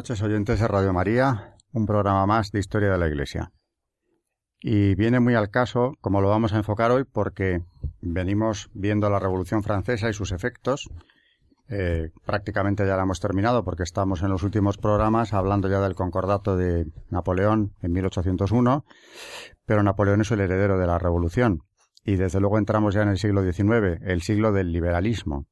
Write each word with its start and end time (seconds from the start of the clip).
Noches, 0.00 0.22
oyentes 0.22 0.58
de 0.58 0.66
Radio 0.66 0.94
María, 0.94 1.56
un 1.72 1.84
programa 1.84 2.24
más 2.24 2.52
de 2.52 2.58
Historia 2.58 2.90
de 2.90 2.96
la 2.96 3.06
Iglesia. 3.06 3.52
Y 4.58 4.94
viene 4.94 5.20
muy 5.20 5.34
al 5.34 5.50
caso, 5.50 5.92
como 6.00 6.22
lo 6.22 6.30
vamos 6.30 6.54
a 6.54 6.56
enfocar 6.56 6.90
hoy, 6.90 7.04
porque 7.04 7.60
venimos 8.00 8.70
viendo 8.72 9.10
la 9.10 9.18
Revolución 9.18 9.62
Francesa 9.62 10.08
y 10.08 10.14
sus 10.14 10.32
efectos. 10.32 10.88
Eh, 11.68 12.12
prácticamente 12.24 12.86
ya 12.86 12.96
la 12.96 13.02
hemos 13.02 13.20
terminado 13.20 13.62
porque 13.62 13.82
estamos 13.82 14.22
en 14.22 14.30
los 14.30 14.42
últimos 14.42 14.78
programas 14.78 15.34
hablando 15.34 15.68
ya 15.68 15.80
del 15.80 15.94
concordato 15.94 16.56
de 16.56 16.86
Napoleón 17.10 17.74
en 17.82 17.92
1801, 17.92 18.86
pero 19.66 19.82
Napoleón 19.82 20.22
es 20.22 20.30
el 20.30 20.40
heredero 20.40 20.78
de 20.78 20.86
la 20.86 20.98
Revolución. 20.98 21.58
Y 22.06 22.16
desde 22.16 22.40
luego 22.40 22.56
entramos 22.56 22.94
ya 22.94 23.02
en 23.02 23.10
el 23.10 23.18
siglo 23.18 23.42
XIX, 23.42 24.00
el 24.00 24.22
siglo 24.22 24.52
del 24.52 24.72
liberalismo 24.72 25.46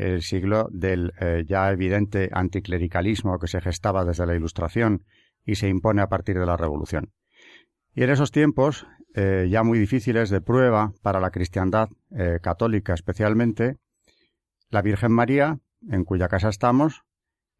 el 0.00 0.22
siglo 0.22 0.68
del 0.72 1.12
eh, 1.20 1.44
ya 1.46 1.70
evidente 1.70 2.30
anticlericalismo 2.32 3.38
que 3.38 3.48
se 3.48 3.60
gestaba 3.60 4.04
desde 4.04 4.26
la 4.26 4.34
Ilustración 4.34 5.04
y 5.44 5.56
se 5.56 5.68
impone 5.68 6.00
a 6.00 6.08
partir 6.08 6.38
de 6.38 6.46
la 6.46 6.56
Revolución. 6.56 7.12
Y 7.94 8.02
en 8.02 8.10
esos 8.10 8.30
tiempos, 8.30 8.86
eh, 9.14 9.48
ya 9.50 9.62
muy 9.62 9.78
difíciles 9.78 10.30
de 10.30 10.40
prueba 10.40 10.92
para 11.02 11.20
la 11.20 11.30
cristiandad 11.30 11.90
eh, 12.16 12.38
católica 12.42 12.94
especialmente, 12.94 13.76
la 14.70 14.82
Virgen 14.82 15.12
María, 15.12 15.58
en 15.90 16.04
cuya 16.04 16.28
casa 16.28 16.48
estamos, 16.48 17.02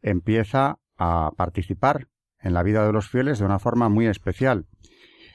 empieza 0.00 0.78
a 0.96 1.32
participar 1.36 2.08
en 2.38 2.54
la 2.54 2.62
vida 2.62 2.86
de 2.86 2.92
los 2.92 3.08
fieles 3.08 3.38
de 3.38 3.44
una 3.44 3.58
forma 3.58 3.88
muy 3.90 4.06
especial. 4.06 4.66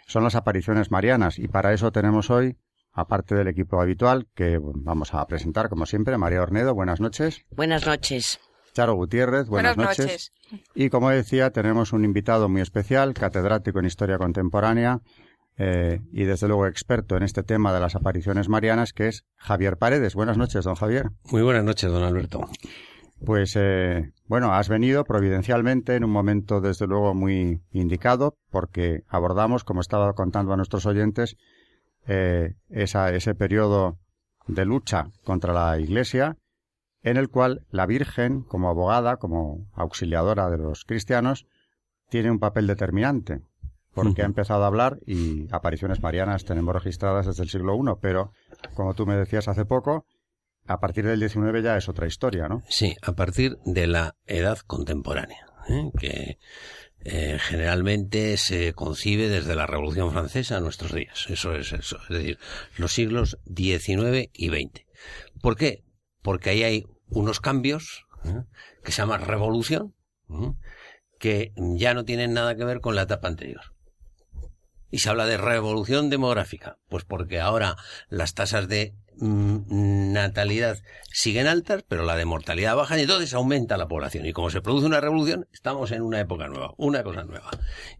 Son 0.07 0.23
las 0.23 0.35
apariciones 0.35 0.89
marianas 0.89 1.37
y 1.37 1.47
para 1.47 1.73
eso 1.73 1.91
tenemos 1.91 2.31
hoy 2.31 2.57
aparte 2.95 3.35
del 3.35 3.49
equipo 3.49 3.79
habitual 3.81 4.27
que 4.33 4.57
vamos 4.59 5.13
a 5.13 5.27
presentar, 5.27 5.69
como 5.69 5.85
siempre, 5.85 6.17
María 6.17 6.41
Ornedo, 6.41 6.73
buenas 6.73 7.01
noches. 7.01 7.45
Buenas 7.51 7.85
noches. 7.85 8.39
Charo 8.73 8.95
Gutiérrez, 8.95 9.47
buenas, 9.47 9.77
noches. 9.77 10.33
Y 10.73 10.89
como 10.89 11.09
decía, 11.09 11.51
tenemos 11.51 11.93
un 11.93 12.03
invitado 12.03 12.49
muy 12.49 12.61
especial, 12.61 13.13
catedrático 13.13 13.79
en 13.79 13.85
Historia 13.85 14.17
Contemporánea 14.17 15.01
eh, 15.57 16.01
y 16.11 16.23
desde 16.23 16.47
luego 16.47 16.67
experto 16.67 17.15
en 17.15 17.23
este 17.23 17.43
tema 17.43 17.73
de 17.73 17.79
las 17.79 17.95
apariciones 17.95 18.49
marianas, 18.49 18.91
que 18.91 19.07
es 19.07 19.25
Javier 19.37 19.77
Paredes. 19.77 20.15
Buenas 20.15 20.37
noches, 20.37 20.65
don 20.65 20.75
Javier. 20.75 21.11
Muy 21.31 21.41
buenas 21.41 21.63
noches, 21.63 21.91
don 21.91 22.03
Alberto. 22.03 22.47
Pues 23.23 23.55
eh, 23.55 24.11
bueno, 24.27 24.53
has 24.53 24.67
venido 24.67 25.05
providencialmente 25.05 25.95
en 25.95 26.03
un 26.03 26.11
momento 26.11 26.59
desde 26.59 26.87
luego 26.87 27.13
muy 27.13 27.61
indicado 27.71 28.37
porque 28.51 29.03
abordamos, 29.07 29.63
como 29.63 29.81
estaba 29.81 30.13
contando 30.13 30.51
a 30.51 30.57
nuestros 30.57 30.85
oyentes, 30.85 31.37
eh, 32.07 32.53
ese 32.69 33.35
periodo 33.35 33.97
de 34.47 34.65
lucha 34.65 35.09
contra 35.23 35.53
la 35.53 35.79
Iglesia, 35.79 36.37
en 37.01 37.17
el 37.17 37.29
cual 37.29 37.65
la 37.69 37.85
Virgen, 37.85 38.41
como 38.41 38.69
abogada, 38.69 39.17
como 39.17 39.67
auxiliadora 39.73 40.49
de 40.49 40.57
los 40.57 40.85
cristianos, 40.85 41.45
tiene 42.09 42.31
un 42.31 42.39
papel 42.39 42.67
determinante, 42.67 43.41
porque 43.93 44.21
ha 44.21 44.25
empezado 44.25 44.63
a 44.63 44.67
hablar 44.67 44.99
y 45.05 45.47
apariciones 45.51 46.01
marianas 46.01 46.45
tenemos 46.45 46.73
registradas 46.73 47.25
desde 47.25 47.43
el 47.43 47.49
siglo 47.49 47.75
I, 47.75 47.95
pero 48.01 48.31
como 48.73 48.93
tú 48.93 49.05
me 49.05 49.15
decías 49.15 49.47
hace 49.47 49.65
poco, 49.65 50.05
a 50.67 50.79
partir 50.79 51.05
del 51.05 51.27
XIX 51.27 51.63
ya 51.63 51.77
es 51.77 51.87
otra 51.89 52.07
historia, 52.07 52.47
¿no? 52.47 52.63
Sí, 52.67 52.95
a 53.01 53.13
partir 53.13 53.57
de 53.65 53.87
la 53.87 54.15
edad 54.25 54.59
contemporánea, 54.59 55.45
¿eh? 55.69 55.91
que 55.97 56.37
eh, 57.07 57.37
generalmente 57.39 58.35
se 58.37 58.73
concibe 58.73 59.29
desde 59.29 59.55
la 59.55 59.67
Revolución 59.67 60.11
Francesa 60.11 60.57
a 60.57 60.59
nuestros 60.59 60.91
días. 60.91 61.27
Eso 61.29 61.53
es 61.55 61.71
eso. 61.71 61.99
Es 62.09 62.17
decir, 62.17 62.39
los 62.77 62.91
siglos 62.91 63.37
XIX 63.45 64.31
y 64.33 64.49
XX. 64.49 64.85
¿Por 65.39 65.55
qué? 65.55 65.83
Porque 66.23 66.49
ahí 66.49 66.63
hay 66.63 66.85
unos 67.09 67.39
cambios 67.41 68.07
¿eh? 68.23 68.41
que 68.83 68.91
se 68.91 69.03
llaman 69.03 69.21
revolución, 69.21 69.93
¿eh? 70.31 70.53
que 71.19 71.53
ya 71.55 71.93
no 71.93 72.05
tienen 72.05 72.33
nada 72.33 72.55
que 72.55 72.65
ver 72.65 72.81
con 72.81 72.95
la 72.95 73.03
etapa 73.03 73.27
anterior. 73.27 73.74
Y 74.91 74.99
se 74.99 75.09
habla 75.09 75.25
de 75.25 75.37
revolución 75.37 76.09
demográfica, 76.09 76.77
pues 76.89 77.03
porque 77.05 77.39
ahora 77.39 77.75
las 78.09 78.33
tasas 78.33 78.67
de 78.67 78.95
Mm, 79.17 80.11
natalidad 80.11 80.77
siguen 81.09 81.47
altas, 81.47 81.83
pero 81.87 82.03
la 82.03 82.17
de 82.17 82.25
mortalidad 82.25 82.75
baja 82.75 82.97
y 82.97 83.03
entonces 83.03 83.33
aumenta 83.33 83.77
la 83.77 83.87
población. 83.87 84.25
Y 84.25 84.33
como 84.33 84.49
se 84.49 84.61
produce 84.61 84.85
una 84.85 84.99
revolución, 84.99 85.47
estamos 85.53 85.91
en 85.91 86.01
una 86.01 86.19
época 86.19 86.47
nueva, 86.47 86.73
una 86.77 87.03
cosa 87.03 87.23
nueva. 87.23 87.49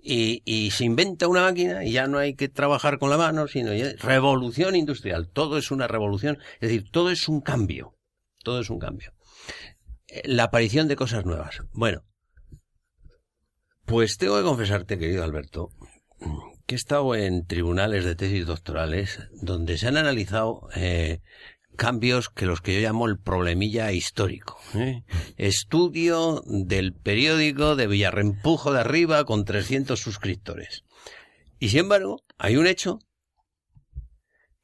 Y, 0.02 0.72
se 0.72 0.84
inventa 0.84 1.28
una 1.28 1.42
máquina 1.42 1.86
y 1.86 1.94
ya 1.94 2.08
no 2.08 2.18
hay 2.18 2.36
que 2.36 2.50
trabajar 2.50 3.00
con 3.00 3.10
la 3.10 3.18
mano, 3.18 3.48
sino 3.48 3.72
revolución 4.00 4.76
industrial. 4.76 5.30
Todo 5.30 5.58
es 5.58 5.72
una 5.72 5.88
revolución, 5.88 6.38
es 6.56 6.70
decir, 6.70 6.90
todo 6.92 7.12
es 7.12 7.30
un 7.30 7.40
cambio. 7.42 7.96
Todo 8.44 8.60
es 8.60 8.70
un 8.70 8.80
cambio. 8.80 9.14
Eh, 10.08 10.22
la 10.26 10.46
aparición 10.46 10.88
de 10.88 10.98
cosas 10.98 11.26
nuevas. 11.26 11.62
Bueno, 11.72 12.04
pues 13.86 14.18
tengo 14.18 14.38
que 14.38 14.44
confesarte, 14.44 15.00
querido 15.00 15.24
Alberto, 15.24 15.70
que 16.66 16.76
he 16.76 16.78
estado 16.78 17.16
en 17.16 17.46
tribunales 17.46 18.06
de 18.06 18.16
tesis 18.16 18.46
doctorales 18.46 19.20
donde 19.42 19.78
se 19.78 19.88
han 19.88 19.98
analizado 19.98 20.68
eh, 20.76 21.22
cambios 21.76 22.30
que 22.30 22.46
los 22.46 22.62
que 22.62 22.74
yo 22.74 22.88
llamo 22.88 23.06
el 23.08 23.20
problemilla 23.20 23.92
histórico. 23.92 24.60
¿eh? 24.74 25.04
Estudio 25.38 26.44
del 26.46 26.94
periódico 26.94 27.76
de 27.76 27.88
Villarrempujo 27.88 28.74
de 28.74 28.80
Arriba 28.80 29.26
con 29.26 29.46
300 29.46 30.00
suscriptores. 30.00 30.84
Y 31.60 31.70
sin 31.70 31.82
embargo, 31.82 32.24
hay 32.38 32.58
un 32.58 32.68
hecho 32.68 33.00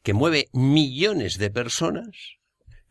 que 0.04 0.14
mueve 0.14 0.50
millones 0.54 1.38
de 1.38 1.52
personas, 1.52 2.10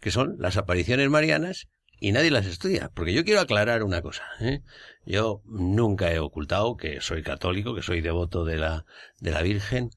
que 0.00 0.12
son 0.12 0.37
las 0.38 0.56
apariciones 0.56 1.10
marianas, 1.10 1.66
y 2.00 2.12
nadie 2.12 2.31
las 2.31 2.47
estudia. 2.47 2.91
Porque 2.94 3.12
yo 3.12 3.25
quiero 3.25 3.41
aclarar 3.41 3.84
una 3.84 4.03
cosa. 4.03 4.25
¿eh? 4.41 4.62
Yo 5.05 5.43
nunca 5.44 6.12
he 6.12 6.19
ocultado 6.19 6.77
que 6.77 7.00
soy 7.00 7.22
católico, 7.22 7.75
que 7.75 7.83
soy 7.83 8.00
devoto 8.00 8.44
de 8.44 8.56
la, 8.56 8.87
de 9.21 9.31
la 9.31 9.43
Virgen, 9.43 9.91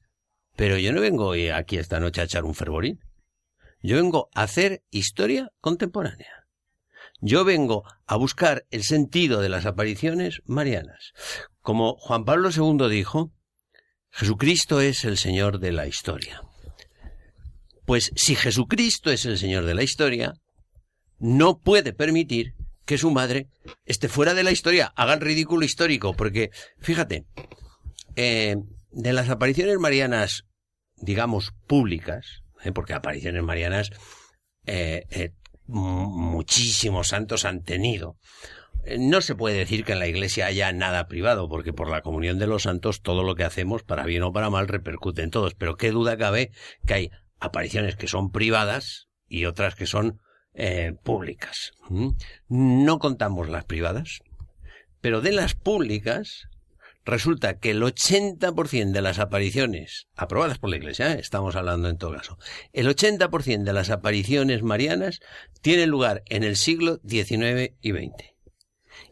pero 0.54 0.78
yo 0.78 0.92
no 0.92 1.00
vengo 1.00 1.32
aquí 1.54 1.78
esta 1.78 1.98
noche 1.98 2.20
a 2.20 2.24
echar 2.24 2.44
un 2.44 2.54
fervorín. 2.54 3.00
Yo 3.82 3.96
vengo 3.96 4.28
a 4.34 4.42
hacer 4.42 4.82
historia 4.90 5.50
contemporánea. 5.60 6.46
Yo 7.20 7.44
vengo 7.44 7.84
a 8.06 8.16
buscar 8.16 8.66
el 8.70 8.84
sentido 8.84 9.40
de 9.40 9.48
las 9.48 9.66
apariciones 9.66 10.42
marianas. 10.44 11.12
Como 11.60 11.96
Juan 11.96 12.24
Pablo 12.24 12.50
II 12.50 12.88
dijo, 12.88 13.32
Jesucristo 14.10 14.80
es 14.80 15.04
el 15.04 15.16
Señor 15.16 15.58
de 15.58 15.72
la 15.72 15.86
historia. 15.86 16.42
Pues 17.84 18.12
si 18.14 18.36
Jesucristo 18.36 19.10
es 19.10 19.24
el 19.26 19.38
Señor 19.38 19.64
de 19.64 19.74
la 19.74 19.82
historia, 19.82 20.34
no 21.18 21.58
puede 21.58 21.92
permitir 21.92 22.54
que 22.84 22.98
su 22.98 23.10
madre 23.10 23.48
esté 23.86 24.08
fuera 24.08 24.34
de 24.34 24.42
la 24.42 24.50
historia, 24.50 24.92
haga 24.96 25.14
el 25.14 25.20
ridículo 25.20 25.64
histórico, 25.64 26.14
porque, 26.14 26.50
fíjate, 26.78 27.24
eh, 28.16 28.56
de 28.90 29.12
las 29.12 29.30
apariciones 29.30 29.78
marianas, 29.78 30.44
digamos, 30.96 31.52
públicas, 31.66 32.42
eh, 32.62 32.72
porque 32.72 32.92
apariciones 32.92 33.42
marianas 33.42 33.90
eh, 34.66 35.32
muchísimos 35.66 37.08
santos 37.08 37.44
han 37.44 37.62
tenido. 37.62 38.16
No 38.98 39.22
se 39.22 39.34
puede 39.34 39.56
decir 39.56 39.84
que 39.84 39.92
en 39.92 39.98
la 39.98 40.08
iglesia 40.08 40.46
haya 40.46 40.70
nada 40.72 41.08
privado, 41.08 41.48
porque 41.48 41.72
por 41.72 41.88
la 41.88 42.02
comunión 42.02 42.38
de 42.38 42.46
los 42.46 42.64
santos 42.64 43.00
todo 43.00 43.22
lo 43.22 43.34
que 43.34 43.44
hacemos, 43.44 43.82
para 43.82 44.04
bien 44.04 44.22
o 44.22 44.32
para 44.32 44.50
mal, 44.50 44.68
repercute 44.68 45.22
en 45.22 45.30
todos. 45.30 45.54
Pero 45.54 45.76
qué 45.76 45.90
duda 45.90 46.18
cabe 46.18 46.52
que 46.86 46.94
hay 46.94 47.10
apariciones 47.38 47.96
que 47.96 48.08
son 48.08 48.30
privadas 48.30 49.08
y 49.26 49.46
otras 49.46 49.74
que 49.74 49.86
son 49.86 50.20
eh, 50.54 50.94
públicas. 51.02 51.72
No 52.48 52.98
contamos 52.98 53.48
las 53.48 53.64
privadas, 53.64 54.20
pero 55.00 55.20
de 55.20 55.32
las 55.32 55.54
públicas 55.54 56.48
resulta 57.04 57.58
que 57.58 57.70
el 57.70 57.82
80% 57.82 58.92
de 58.92 59.02
las 59.02 59.18
apariciones, 59.18 60.06
aprobadas 60.16 60.58
por 60.58 60.70
la 60.70 60.76
Iglesia, 60.76 61.12
¿eh? 61.12 61.18
estamos 61.20 61.56
hablando 61.56 61.88
en 61.88 61.98
todo 61.98 62.12
caso, 62.12 62.38
el 62.72 62.88
80% 62.88 63.64
de 63.64 63.72
las 63.72 63.90
apariciones 63.90 64.62
marianas 64.62 65.20
tienen 65.60 65.90
lugar 65.90 66.22
en 66.26 66.44
el 66.44 66.56
siglo 66.56 67.00
XIX 67.06 67.74
y 67.82 67.92
XX. 67.92 68.34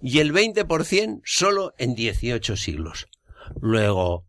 Y 0.00 0.20
el 0.20 0.32
20% 0.32 1.20
solo 1.24 1.74
en 1.76 1.94
18 1.94 2.56
siglos. 2.56 3.08
Luego, 3.60 4.26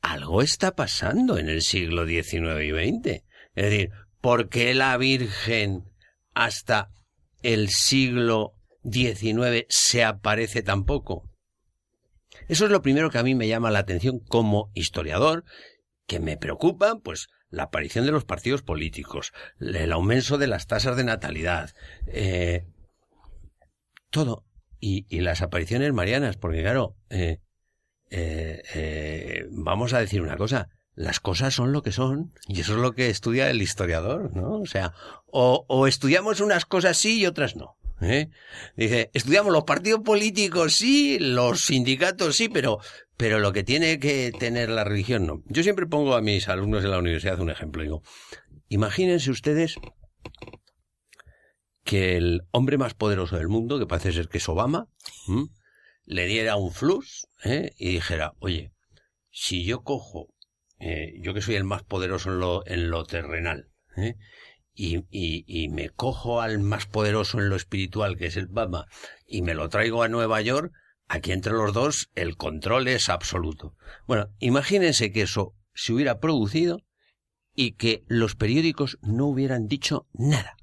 algo 0.00 0.42
está 0.42 0.74
pasando 0.74 1.38
en 1.38 1.48
el 1.48 1.62
siglo 1.62 2.06
XIX 2.06 2.62
y 2.64 2.70
XX. 2.70 3.22
Es 3.54 3.64
decir, 3.70 3.90
¿por 4.20 4.48
qué 4.48 4.74
la 4.74 4.96
Virgen 4.96 5.84
hasta 6.36 6.90
el 7.42 7.70
siglo 7.70 8.52
XIX 8.84 9.66
se 9.68 10.04
aparece 10.04 10.62
tan 10.62 10.84
poco? 10.84 11.28
Eso 12.48 12.66
es 12.66 12.70
lo 12.70 12.82
primero 12.82 13.10
que 13.10 13.18
a 13.18 13.22
mí 13.22 13.34
me 13.34 13.48
llama 13.48 13.70
la 13.70 13.80
atención 13.80 14.20
como 14.20 14.70
historiador, 14.74 15.44
que 16.06 16.20
me 16.20 16.36
preocupa, 16.36 17.00
pues, 17.02 17.28
la 17.48 17.64
aparición 17.64 18.04
de 18.04 18.12
los 18.12 18.24
partidos 18.24 18.62
políticos, 18.62 19.32
el 19.58 19.90
aumento 19.92 20.36
de 20.36 20.46
las 20.46 20.66
tasas 20.66 20.96
de 20.96 21.04
natalidad, 21.04 21.70
eh, 22.06 22.66
todo. 24.10 24.44
Y, 24.78 25.06
las 25.20 25.40
apariciones 25.40 25.92
marianas, 25.94 26.36
porque 26.36 26.60
claro, 26.60 26.96
eh, 27.08 27.40
eh, 28.10 29.46
vamos 29.50 29.94
a 29.94 30.00
decir 30.00 30.20
una 30.20 30.36
cosa, 30.36 30.68
las 30.96 31.20
cosas 31.20 31.54
son 31.54 31.72
lo 31.72 31.82
que 31.82 31.92
son, 31.92 32.32
y 32.48 32.60
eso 32.60 32.72
es 32.72 32.78
lo 32.78 32.92
que 32.94 33.10
estudia 33.10 33.50
el 33.50 33.60
historiador, 33.60 34.34
¿no? 34.34 34.60
O 34.60 34.66
sea, 34.66 34.94
o, 35.26 35.86
estudiamos 35.86 36.40
unas 36.40 36.64
cosas 36.64 36.96
sí 36.96 37.20
y 37.20 37.26
otras 37.26 37.54
no. 37.54 37.76
¿Eh? 38.00 38.28
Dice, 38.76 39.10
estudiamos 39.14 39.52
los 39.52 39.64
partidos 39.64 40.00
políticos, 40.00 40.74
sí, 40.74 41.18
los 41.18 41.60
sindicatos, 41.60 42.36
sí, 42.36 42.48
pero, 42.48 42.78
pero 43.16 43.38
lo 43.38 43.52
que 43.52 43.62
tiene 43.62 43.98
que 43.98 44.32
tener 44.38 44.70
la 44.70 44.84
religión, 44.84 45.26
no. 45.26 45.42
Yo 45.46 45.62
siempre 45.62 45.86
pongo 45.86 46.14
a 46.14 46.22
mis 46.22 46.48
alumnos 46.48 46.82
de 46.82 46.88
la 46.88 46.98
universidad 46.98 47.40
un 47.40 47.50
ejemplo. 47.50 47.82
Digo, 47.82 48.02
imagínense 48.68 49.30
ustedes 49.30 49.76
que 51.84 52.16
el 52.16 52.42
hombre 52.50 52.78
más 52.78 52.94
poderoso 52.94 53.36
del 53.36 53.48
mundo, 53.48 53.78
que 53.78 53.86
parece 53.86 54.12
ser 54.12 54.28
que 54.28 54.38
es 54.38 54.48
Obama, 54.48 54.88
le 56.04 56.26
diera 56.26 56.56
un 56.56 56.72
flux 56.72 57.28
¿eh? 57.44 57.72
y 57.78 57.92
dijera, 57.92 58.34
oye, 58.40 58.72
si 59.30 59.64
yo 59.64 59.82
cojo, 59.82 60.28
eh, 60.78 61.14
yo 61.20 61.34
que 61.34 61.40
soy 61.40 61.54
el 61.54 61.64
más 61.64 61.82
poderoso 61.82 62.30
en 62.30 62.40
lo, 62.40 62.66
en 62.66 62.90
lo 62.90 63.04
terrenal, 63.04 63.70
¿eh? 63.96 64.16
y, 64.74 65.06
y, 65.10 65.68
me 65.70 65.88
cojo 65.88 66.42
al 66.42 66.58
más 66.58 66.86
poderoso 66.86 67.38
en 67.38 67.48
lo 67.48 67.56
espiritual, 67.56 68.16
que 68.18 68.26
es 68.26 68.36
el 68.36 68.48
Papa, 68.48 68.86
y 69.26 69.40
me 69.40 69.54
lo 69.54 69.70
traigo 69.70 70.02
a 70.02 70.08
Nueva 70.08 70.42
York, 70.42 70.72
aquí 71.08 71.32
entre 71.32 71.54
los 71.54 71.72
dos 71.72 72.10
el 72.14 72.36
control 72.36 72.88
es 72.88 73.08
absoluto. 73.08 73.74
Bueno, 74.06 74.28
imagínense 74.38 75.12
que 75.12 75.22
eso 75.22 75.54
se 75.74 75.94
hubiera 75.94 76.20
producido 76.20 76.82
y 77.54 77.72
que 77.72 78.04
los 78.06 78.36
periódicos 78.36 78.98
no 79.00 79.26
hubieran 79.26 79.66
dicho 79.66 80.06
nada. 80.12 80.56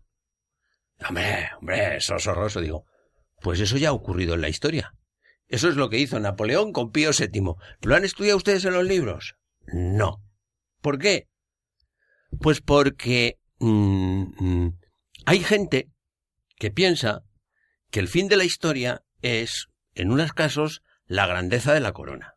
Hombre, 1.07 1.49
hombre, 1.59 1.97
eso 1.97 2.15
es 2.15 2.27
horroroso, 2.27 2.61
digo. 2.61 2.85
Pues 3.41 3.59
eso 3.59 3.77
ya 3.77 3.89
ha 3.89 3.93
ocurrido 3.93 4.35
en 4.35 4.41
la 4.41 4.49
historia. 4.49 4.93
Eso 5.47 5.67
es 5.69 5.75
lo 5.75 5.89
que 5.89 5.97
hizo 5.97 6.19
Napoleón 6.19 6.71
con 6.71 6.91
Pío 6.91 7.11
VII. 7.17 7.55
¿Lo 7.81 7.95
han 7.95 8.05
estudiado 8.05 8.37
ustedes 8.37 8.63
en 8.65 8.73
los 8.73 8.85
libros? 8.85 9.35
No. 9.65 10.23
¿Por 10.81 10.99
qué? 10.99 11.27
Pues 12.39 12.61
porque 12.61 13.37
mmm, 13.59 14.69
hay 15.25 15.39
gente 15.39 15.89
que 16.57 16.71
piensa 16.71 17.23
que 17.89 17.99
el 17.99 18.07
fin 18.07 18.27
de 18.27 18.37
la 18.37 18.43
historia 18.43 19.03
es, 19.21 19.67
en 19.93 20.11
unos 20.11 20.33
casos, 20.33 20.81
la 21.05 21.27
grandeza 21.27 21.73
de 21.73 21.79
la 21.79 21.93
corona. 21.93 22.35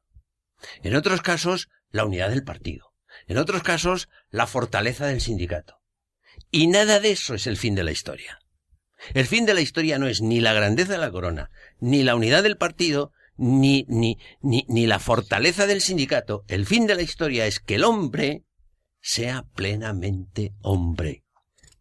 En 0.83 0.95
otros 0.95 1.23
casos, 1.23 1.69
la 1.91 2.05
unidad 2.05 2.31
del 2.31 2.45
partido. 2.45 2.93
En 3.27 3.39
otros 3.39 3.63
casos, 3.63 4.09
la 4.31 4.47
fortaleza 4.47 5.07
del 5.07 5.21
sindicato. 5.21 5.81
Y 6.51 6.67
nada 6.67 7.01
de 7.01 7.13
eso 7.13 7.35
es 7.35 7.47
el 7.47 7.57
fin 7.57 7.75
de 7.75 7.85
la 7.85 7.93
historia. 7.93 8.39
El 9.15 9.27
fin 9.27 9.47
de 9.47 9.55
la 9.55 9.61
historia 9.61 9.99
no 9.99 10.07
es 10.07 10.21
ni 10.21 10.41
la 10.41 10.53
grandeza 10.53 10.93
de 10.93 10.99
la 10.99 11.11
corona, 11.11 11.51
ni 11.79 12.03
la 12.03 12.17
unidad 12.17 12.43
del 12.43 12.57
partido, 12.57 13.13
ni, 13.37 13.85
ni, 13.89 14.19
ni, 14.41 14.65
ni 14.69 14.87
la 14.87 14.99
fortaleza 14.99 15.67
del 15.67 15.81
sindicato. 15.81 16.45
El 16.49 16.67
fin 16.67 16.87
de 16.87 16.95
la 16.95 17.03
historia 17.03 17.47
es 17.47 17.61
que 17.61 17.77
el 17.77 17.85
hombre 17.85 18.45
sea 19.01 19.45
plenamente 19.55 20.55
hombre, 20.63 21.25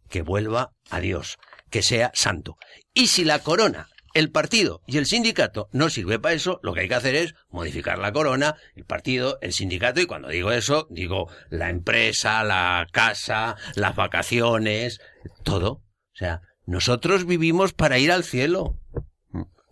que 0.09 0.21
vuelva 0.21 0.73
a 0.89 0.99
Dios, 0.99 1.37
que 1.69 1.81
sea 1.81 2.11
santo. 2.13 2.57
Y 2.93 3.07
si 3.07 3.23
la 3.23 3.39
corona, 3.39 3.89
el 4.13 4.31
partido 4.31 4.81
y 4.87 4.97
el 4.97 5.05
sindicato 5.05 5.67
no 5.73 5.89
sirve 5.89 6.19
para 6.19 6.35
eso, 6.35 6.59
lo 6.63 6.73
que 6.73 6.81
hay 6.81 6.87
que 6.87 6.95
hacer 6.95 7.15
es 7.15 7.35
modificar 7.49 7.99
la 7.99 8.13
corona, 8.13 8.55
el 8.75 8.85
partido, 8.85 9.37
el 9.41 9.51
sindicato, 9.51 9.99
y 9.99 10.05
cuando 10.05 10.29
digo 10.29 10.51
eso, 10.51 10.87
digo 10.89 11.29
la 11.49 11.69
empresa, 11.69 12.43
la 12.43 12.87
casa, 12.91 13.57
las 13.75 13.95
vacaciones, 13.95 15.01
todo. 15.43 15.69
O 15.71 16.17
sea, 16.17 16.41
nosotros 16.65 17.25
vivimos 17.25 17.73
para 17.73 17.99
ir 17.99 18.11
al 18.11 18.23
cielo. 18.23 18.79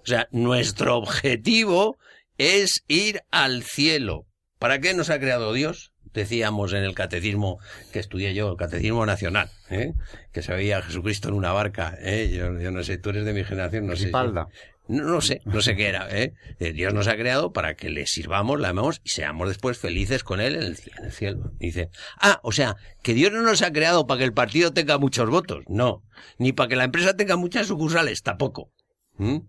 O 0.03 0.05
sea, 0.05 0.27
nuestro 0.31 0.97
objetivo 0.97 1.97
es 2.37 2.83
ir 2.87 3.21
al 3.31 3.63
cielo. 3.63 4.25
¿Para 4.59 4.79
qué 4.79 4.93
nos 4.93 5.09
ha 5.09 5.19
creado 5.19 5.53
Dios? 5.53 5.91
Decíamos 6.13 6.73
en 6.73 6.83
el 6.83 6.93
catecismo 6.93 7.59
que 7.91 7.99
estudié 7.99 8.33
yo, 8.33 8.51
el 8.51 8.57
catecismo 8.57 9.05
nacional, 9.05 9.49
¿eh? 9.69 9.93
que 10.31 10.43
se 10.43 10.53
veía 10.53 10.77
a 10.77 10.81
Jesucristo 10.81 11.29
en 11.29 11.35
una 11.35 11.51
barca. 11.53 11.97
¿eh? 11.99 12.31
Yo, 12.33 12.59
yo, 12.59 12.71
no 12.71 12.83
sé, 12.83 12.97
tú 12.97 13.09
eres 13.09 13.25
de 13.25 13.33
mi 13.33 13.43
generación, 13.43 13.87
no 13.87 13.95
sé. 13.95 14.05
Espalda. 14.05 14.47
No, 14.87 15.05
no, 15.05 15.21
sé, 15.21 15.41
no 15.45 15.61
sé 15.61 15.75
qué 15.75 15.87
era. 15.87 16.07
¿eh? 16.11 16.33
Dios 16.59 16.93
nos 16.93 17.07
ha 17.07 17.15
creado 17.15 17.53
para 17.53 17.75
que 17.75 17.89
le 17.89 18.05
sirvamos, 18.05 18.59
le 18.59 18.67
amemos 18.67 18.99
y 19.03 19.09
seamos 19.09 19.47
después 19.47 19.77
felices 19.77 20.23
con 20.23 20.41
Él 20.41 20.55
en 20.55 20.63
el, 20.63 20.77
en 20.97 21.05
el 21.05 21.11
cielo. 21.11 21.51
Dice, 21.57 21.89
ah, 22.19 22.39
o 22.43 22.51
sea, 22.51 22.75
que 23.01 23.13
Dios 23.13 23.31
no 23.31 23.41
nos 23.41 23.61
ha 23.61 23.71
creado 23.71 24.05
para 24.05 24.19
que 24.19 24.25
el 24.25 24.33
partido 24.33 24.73
tenga 24.73 24.97
muchos 24.97 25.29
votos, 25.29 25.63
no. 25.67 26.03
Ni 26.37 26.51
para 26.51 26.67
que 26.67 26.75
la 26.75 26.83
empresa 26.83 27.15
tenga 27.15 27.37
muchas 27.37 27.67
sucursales, 27.67 28.21
tampoco. 28.21 28.71
¿Mm? 29.17 29.39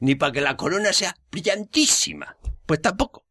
Ni 0.00 0.14
para 0.14 0.32
que 0.32 0.40
la 0.40 0.56
corona 0.56 0.92
sea 0.92 1.14
brillantísima, 1.30 2.36
pues 2.66 2.80
tampoco. 2.80 3.26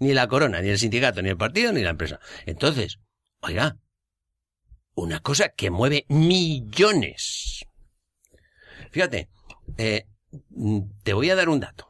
Ni 0.00 0.14
la 0.14 0.28
corona, 0.28 0.60
ni 0.60 0.68
el 0.68 0.78
sindicato, 0.78 1.22
ni 1.22 1.30
el 1.30 1.36
partido, 1.36 1.72
ni 1.72 1.82
la 1.82 1.90
empresa. 1.90 2.20
Entonces, 2.46 2.98
oiga, 3.40 3.76
una 4.94 5.20
cosa 5.20 5.50
que 5.50 5.70
mueve 5.70 6.06
millones. 6.08 7.64
Fíjate, 8.90 9.28
eh, 9.76 10.06
te 11.02 11.12
voy 11.12 11.30
a 11.30 11.36
dar 11.36 11.48
un 11.48 11.60
dato. 11.60 11.88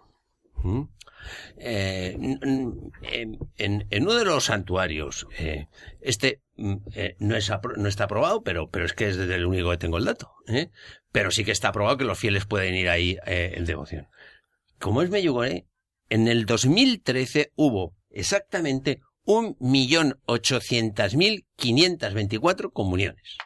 Eh, 1.58 2.16
en, 3.58 4.02
uno 4.02 4.14
de 4.14 4.24
los 4.24 4.44
santuarios, 4.44 5.26
eh, 5.38 5.66
este 6.00 6.42
eh, 6.94 7.16
no, 7.18 7.36
es 7.36 7.50
no, 7.76 7.88
está 7.88 8.04
aprobado, 8.04 8.42
pero, 8.42 8.70
es 8.84 8.92
que 8.92 9.08
es 9.08 9.16
el 9.16 9.46
único 9.46 9.70
que 9.70 9.78
tengo 9.78 9.98
el 9.98 10.04
dato. 10.04 10.32
Pero 11.12 11.30
sí 11.30 11.44
que 11.44 11.52
está 11.52 11.68
aprobado 11.68 11.96
que 11.96 12.04
los 12.04 12.18
fieles 12.18 12.44
pueden 12.46 12.74
ir 12.74 12.88
ahí 12.88 13.18
en 13.24 13.64
devoción. 13.64 14.08
Como 14.78 15.02
es 15.02 15.10
Meyugoré, 15.10 15.66
en 16.08 16.28
el 16.28 16.46
2013 16.46 17.52
hubo 17.56 17.94
exactamente 18.10 19.00
un 19.24 19.56
millón 19.60 20.18
ochocientas 20.24 21.14
mil 21.14 21.46
quinientas 21.56 22.14
veinticuatro 22.14 22.70
comuniones. 22.70 23.36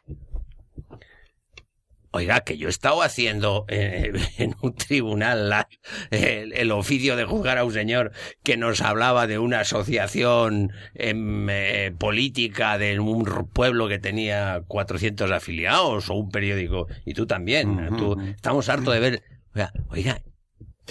Oiga, 2.13 2.41
que 2.41 2.59
yo 2.59 2.69
he 2.69 2.71
estado 2.71 3.03
haciendo 3.03 3.65
eh, 3.69 4.13
en 4.39 4.55
un 4.61 4.75
tribunal 4.75 5.49
la, 5.49 5.69
el, 6.11 6.53
el, 6.53 6.71
oficio 6.71 7.17
de 7.17 7.25
juzgar 7.25 7.59
a 7.59 7.65
un 7.65 7.73
señor 7.73 8.13
que 8.43 8.57
nos 8.59 8.83
hablaba 8.83 9.27
de 9.27 9.39
una 9.39 9.61
asociación 9.61 10.73
eh, 10.95 11.93
política 11.99 12.77
de 12.77 13.01
un 13.01 13.25
pueblo 13.53 13.89
que 13.89 13.99
tenía 13.99 14.63
400 14.69 15.31
afiliados 15.31 16.11
o 16.11 16.15
un 16.15 16.31
periódico, 16.31 16.87
y 17.05 17.15
tú 17.15 17.27
también. 17.27 17.71
Uh 17.71 17.81
-huh. 17.81 17.99
tú, 17.99 18.21
estamos 18.21 18.69
hartos 18.69 18.93
de 18.93 19.01
ver. 19.01 19.23
Oiga, 19.55 19.73
oiga, 19.89 20.23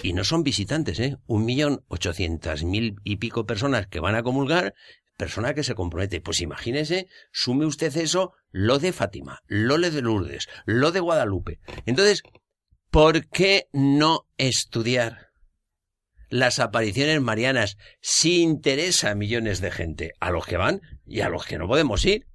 y 0.03 0.13
no 0.13 0.23
son 0.23 0.43
visitantes, 0.43 0.99
¿eh? 0.99 1.17
Un 1.27 1.45
millón 1.45 1.83
ochocientas 1.87 2.63
mil 2.63 2.95
y 3.03 3.17
pico 3.17 3.45
personas 3.45 3.87
que 3.87 3.99
van 3.99 4.15
a 4.15 4.23
comulgar 4.23 4.73
persona 5.21 5.53
que 5.53 5.63
se 5.63 5.75
compromete. 5.75 6.19
Pues 6.19 6.41
imagínese, 6.41 7.07
sume 7.31 7.67
usted 7.67 7.95
eso, 7.95 8.33
lo 8.49 8.79
de 8.79 8.91
Fátima, 8.91 9.43
lo 9.45 9.77
de 9.77 10.01
Lourdes, 10.01 10.49
lo 10.65 10.91
de 10.91 10.99
Guadalupe. 10.99 11.59
Entonces, 11.85 12.23
¿por 12.89 13.27
qué 13.29 13.67
no 13.71 14.27
estudiar 14.37 15.29
las 16.29 16.57
apariciones 16.57 17.21
marianas 17.21 17.77
si 18.01 18.41
interesa 18.41 19.11
a 19.11 19.15
millones 19.15 19.61
de 19.61 19.69
gente? 19.69 20.13
A 20.19 20.31
los 20.31 20.47
que 20.47 20.57
van 20.57 20.81
y 21.05 21.21
a 21.21 21.29
los 21.29 21.45
que 21.45 21.59
no 21.59 21.67
podemos 21.67 22.03
ir. 22.03 22.25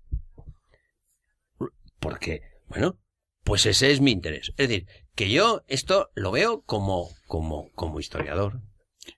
Porque, 1.99 2.43
bueno, 2.69 3.01
pues 3.43 3.67
ese 3.67 3.91
es 3.91 4.01
mi 4.01 4.13
interés. 4.13 4.53
Es 4.57 4.69
decir, 4.69 4.87
que 5.17 5.29
yo 5.29 5.65
esto 5.67 6.13
lo 6.15 6.31
veo 6.31 6.63
como, 6.63 7.09
como, 7.27 7.73
como 7.73 7.99
historiador. 7.99 8.61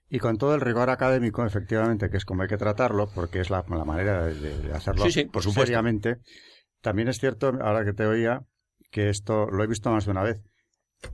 Y 0.09 0.19
con 0.19 0.37
todo 0.37 0.55
el 0.55 0.61
rigor 0.61 0.89
académico, 0.89 1.45
efectivamente, 1.45 2.09
que 2.09 2.17
es 2.17 2.25
como 2.25 2.43
hay 2.43 2.47
que 2.47 2.57
tratarlo, 2.57 3.09
porque 3.13 3.39
es 3.39 3.49
la, 3.49 3.63
la 3.69 3.85
manera 3.85 4.25
de, 4.25 4.59
de, 4.59 4.73
hacerlo 4.73 5.05
sí, 5.05 5.11
sí, 5.11 5.25
por 5.25 5.43
supuesto. 5.43 5.65
seriamente. 5.65 6.17
También 6.81 7.07
es 7.07 7.19
cierto, 7.19 7.47
ahora 7.61 7.83
que 7.85 7.93
te 7.93 8.05
oía, 8.05 8.43
que 8.91 9.09
esto 9.09 9.47
lo 9.49 9.63
he 9.63 9.67
visto 9.67 9.91
más 9.91 10.05
de 10.05 10.11
una 10.11 10.23
vez. 10.23 10.41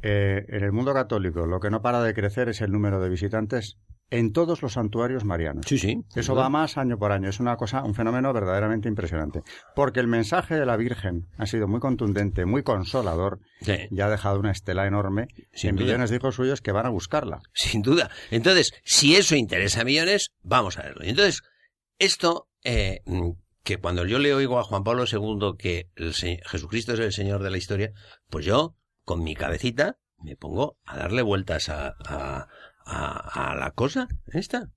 Eh, 0.01 0.46
en 0.50 0.63
el 0.63 0.72
mundo 0.72 0.94
católico, 0.94 1.46
lo 1.46 1.60
que 1.60 1.70
no 1.70 1.82
para 1.82 2.01
de 2.01 2.13
crecer 2.13 2.50
es 2.50 2.62
el 2.62 2.72
número 2.72 3.00
de 3.00 3.10
visitantes 3.10 3.77
en 4.12 4.31
todos 4.31 4.62
los 4.62 4.74
santuarios 4.74 5.25
marianos. 5.25 5.65
Sí, 5.67 5.77
sí. 5.77 6.03
Eso 6.15 6.35
va 6.35 6.50
más 6.50 6.77
año 6.77 6.97
por 6.97 7.12
año. 7.12 7.29
Es 7.29 7.39
una 7.39 7.57
cosa, 7.57 7.83
un 7.83 7.95
fenómeno 7.95 8.31
verdaderamente 8.33 8.88
impresionante. 8.88 9.41
Porque 9.75 10.00
el 10.00 10.07
mensaje 10.07 10.55
de 10.55 10.65
la 10.65 10.77
Virgen 10.77 11.27
ha 11.38 11.45
sido 11.45 11.67
muy 11.67 11.79
contundente, 11.79 12.45
muy 12.45 12.63
consolador, 12.63 13.39
sí. 13.62 13.75
y 13.89 14.01
ha 14.01 14.09
dejado 14.09 14.39
una 14.39 14.51
estela 14.51 14.85
enorme 14.85 15.27
Sin 15.53 15.71
en 15.71 15.75
duda. 15.77 15.85
millones 15.85 16.09
de 16.09 16.17
hijos 16.17 16.35
suyos 16.35 16.62
que 16.62 16.71
van 16.71 16.85
a 16.85 16.89
buscarla. 16.89 17.41
Sin 17.53 17.81
duda. 17.81 18.09
Entonces, 18.31 18.74
si 18.83 19.15
eso 19.15 19.35
interesa 19.35 19.81
a 19.81 19.85
millones, 19.85 20.31
vamos 20.43 20.77
a 20.77 20.83
verlo. 20.83 21.03
Entonces, 21.03 21.41
esto, 21.97 22.47
eh, 22.63 23.01
que 23.63 23.77
cuando 23.77 24.05
yo 24.05 24.19
le 24.19 24.33
oigo 24.33 24.59
a 24.59 24.63
Juan 24.63 24.83
Pablo 24.83 25.05
II 25.12 25.55
que 25.57 25.89
el 25.95 26.13
Jesucristo 26.13 26.93
es 26.93 27.00
el 27.00 27.12
Señor 27.12 27.41
de 27.41 27.50
la 27.50 27.57
historia, 27.57 27.91
pues 28.29 28.45
yo, 28.45 28.75
con 29.03 29.24
mi 29.24 29.35
cabecita, 29.35 29.97
me 30.19 30.35
pongo 30.35 30.77
a 30.85 30.97
darle 30.97 31.21
vueltas 31.21 31.69
a, 31.69 31.95
a, 32.05 32.47
a, 32.86 33.56
la 33.58 33.72
cosa 33.72 34.08
esta. 34.27 34.70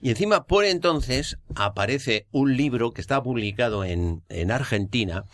Y 0.00 0.10
encima, 0.10 0.46
por 0.46 0.64
entonces, 0.64 1.38
aparece 1.54 2.26
un 2.30 2.56
libro 2.56 2.92
que 2.92 3.00
está 3.00 3.22
publicado 3.22 3.84
en, 3.84 4.22
en 4.28 4.50
Argentina 4.50 5.24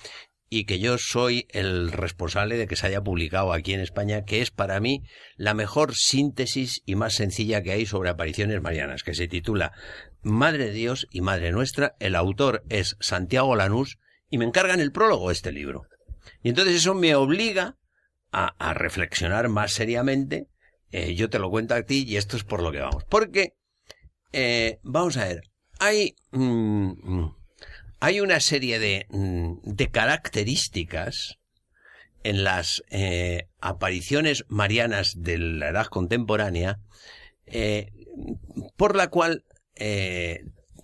y 0.49 0.65
que 0.65 0.79
yo 0.81 0.99
soy 0.99 1.47
el 1.51 1.93
responsable 1.93 2.59
de 2.59 2.67
que 2.67 2.77
se 2.77 2.87
haya 2.87 3.03
publicado 3.03 3.53
aquí 3.53 3.73
en 3.73 3.81
España, 3.81 4.25
que 4.25 4.43
es 4.43 4.51
para 4.51 4.81
mí 4.81 5.03
la 5.37 5.55
mejor 5.55 5.95
síntesis 5.95 6.83
y 6.85 6.95
más 6.95 7.15
sencilla 7.15 7.63
que 7.63 7.73
hay 7.73 7.87
sobre 7.87 8.11
apariciones 8.11 8.61
marianas, 8.61 9.03
que 9.03 9.15
se 9.15 9.29
titula 9.29 9.73
Madre 10.21 10.67
de 10.67 10.73
Dios 10.73 11.07
y 11.11 11.23
Madre 11.23 11.53
Nuestra. 11.53 11.95
El 12.01 12.15
autor 12.15 12.65
es 12.69 12.97
Santiago 13.01 13.57
Lanús 13.57 13.99
y 14.29 14.39
me 14.39 14.45
encargan 14.45 14.81
el 14.81 14.93
prólogo 14.93 15.31
este 15.31 15.53
libro. 15.53 15.87
Y 16.43 16.51
entonces 16.51 16.77
eso 16.77 16.95
me 16.95 17.15
obliga 17.15 17.79
a, 18.31 18.75
reflexionar 18.75 19.49
más 19.49 19.73
seriamente. 19.73 20.49
Eh, 20.93 21.15
yo 21.15 21.31
te 21.31 21.39
lo 21.39 21.51
cuento 21.51 21.75
a 21.75 21.83
ti 21.83 22.05
y 22.07 22.17
esto 22.17 22.37
es 22.37 22.45
por 22.45 22.63
lo 22.63 22.71
que 22.71 22.81
vamos. 22.81 23.05
Porque, 23.09 23.55
eh, 24.33 24.79
vamos 24.83 25.17
a 25.17 25.27
ver, 25.27 25.43
hay... 25.79 26.15
Mm, 26.31 26.93
mm, 27.03 27.37
hay 28.05 28.21
una 28.21 28.41
serie 28.41 28.81
de, 28.81 29.07
mm, 29.11 29.59
de 29.63 29.91
características 29.91 31.39
en 32.25 32.43
las 32.43 32.83
eh, 32.91 33.47
apariciones 33.61 34.45
marianas 34.49 35.23
de 35.23 35.39
la 35.39 35.69
edad 35.69 35.87
contemporánea 35.87 36.81
por 38.77 38.97
la 38.97 39.09
cual 39.09 39.45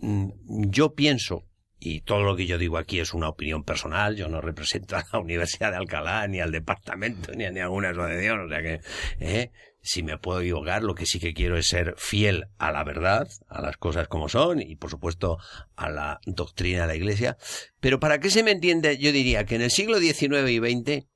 yo 0.00 0.94
pienso 0.94 1.48
y 1.80 2.00
todo 2.00 2.22
lo 2.22 2.36
que 2.36 2.46
yo 2.46 2.58
digo 2.58 2.76
aquí 2.76 3.00
es 3.00 3.14
una 3.14 3.28
opinión 3.28 3.62
personal, 3.62 4.16
yo 4.16 4.28
no 4.28 4.40
represento 4.40 4.96
a 4.96 5.06
la 5.12 5.18
Universidad 5.20 5.70
de 5.70 5.76
Alcalá, 5.76 6.26
ni 6.26 6.40
al 6.40 6.50
departamento, 6.50 7.32
ni 7.32 7.44
a 7.44 7.50
ninguna 7.50 7.90
asociación, 7.90 8.40
o 8.40 8.48
sea 8.48 8.62
que, 8.62 9.50
si 9.88 10.02
me 10.02 10.18
puedo 10.18 10.42
equivocar, 10.42 10.82
lo 10.82 10.94
que 10.94 11.06
sí 11.06 11.18
que 11.18 11.32
quiero 11.32 11.56
es 11.56 11.68
ser 11.68 11.94
fiel 11.96 12.48
a 12.58 12.72
la 12.72 12.84
verdad, 12.84 13.26
a 13.48 13.62
las 13.62 13.78
cosas 13.78 14.06
como 14.06 14.28
son, 14.28 14.60
y 14.60 14.76
por 14.76 14.90
supuesto 14.90 15.38
a 15.76 15.88
la 15.88 16.20
doctrina 16.26 16.82
de 16.82 16.88
la 16.88 16.94
Iglesia. 16.94 17.38
Pero 17.80 17.98
para 17.98 18.20
que 18.20 18.28
se 18.28 18.42
me 18.42 18.50
entiende, 18.50 18.98
yo 18.98 19.12
diría 19.12 19.46
que 19.46 19.54
en 19.54 19.62
el 19.62 19.70
siglo 19.70 19.98
XIX 19.98 20.50
y 20.50 20.58
XX, 20.58 21.06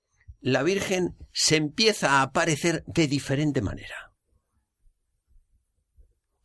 la 0.41 0.63
Virgen 0.63 1.19
se 1.33 1.57
empieza 1.57 2.13
a 2.13 2.23
aparecer 2.23 2.83
de 2.87 3.09
diferente 3.09 3.61
manera. 3.61 4.15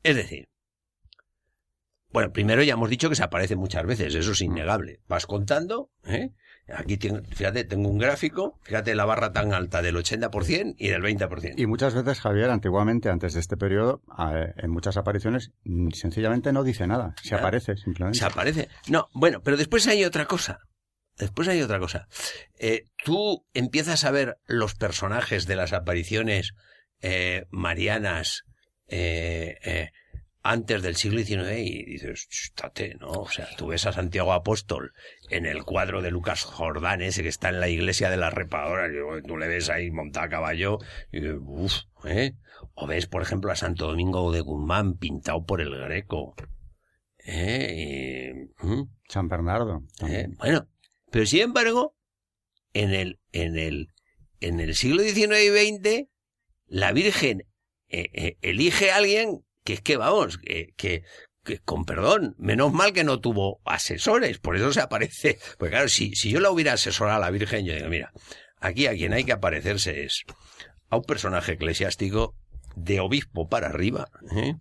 Es 0.03 0.17
decir, 0.17 0.49
bueno, 2.09 2.33
primero 2.33 2.61
ya 2.61 2.73
hemos 2.73 2.89
dicho 2.89 3.07
que 3.07 3.15
se 3.15 3.23
aparece 3.23 3.55
muchas 3.55 3.85
veces, 3.85 4.13
eso 4.13 4.33
es 4.33 4.41
innegable. 4.41 4.99
Vas 5.07 5.25
contando, 5.27 5.91
¿eh? 6.03 6.31
Aquí, 6.75 6.97
tengo, 6.97 7.21
fíjate, 7.33 7.63
tengo 7.63 7.89
un 7.89 7.97
gráfico, 7.97 8.59
fíjate 8.63 8.93
la 8.93 9.05
barra 9.05 9.31
tan 9.31 9.53
alta 9.53 9.81
del 9.81 9.95
80% 9.95 10.75
y 10.77 10.89
del 10.89 11.01
20%. 11.01 11.53
Y 11.57 11.65
muchas 11.65 11.95
veces, 11.95 12.19
Javier, 12.19 12.49
antiguamente, 12.49 13.09
antes 13.09 13.33
de 13.33 13.39
este 13.39 13.55
periodo, 13.55 14.01
en 14.57 14.69
muchas 14.69 14.97
apariciones, 14.97 15.51
sencillamente 15.93 16.51
no 16.51 16.63
dice 16.63 16.85
nada, 16.85 17.15
se 17.23 17.35
aparece 17.35 17.77
simplemente. 17.77 18.19
Se 18.19 18.25
aparece. 18.25 18.67
No, 18.89 19.07
bueno, 19.13 19.41
pero 19.41 19.55
después 19.55 19.87
hay 19.87 20.03
otra 20.03 20.25
cosa. 20.25 20.59
Después 21.17 21.47
hay 21.47 21.61
otra 21.61 21.79
cosa. 21.79 22.07
Eh, 22.59 22.85
tú 23.03 23.45
empiezas 23.53 24.03
a 24.03 24.11
ver 24.11 24.37
los 24.45 24.75
personajes 24.75 25.47
de 25.47 25.55
las 25.55 25.73
apariciones 25.73 26.53
eh, 27.01 27.45
marianas 27.49 28.43
eh, 28.87 29.89
antes 30.49 30.81
del 30.81 30.95
siglo 30.95 31.21
XIX 31.21 31.57
y 31.57 31.83
dices, 31.83 32.27
estate, 32.31 32.95
¿no? 32.99 33.09
O 33.09 33.29
sea, 33.29 33.47
tú 33.57 33.67
ves 33.67 33.85
a 33.85 33.91
Santiago 33.91 34.31
Apóstol 34.31 34.93
en 35.29 35.45
el 35.45 35.63
cuadro 35.63 36.01
de 36.01 36.09
Lucas 36.09 36.43
Jordán, 36.43 37.01
ese 37.01 37.21
que 37.21 37.29
está 37.29 37.49
en 37.49 37.59
la 37.59 37.67
iglesia 37.67 38.09
de 38.09 38.15
las 38.15 38.33
reparadoras, 38.33 38.89
y 38.91 39.27
tú 39.27 39.37
le 39.37 39.47
ves 39.47 39.69
ahí 39.69 39.91
montado 39.91 40.25
a 40.25 40.29
caballo 40.29 40.79
y 41.11 41.19
dices, 41.19 41.37
uff, 41.41 41.73
¿eh? 42.05 42.35
O 42.75 42.87
ves, 42.87 43.07
por 43.07 43.21
ejemplo, 43.21 43.51
a 43.51 43.55
Santo 43.55 43.87
Domingo 43.87 44.31
de 44.31 44.39
Guzmán 44.39 44.97
pintado 44.97 45.43
por 45.43 45.59
el 45.59 45.75
Greco. 45.77 46.33
¿Eh? 47.25 48.47
San 49.09 49.27
Bernardo. 49.27 49.83
¿Eh? 50.07 50.27
Bueno, 50.37 50.69
pero 51.11 51.25
sin 51.25 51.41
embargo, 51.41 51.93
en 52.71 52.93
el, 52.93 53.19
en 53.33 53.57
el, 53.57 53.89
en 54.39 54.61
el 54.61 54.75
siglo 54.75 55.03
XIX 55.03 55.43
y 55.43 55.49
XX, 55.49 56.09
la 56.67 56.93
Virgen 56.93 57.47
eh, 57.89 58.09
eh, 58.13 58.37
elige 58.41 58.91
a 58.91 58.97
alguien 58.97 59.43
que 59.67 59.73
es 59.73 59.81
que 59.81 59.97
vamos, 59.97 60.37
que, 60.37 61.03
con 61.65 61.83
perdón, 61.83 62.35
menos 62.37 62.71
mal 62.71 62.93
que 62.93 63.03
no 63.03 63.19
tuvo 63.19 63.59
asesores, 63.65 64.37
por 64.37 64.55
eso 64.55 64.71
se 64.71 64.79
aparece. 64.79 65.39
Pues 65.57 65.71
claro, 65.71 65.89
si, 65.89 66.15
si 66.15 66.29
yo 66.29 66.39
la 66.39 66.51
hubiera 66.51 66.71
asesorado 66.71 67.17
a 67.17 67.19
la 67.19 67.31
Virgen, 67.31 67.65
yo 67.65 67.75
digo, 67.75 67.89
mira, 67.89 68.13
aquí 68.61 68.87
a 68.87 68.93
quien 68.93 69.11
hay 69.11 69.25
que 69.25 69.33
aparecerse 69.33 70.05
es 70.05 70.23
a 70.89 70.95
un 70.95 71.03
personaje 71.03 71.51
eclesiástico 71.51 72.33
de 72.77 73.01
obispo 73.01 73.49
para 73.49 73.67
arriba, 73.67 74.07
¿eh? 74.37 74.55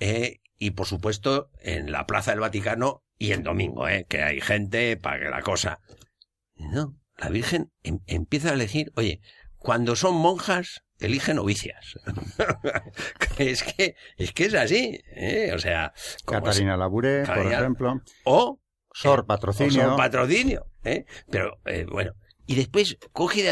Eh, 0.00 0.40
y 0.56 0.70
por 0.70 0.86
supuesto 0.86 1.50
en 1.60 1.92
la 1.92 2.06
Plaza 2.06 2.30
del 2.30 2.40
Vaticano 2.40 3.02
y 3.18 3.32
en 3.32 3.42
domingo, 3.42 3.86
¿eh? 3.88 4.06
que 4.08 4.22
hay 4.22 4.40
gente 4.40 4.96
para 4.96 5.18
que 5.18 5.28
la 5.28 5.42
cosa. 5.42 5.80
No, 6.54 6.96
la 7.18 7.28
Virgen 7.28 7.72
em, 7.82 7.98
empieza 8.06 8.48
a 8.48 8.54
elegir, 8.54 8.90
oye, 8.96 9.20
cuando 9.58 9.96
son 9.96 10.14
monjas, 10.14 10.80
elige 11.04 11.34
novicias. 11.34 11.98
es 13.38 13.62
que 13.62 13.96
es 14.16 14.32
que 14.32 14.46
es 14.46 14.54
así, 14.54 15.00
¿eh? 15.12 15.52
o 15.54 15.58
sea, 15.58 15.92
Catarina 16.24 16.76
Labure, 16.76 17.24
por 17.24 17.52
ejemplo, 17.52 18.00
o 18.24 18.60
Sor 18.92 19.26
Patrocinio, 19.26 19.82
Sor 19.82 19.96
Patrocinio, 19.96 20.66
¿eh? 20.84 21.04
pero 21.30 21.58
eh, 21.66 21.86
bueno, 21.90 22.12
y 22.46 22.56
después 22.56 22.98
coge 23.12 23.44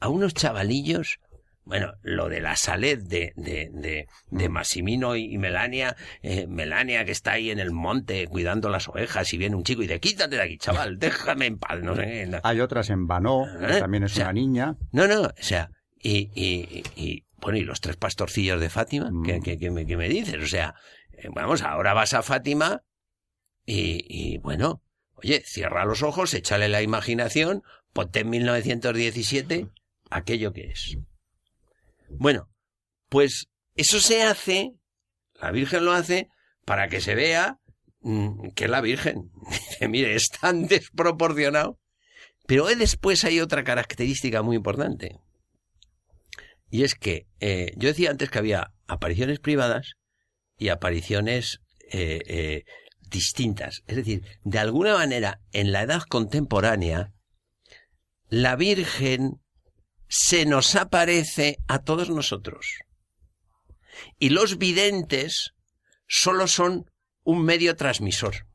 a 0.00 0.08
unos 0.08 0.34
chavalillos 0.34 1.20
bueno, 1.68 1.92
lo 2.00 2.30
de 2.30 2.40
la 2.40 2.56
saled 2.56 2.98
de, 3.02 3.34
de, 3.36 3.68
de, 3.70 4.06
de 4.30 4.48
Massimino 4.48 5.16
y 5.16 5.36
Melania, 5.36 5.96
eh, 6.22 6.46
Melania 6.46 7.04
que 7.04 7.12
está 7.12 7.32
ahí 7.32 7.50
en 7.50 7.58
el 7.58 7.72
monte 7.72 8.26
cuidando 8.26 8.70
las 8.70 8.88
ovejas 8.88 9.30
y 9.34 9.36
viene 9.36 9.54
un 9.54 9.64
chico 9.64 9.82
y 9.82 9.86
dice, 9.86 10.00
quítate 10.00 10.36
de 10.36 10.42
aquí, 10.42 10.56
chaval, 10.56 10.98
déjame 10.98 11.44
en 11.44 11.58
paz, 11.58 11.82
no 11.82 11.94
sé. 11.94 12.30
Hay 12.42 12.60
otras 12.60 12.88
en 12.88 13.06
Banó, 13.06 13.44
que 13.60 13.80
también 13.80 14.04
es 14.04 14.16
una 14.16 14.32
niña. 14.32 14.76
No, 14.92 15.06
no, 15.06 15.20
o 15.24 15.32
sea, 15.36 15.70
y, 16.00 16.30
y, 16.34 16.84
y, 16.96 17.24
bueno, 17.36 17.58
y 17.58 17.62
los 17.62 17.80
tres 17.80 17.96
pastorcillos 17.96 18.60
de 18.60 18.70
Fátima, 18.70 19.10
¿qué, 19.24 19.38
mm. 19.38 19.42
que, 19.42 19.70
me, 19.70 19.84
me, 19.84 20.08
dices? 20.08 20.42
O 20.42 20.46
sea, 20.46 20.74
eh, 21.12 21.28
vamos, 21.34 21.62
ahora 21.62 21.94
vas 21.94 22.14
a 22.14 22.22
Fátima 22.22 22.82
y, 23.64 24.04
y, 24.08 24.38
bueno, 24.38 24.82
oye, 25.14 25.42
cierra 25.44 25.84
los 25.84 26.02
ojos, 26.02 26.34
échale 26.34 26.68
la 26.68 26.82
imaginación, 26.82 27.62
ponte 27.92 28.20
en 28.20 28.30
1917 28.30 29.68
aquello 30.10 30.52
que 30.52 30.70
es. 30.70 30.98
Bueno, 32.08 32.48
pues 33.08 33.48
eso 33.74 34.00
se 34.00 34.22
hace, 34.22 34.74
la 35.34 35.50
Virgen 35.50 35.84
lo 35.84 35.92
hace, 35.92 36.28
para 36.64 36.88
que 36.88 37.00
se 37.00 37.14
vea 37.14 37.58
mm, 38.00 38.50
que 38.50 38.64
es 38.64 38.70
la 38.70 38.80
Virgen. 38.80 39.30
Dice, 39.50 39.88
mire, 39.88 40.14
es 40.14 40.28
tan 40.28 40.66
desproporcionado. 40.68 41.78
Pero 42.46 42.64
después 42.66 43.24
hay 43.24 43.40
otra 43.40 43.62
característica 43.62 44.42
muy 44.42 44.56
importante. 44.56 45.18
Y 46.70 46.84
es 46.84 46.94
que 46.94 47.26
eh, 47.40 47.72
yo 47.76 47.88
decía 47.88 48.10
antes 48.10 48.30
que 48.30 48.38
había 48.38 48.72
apariciones 48.86 49.38
privadas 49.38 49.94
y 50.56 50.68
apariciones 50.68 51.60
eh, 51.90 52.20
eh, 52.26 52.64
distintas. 53.00 53.82
Es 53.86 53.96
decir, 53.96 54.24
de 54.44 54.58
alguna 54.58 54.94
manera, 54.94 55.40
en 55.52 55.72
la 55.72 55.82
edad 55.82 56.02
contemporánea, 56.02 57.12
la 58.28 58.56
Virgen 58.56 59.40
se 60.08 60.46
nos 60.46 60.74
aparece 60.74 61.58
a 61.68 61.80
todos 61.80 62.10
nosotros. 62.10 62.78
Y 64.18 64.30
los 64.30 64.58
videntes 64.58 65.54
solo 66.06 66.46
son 66.46 66.90
un 67.24 67.44
medio 67.44 67.76
transmisor. 67.76 68.46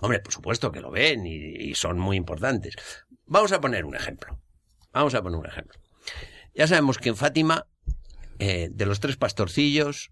Hombre, 0.00 0.20
por 0.20 0.32
supuesto 0.32 0.72
que 0.72 0.80
lo 0.80 0.90
ven 0.90 1.26
y, 1.26 1.74
son 1.74 1.98
muy 1.98 2.16
importantes. 2.16 2.74
Vamos 3.26 3.52
a 3.52 3.60
poner 3.60 3.84
un 3.84 3.94
ejemplo. 3.94 4.38
Vamos 4.92 5.14
a 5.14 5.22
poner 5.22 5.38
un 5.38 5.46
ejemplo. 5.46 5.80
Ya 6.54 6.66
sabemos 6.66 6.98
que 6.98 7.10
en 7.10 7.16
Fátima, 7.16 7.66
eh, 8.38 8.68
de 8.70 8.86
los 8.86 9.00
tres 9.00 9.16
pastorcillos, 9.16 10.10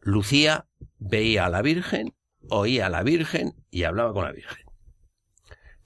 Lucía 0.00 0.66
veía 0.98 1.46
a 1.46 1.50
la 1.50 1.62
Virgen, 1.62 2.14
oía 2.48 2.86
a 2.86 2.90
la 2.90 3.02
Virgen 3.02 3.54
y 3.70 3.84
hablaba 3.84 4.12
con 4.12 4.24
la 4.24 4.32
Virgen. 4.32 4.64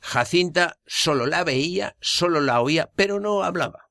Jacinta 0.01 0.79
solo 0.87 1.27
la 1.27 1.45
veía, 1.45 1.97
solo 2.01 2.41
la 2.41 2.61
oía, 2.61 2.91
pero 2.95 3.21
no 3.21 3.43
hablaba. 3.43 3.91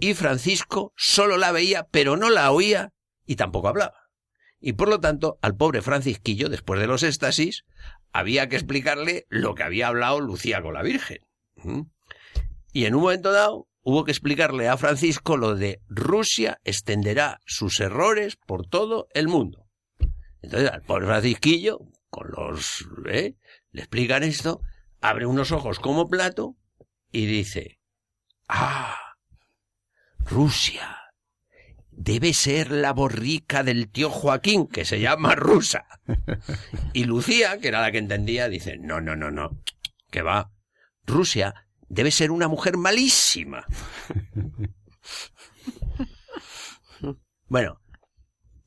Y 0.00 0.14
Francisco 0.14 0.92
solo 0.96 1.38
la 1.38 1.52
veía, 1.52 1.88
pero 1.90 2.16
no 2.16 2.28
la 2.28 2.50
oía 2.50 2.92
y 3.26 3.36
tampoco 3.36 3.68
hablaba. 3.68 4.10
Y 4.60 4.74
por 4.74 4.88
lo 4.88 5.00
tanto, 5.00 5.38
al 5.40 5.56
pobre 5.56 5.82
Francisquillo, 5.82 6.48
después 6.48 6.80
de 6.80 6.86
los 6.86 7.02
éxtasis, 7.02 7.64
había 8.12 8.48
que 8.48 8.56
explicarle 8.56 9.26
lo 9.28 9.54
que 9.54 9.62
había 9.62 9.88
hablado 9.88 10.20
Lucía 10.20 10.62
con 10.62 10.74
la 10.74 10.82
Virgen. 10.82 11.18
¿Mm? 11.56 11.82
Y 12.72 12.84
en 12.84 12.94
un 12.94 13.02
momento 13.02 13.32
dado, 13.32 13.67
hubo 13.88 14.04
que 14.04 14.10
explicarle 14.10 14.68
a 14.68 14.76
Francisco 14.76 15.38
lo 15.38 15.54
de 15.54 15.80
Rusia 15.88 16.60
extenderá 16.62 17.40
sus 17.46 17.80
errores 17.80 18.36
por 18.36 18.66
todo 18.66 19.08
el 19.14 19.28
mundo. 19.28 19.66
Entonces, 20.42 20.70
al 20.70 20.82
pobre 20.82 21.06
Francisquillo, 21.06 21.78
con 22.10 22.30
los, 22.30 22.86
¿eh? 23.08 23.36
le 23.70 23.80
explican 23.80 24.24
esto, 24.24 24.60
abre 25.00 25.24
unos 25.24 25.52
ojos 25.52 25.80
como 25.80 26.06
plato 26.06 26.54
y 27.12 27.24
dice, 27.24 27.80
ah, 28.46 28.94
Rusia. 30.18 30.98
Debe 31.90 32.34
ser 32.34 32.70
la 32.70 32.92
borrica 32.92 33.62
del 33.62 33.90
tío 33.90 34.10
Joaquín, 34.10 34.66
que 34.68 34.84
se 34.84 35.00
llama 35.00 35.34
rusa. 35.34 35.86
Y 36.92 37.04
Lucía, 37.04 37.58
que 37.58 37.68
era 37.68 37.80
la 37.80 37.90
que 37.90 37.98
entendía, 37.98 38.50
dice, 38.50 38.76
no, 38.76 39.00
no, 39.00 39.16
no, 39.16 39.30
no, 39.30 39.62
que 40.10 40.20
va. 40.20 40.52
Rusia 41.06 41.67
debe 41.88 42.10
ser 42.10 42.30
una 42.30 42.48
mujer 42.48 42.76
malísima. 42.76 43.66
Bueno, 47.46 47.80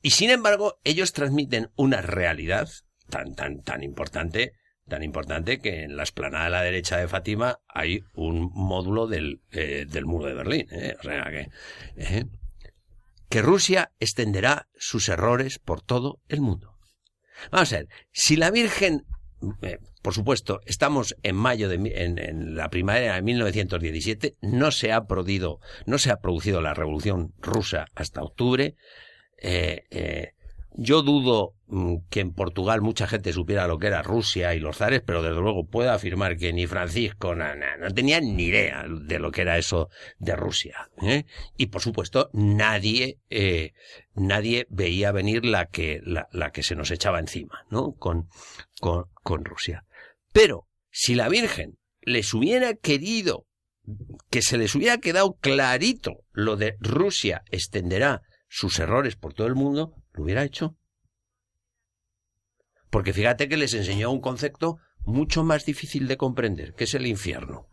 y 0.02 0.10
sin 0.10 0.30
embargo, 0.30 0.80
ellos 0.82 1.12
transmiten 1.12 1.70
una 1.76 2.02
realidad 2.02 2.68
tan, 3.08 3.34
tan, 3.34 3.62
tan 3.62 3.84
importante, 3.84 4.54
tan 4.88 5.04
importante 5.04 5.60
que 5.60 5.84
en 5.84 5.96
la 5.96 6.02
esplanada 6.02 6.46
de 6.46 6.50
la 6.50 6.62
derecha 6.62 6.96
de 6.96 7.06
Fátima 7.06 7.60
hay 7.68 8.00
un 8.14 8.50
módulo 8.52 9.06
del, 9.06 9.40
eh, 9.52 9.86
del 9.88 10.06
muro 10.06 10.26
de 10.26 10.34
Berlín. 10.34 10.66
¿eh? 10.72 10.96
Que, 11.00 11.48
¿eh? 11.96 12.26
que 13.28 13.42
Rusia 13.42 13.92
extenderá 14.00 14.68
sus 14.76 15.08
errores 15.08 15.60
por 15.60 15.80
todo 15.80 16.20
el 16.28 16.40
mundo. 16.40 16.76
Vamos 17.50 17.72
a 17.72 17.76
ver, 17.76 17.88
si 18.10 18.36
la 18.36 18.50
Virgen, 18.50 19.06
eh, 19.62 19.78
por 20.02 20.14
supuesto, 20.14 20.60
estamos 20.66 21.16
en 21.22 21.36
mayo 21.36 21.68
de 21.68 21.76
en, 21.76 22.18
en, 22.18 22.54
la 22.54 22.68
primavera 22.68 23.14
de 23.14 23.22
1917, 23.22 24.34
no 24.40 24.70
se 24.70 24.92
ha 24.92 25.04
producido, 25.04 25.60
no 25.86 25.98
se 25.98 26.10
ha 26.10 26.16
producido 26.16 26.60
la 26.60 26.74
revolución 26.74 27.32
rusa 27.40 27.86
hasta 27.94 28.22
octubre. 28.22 28.76
Eh, 29.38 29.84
eh, 29.90 30.32
yo 30.74 31.02
dudo 31.02 31.54
mm, 31.66 31.96
que 32.08 32.20
en 32.20 32.32
Portugal 32.32 32.80
mucha 32.80 33.06
gente 33.06 33.32
supiera 33.32 33.66
lo 33.66 33.78
que 33.78 33.88
era 33.88 34.02
Rusia 34.02 34.54
y 34.54 34.60
los 34.60 34.76
zares, 34.76 35.02
pero 35.04 35.22
desde 35.22 35.40
luego 35.40 35.66
puedo 35.66 35.90
afirmar 35.92 36.36
que 36.36 36.52
ni 36.52 36.66
Francisco 36.66 37.34
no, 37.34 37.44
no, 37.54 37.90
tenían 37.94 38.36
ni 38.36 38.44
idea 38.44 38.86
de 38.88 39.18
lo 39.18 39.30
que 39.30 39.42
era 39.42 39.58
eso 39.58 39.88
de 40.18 40.36
Rusia. 40.36 40.90
¿eh? 41.02 41.24
Y 41.56 41.66
por 41.66 41.82
supuesto 41.82 42.30
nadie 42.32 43.18
eh, 43.30 43.72
nadie 44.14 44.66
veía 44.70 45.12
venir 45.12 45.44
la 45.44 45.66
que 45.66 46.00
la, 46.04 46.28
la, 46.32 46.50
que 46.50 46.62
se 46.62 46.74
nos 46.74 46.90
echaba 46.90 47.18
encima, 47.18 47.64
¿no? 47.70 47.92
Con, 47.92 48.28
con, 48.80 49.06
con 49.22 49.44
Rusia. 49.44 49.84
Pero 50.32 50.68
si 50.90 51.14
la 51.14 51.28
Virgen 51.28 51.78
les 52.02 52.34
hubiera 52.34 52.74
querido 52.74 53.46
que 54.30 54.42
se 54.42 54.58
les 54.58 54.74
hubiera 54.74 54.98
quedado 54.98 55.34
clarito 55.34 56.24
lo 56.32 56.56
de 56.56 56.76
Rusia 56.80 57.42
extenderá 57.50 58.22
sus 58.48 58.78
errores 58.78 59.16
por 59.16 59.34
todo 59.34 59.46
el 59.46 59.54
mundo, 59.54 59.94
lo 60.14 60.24
hubiera 60.24 60.44
hecho. 60.44 60.76
Porque 62.90 63.12
fíjate 63.12 63.48
que 63.48 63.56
les 63.56 63.74
enseñó 63.74 64.10
un 64.10 64.20
concepto 64.20 64.78
mucho 65.04 65.44
más 65.44 65.64
difícil 65.64 66.06
de 66.08 66.16
comprender, 66.16 66.74
que 66.74 66.84
es 66.84 66.94
el 66.94 67.06
infierno. 67.06 67.68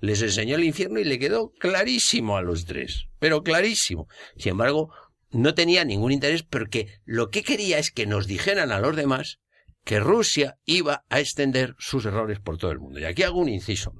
Les 0.00 0.22
enseñó 0.22 0.56
el 0.56 0.64
infierno 0.64 1.00
y 1.00 1.04
le 1.04 1.18
quedó 1.18 1.52
clarísimo 1.52 2.36
a 2.36 2.42
los 2.42 2.64
tres, 2.64 3.06
pero 3.18 3.42
clarísimo. 3.42 4.08
Sin 4.36 4.52
embargo, 4.52 4.92
no 5.30 5.54
tenía 5.54 5.84
ningún 5.84 6.12
interés 6.12 6.42
porque 6.42 7.00
lo 7.04 7.30
que 7.30 7.42
quería 7.42 7.78
es 7.78 7.90
que 7.90 8.06
nos 8.06 8.26
dijeran 8.26 8.72
a 8.72 8.80
los 8.80 8.96
demás 8.96 9.40
que 9.84 10.00
Rusia 10.00 10.58
iba 10.64 11.04
a 11.08 11.20
extender 11.20 11.74
sus 11.78 12.04
errores 12.04 12.38
por 12.40 12.58
todo 12.58 12.70
el 12.70 12.80
mundo. 12.80 13.00
Y 13.00 13.04
aquí 13.04 13.22
hago 13.22 13.40
un 13.40 13.48
inciso. 13.48 13.94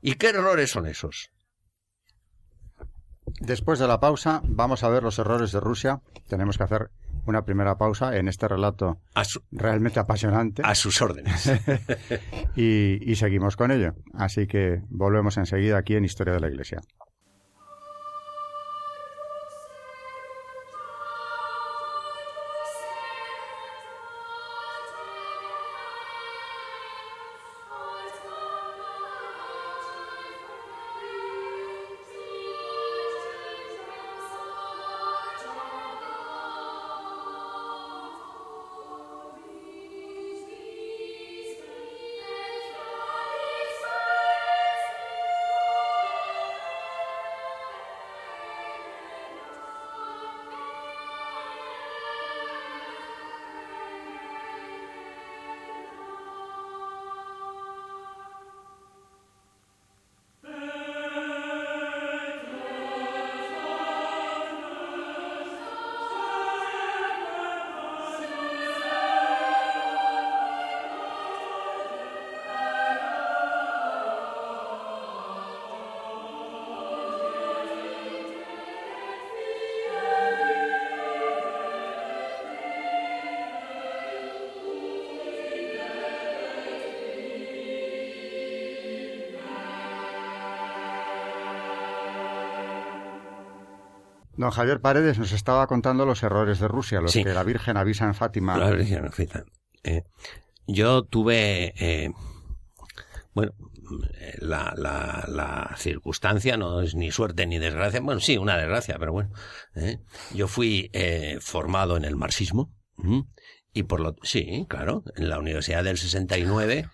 ¿Y 0.00 0.14
qué 0.14 0.28
errores 0.28 0.70
son 0.70 0.86
esos? 0.86 1.30
Después 3.40 3.78
de 3.78 3.88
la 3.88 4.00
pausa, 4.00 4.42
vamos 4.44 4.84
a 4.84 4.88
ver 4.88 5.02
los 5.02 5.18
errores 5.18 5.52
de 5.52 5.60
Rusia. 5.60 6.00
Tenemos 6.28 6.58
que 6.58 6.64
hacer 6.64 6.90
una 7.26 7.44
primera 7.44 7.76
pausa 7.76 8.16
en 8.16 8.28
este 8.28 8.48
relato 8.48 8.98
su, 9.24 9.42
realmente 9.50 10.00
apasionante. 10.00 10.62
A 10.64 10.74
sus 10.74 11.00
órdenes. 11.00 11.50
y, 12.56 12.98
y 13.10 13.16
seguimos 13.16 13.56
con 13.56 13.70
ello. 13.70 13.94
Así 14.12 14.46
que 14.46 14.82
volvemos 14.88 15.36
enseguida 15.36 15.78
aquí 15.78 15.94
en 15.94 16.04
Historia 16.04 16.34
de 16.34 16.40
la 16.40 16.48
Iglesia. 16.48 16.80
Don 94.44 94.50
Javier 94.50 94.78
Paredes 94.82 95.18
nos 95.18 95.32
estaba 95.32 95.66
contando 95.66 96.04
los 96.04 96.22
errores 96.22 96.58
de 96.58 96.68
Rusia, 96.68 97.00
los 97.00 97.12
Sí. 97.12 97.24
que 97.24 97.32
la 97.32 97.44
Virgen 97.44 97.78
avisa 97.78 98.04
en 98.04 98.12
Fátima. 98.14 98.58
La 98.58 98.72
Virgen 98.72 99.10
Fita. 99.10 99.42
Eh, 99.82 100.02
yo 100.66 101.02
tuve, 101.04 101.72
eh, 101.78 102.10
bueno, 103.32 103.52
la, 104.40 104.74
la, 104.76 105.24
la 105.28 105.74
circunstancia 105.78 106.58
no 106.58 106.82
es 106.82 106.94
ni 106.94 107.10
suerte 107.10 107.46
ni 107.46 107.58
desgracia, 107.58 108.00
bueno, 108.02 108.20
sí, 108.20 108.36
una 108.36 108.58
desgracia, 108.58 108.98
pero 108.98 109.12
bueno. 109.12 109.30
eh. 109.76 110.00
Yo 110.34 110.46
fui 110.46 110.90
formado 111.40 111.96
en 111.96 112.04
el 112.04 112.14
marxismo, 112.16 112.70
y 113.72 113.84
por 113.84 114.00
lo, 114.00 114.14
sí, 114.24 114.66
claro, 114.68 115.04
en 115.16 115.30
la 115.30 115.38
Universidad 115.38 115.84
del 115.84 115.96
69, 115.96 116.90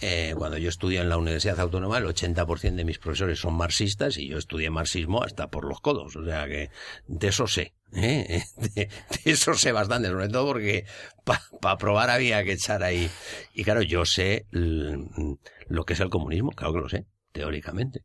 eh, 0.00 0.34
cuando 0.36 0.58
yo 0.58 0.68
estudié 0.68 1.00
en 1.00 1.08
la 1.08 1.16
Universidad 1.16 1.58
Autónoma, 1.60 1.98
el 1.98 2.04
80% 2.06 2.76
de 2.76 2.84
mis 2.84 2.98
profesores 2.98 3.38
son 3.38 3.54
marxistas 3.54 4.18
y 4.18 4.28
yo 4.28 4.38
estudié 4.38 4.70
marxismo 4.70 5.22
hasta 5.22 5.48
por 5.48 5.64
los 5.64 5.80
codos. 5.80 6.16
O 6.16 6.24
sea 6.24 6.46
que 6.46 6.70
de 7.06 7.28
eso 7.28 7.46
sé. 7.46 7.72
¿eh? 7.94 8.42
De, 8.74 8.88
eso 9.24 9.54
sé 9.54 9.72
bastante, 9.72 10.08
sobre 10.08 10.28
todo 10.28 10.46
porque 10.46 10.84
para 11.24 11.40
pa 11.60 11.78
probar 11.78 12.10
había 12.10 12.44
que 12.44 12.52
echar 12.52 12.82
ahí. 12.82 13.10
Y 13.54 13.64
claro, 13.64 13.82
yo 13.82 14.04
sé 14.04 14.46
lo 14.50 15.84
que 15.84 15.94
es 15.94 16.00
el 16.00 16.10
comunismo, 16.10 16.50
claro 16.50 16.74
que 16.74 16.80
lo 16.80 16.88
sé, 16.88 17.06
teóricamente. 17.32 18.02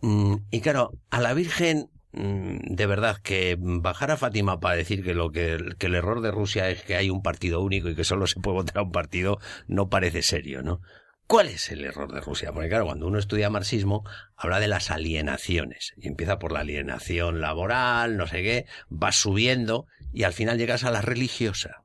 Mm, 0.00 0.36
Y 0.50 0.60
claro, 0.60 0.92
a 1.10 1.20
la 1.20 1.34
Virgen, 1.34 1.90
de 2.18 2.86
verdad, 2.86 3.18
que 3.22 3.56
bajar 3.58 4.10
a 4.10 4.16
Fátima 4.16 4.58
para 4.58 4.74
decir 4.74 5.04
que 5.04 5.14
lo 5.14 5.30
que, 5.30 5.52
el 5.52 5.94
error 5.94 6.20
de 6.20 6.32
Rusia 6.32 6.68
es 6.68 6.82
que 6.82 6.96
hay 6.96 7.10
un 7.10 7.22
partido 7.22 7.60
único 7.60 7.88
y 7.88 7.94
que 7.94 8.02
solo 8.02 8.26
se 8.26 8.40
puede 8.40 8.56
votar 8.56 8.78
a 8.78 8.82
un 8.82 8.90
partido, 8.90 9.38
no 9.68 9.88
parece 9.88 10.22
serio, 10.22 10.62
¿no? 10.62 10.80
¿Cuál 11.28 11.48
es 11.48 11.70
el 11.70 11.84
error 11.84 12.12
de 12.12 12.20
Rusia? 12.20 12.52
Porque 12.52 12.70
claro, 12.70 12.86
cuando 12.86 13.06
uno 13.06 13.18
estudia 13.18 13.50
marxismo, 13.50 14.02
habla 14.34 14.60
de 14.60 14.66
las 14.66 14.90
alienaciones. 14.90 15.92
Y 15.96 16.08
empieza 16.08 16.38
por 16.38 16.52
la 16.52 16.60
alienación 16.60 17.40
laboral, 17.40 18.16
no 18.16 18.26
sé 18.26 18.42
qué, 18.42 18.66
vas 18.88 19.16
subiendo 19.16 19.86
y 20.12 20.22
al 20.24 20.32
final 20.32 20.58
llegas 20.58 20.84
a 20.84 20.90
la 20.90 21.02
religiosa. 21.02 21.84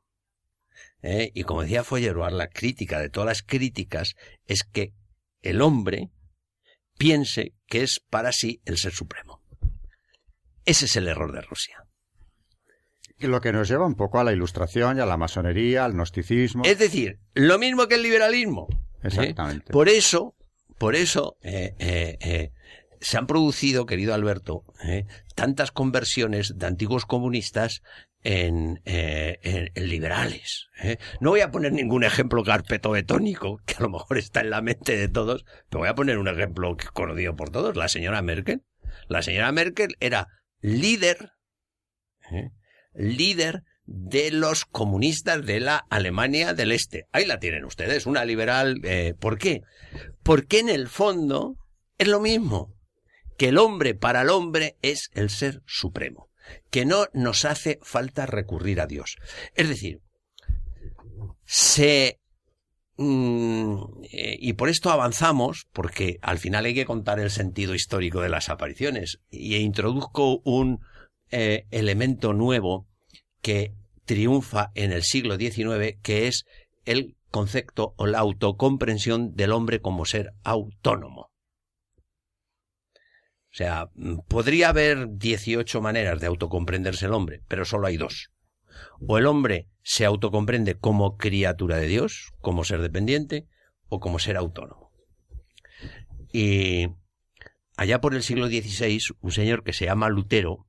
¿Eh? 1.02 1.32
Y 1.36 1.44
como 1.44 1.62
decía 1.62 1.84
Feuerbach, 1.84 2.32
la 2.32 2.48
crítica 2.48 3.00
de 3.00 3.10
todas 3.10 3.28
las 3.28 3.44
críticas 3.44 4.16
es 4.48 4.64
que 4.64 4.94
el 5.42 5.62
hombre 5.62 6.10
piense 6.98 7.54
que 7.68 7.84
es 7.84 8.00
para 8.10 8.32
sí 8.32 8.62
el 8.64 8.78
ser 8.78 8.94
supremo. 8.94 9.33
Ese 10.66 10.86
es 10.86 10.96
el 10.96 11.08
error 11.08 11.32
de 11.34 11.42
Rusia. 11.42 11.86
Lo 13.20 13.40
que 13.42 13.54
nos 13.54 13.70
lleva 13.70 13.86
un 13.86 13.96
poco 13.96 14.20
a 14.20 14.24
la 14.24 14.34
ilustración 14.34 14.98
y 14.98 15.02
a 15.02 15.06
la 15.06 15.18
masonería, 15.18 15.86
al 15.86 15.94
gnosticismo. 15.94 16.64
Es 16.66 16.78
decir, 16.78 17.20
lo 17.34 17.58
mismo 17.58 17.88
que 17.88 17.96
el 17.96 18.04
liberalismo. 18.04 18.68
¿eh? 18.72 19.08
Exactamente. 19.08 19.72
Por 19.72 19.88
eso, 19.88 20.36
por 20.78 20.96
eso 20.96 21.38
eh, 21.42 21.74
eh, 21.80 22.52
se 23.00 23.18
han 23.18 23.28
producido, 23.28 23.86
querido 23.86 24.14
Alberto, 24.14 24.64
tantas 25.36 25.72
conversiones 25.72 26.58
de 26.58 26.66
antiguos 26.66 27.06
comunistas 27.06 27.82
en, 28.24 28.82
eh, 28.86 29.72
liberales. 29.76 30.68
¿eh? 30.82 30.98
No 31.20 31.32
voy 31.32 31.42
a 31.42 31.52
poner 31.52 31.74
ningún 31.74 32.04
ejemplo 32.04 32.44
carpetobetónico, 32.44 33.60
que 33.66 33.76
a 33.76 33.82
lo 33.82 33.90
mejor 33.90 34.18
está 34.18 34.42
en 34.42 34.50
la 34.50 34.62
mente 34.62 34.96
de 34.96 35.08
todos, 35.08 35.46
pero 35.70 35.80
voy 35.80 35.90
a 35.90 35.96
poner 35.96 36.18
un 36.18 36.28
ejemplo 36.28 36.76
conocido 36.94 37.36
por 37.36 37.50
todos, 37.50 37.76
la 37.76 37.88
señora 37.88 38.22
Merkel. 38.22 38.64
La 39.08 39.22
señora 39.22 39.52
Merkel 39.52 39.96
era 40.00 40.28
líder, 40.64 41.34
¿eh? 42.32 42.50
líder 42.96 43.62
de 43.86 44.32
los 44.32 44.66
comunistas 44.66 45.46
de 45.46 45.60
la 45.60 45.86
Alemania 45.92 46.56
del 46.56 46.72
Este. 46.72 47.06
Ahí 47.12 47.26
la 47.26 47.40
tienen 47.40 47.66
ustedes, 47.66 48.08
una 48.08 48.26
liberal. 48.26 48.82
¿Por 49.20 49.38
qué? 49.38 49.62
Porque 50.24 50.60
en 50.60 50.70
el 50.70 50.88
fondo 50.88 51.58
es 52.00 52.08
lo 52.08 52.20
mismo, 52.20 52.74
que 53.38 53.50
el 53.50 53.60
hombre 53.60 53.94
para 53.94 54.22
el 54.22 54.30
hombre 54.30 54.78
es 54.82 55.12
el 55.14 55.30
ser 55.30 55.62
supremo 55.68 56.30
que 56.70 56.86
no 56.86 57.08
nos 57.14 57.46
hace 57.46 57.80
falta 57.82 58.26
recurrir 58.26 58.82
a 58.82 58.88
Dios. 58.88 59.18
Es 59.56 59.70
decir, 59.70 60.02
se... 61.46 62.20
Mm, 62.98 64.04
eh, 64.12 64.38
y 64.40 64.54
por 64.54 64.70
esto 64.70 64.92
avanzamos, 64.92 65.68
porque 65.74 66.20
al 66.22 66.38
final 66.38 66.66
hay 66.66 66.76
que 66.76 66.86
contar 66.86 67.20
el 67.20 67.32
sentido 67.32 67.74
histórico 67.74 68.22
de 68.22 68.30
las 68.30 68.50
apariciones, 68.50 69.20
y 69.30 69.56
introduzco 69.56 70.42
un 70.44 70.80
eh, 71.32 71.66
elemento 71.72 72.34
nuevo 72.34 72.88
que 73.42 73.74
triunfa 74.06 74.72
en 74.76 74.92
el 74.92 75.04
siglo 75.04 75.38
XIX, 75.38 75.98
que 76.02 76.28
es 76.28 76.46
el 76.86 77.16
concepto 77.32 77.96
o 77.98 78.06
la 78.06 78.20
autocomprensión 78.20 79.36
del 79.36 79.54
hombre 79.54 79.82
como 79.82 80.06
ser 80.06 80.34
autónomo. 80.44 81.32
O 83.54 83.56
sea, 83.56 83.90
mm, 83.96 84.20
podría 84.28 84.70
haber 84.70 85.08
18 85.18 85.82
maneras 85.82 86.20
de 86.20 86.28
autocomprenderse 86.28 87.06
el 87.06 87.14
hombre, 87.14 87.42
pero 87.48 87.66
solo 87.66 87.88
hay 87.88 87.98
dos. 87.98 88.30
O 89.08 89.18
el 89.18 89.26
hombre 89.26 89.68
se 89.82 90.06
autocomprende 90.06 90.76
como 90.76 91.18
criatura 91.18 91.78
de 91.78 91.88
Dios, 91.88 92.32
como 92.40 92.64
ser 92.64 92.82
dependiente, 92.82 93.48
o 93.90 94.00
como 94.00 94.20
ser 94.20 94.38
autónomo. 94.38 94.92
Y 96.32 96.88
allá 97.78 98.02
por 98.02 98.16
el 98.16 98.24
siglo 98.24 98.48
XVI, 98.48 99.00
un 99.22 99.32
señor 99.32 99.64
que 99.64 99.74
se 99.74 99.86
llama 99.86 100.10
Lutero 100.10 100.68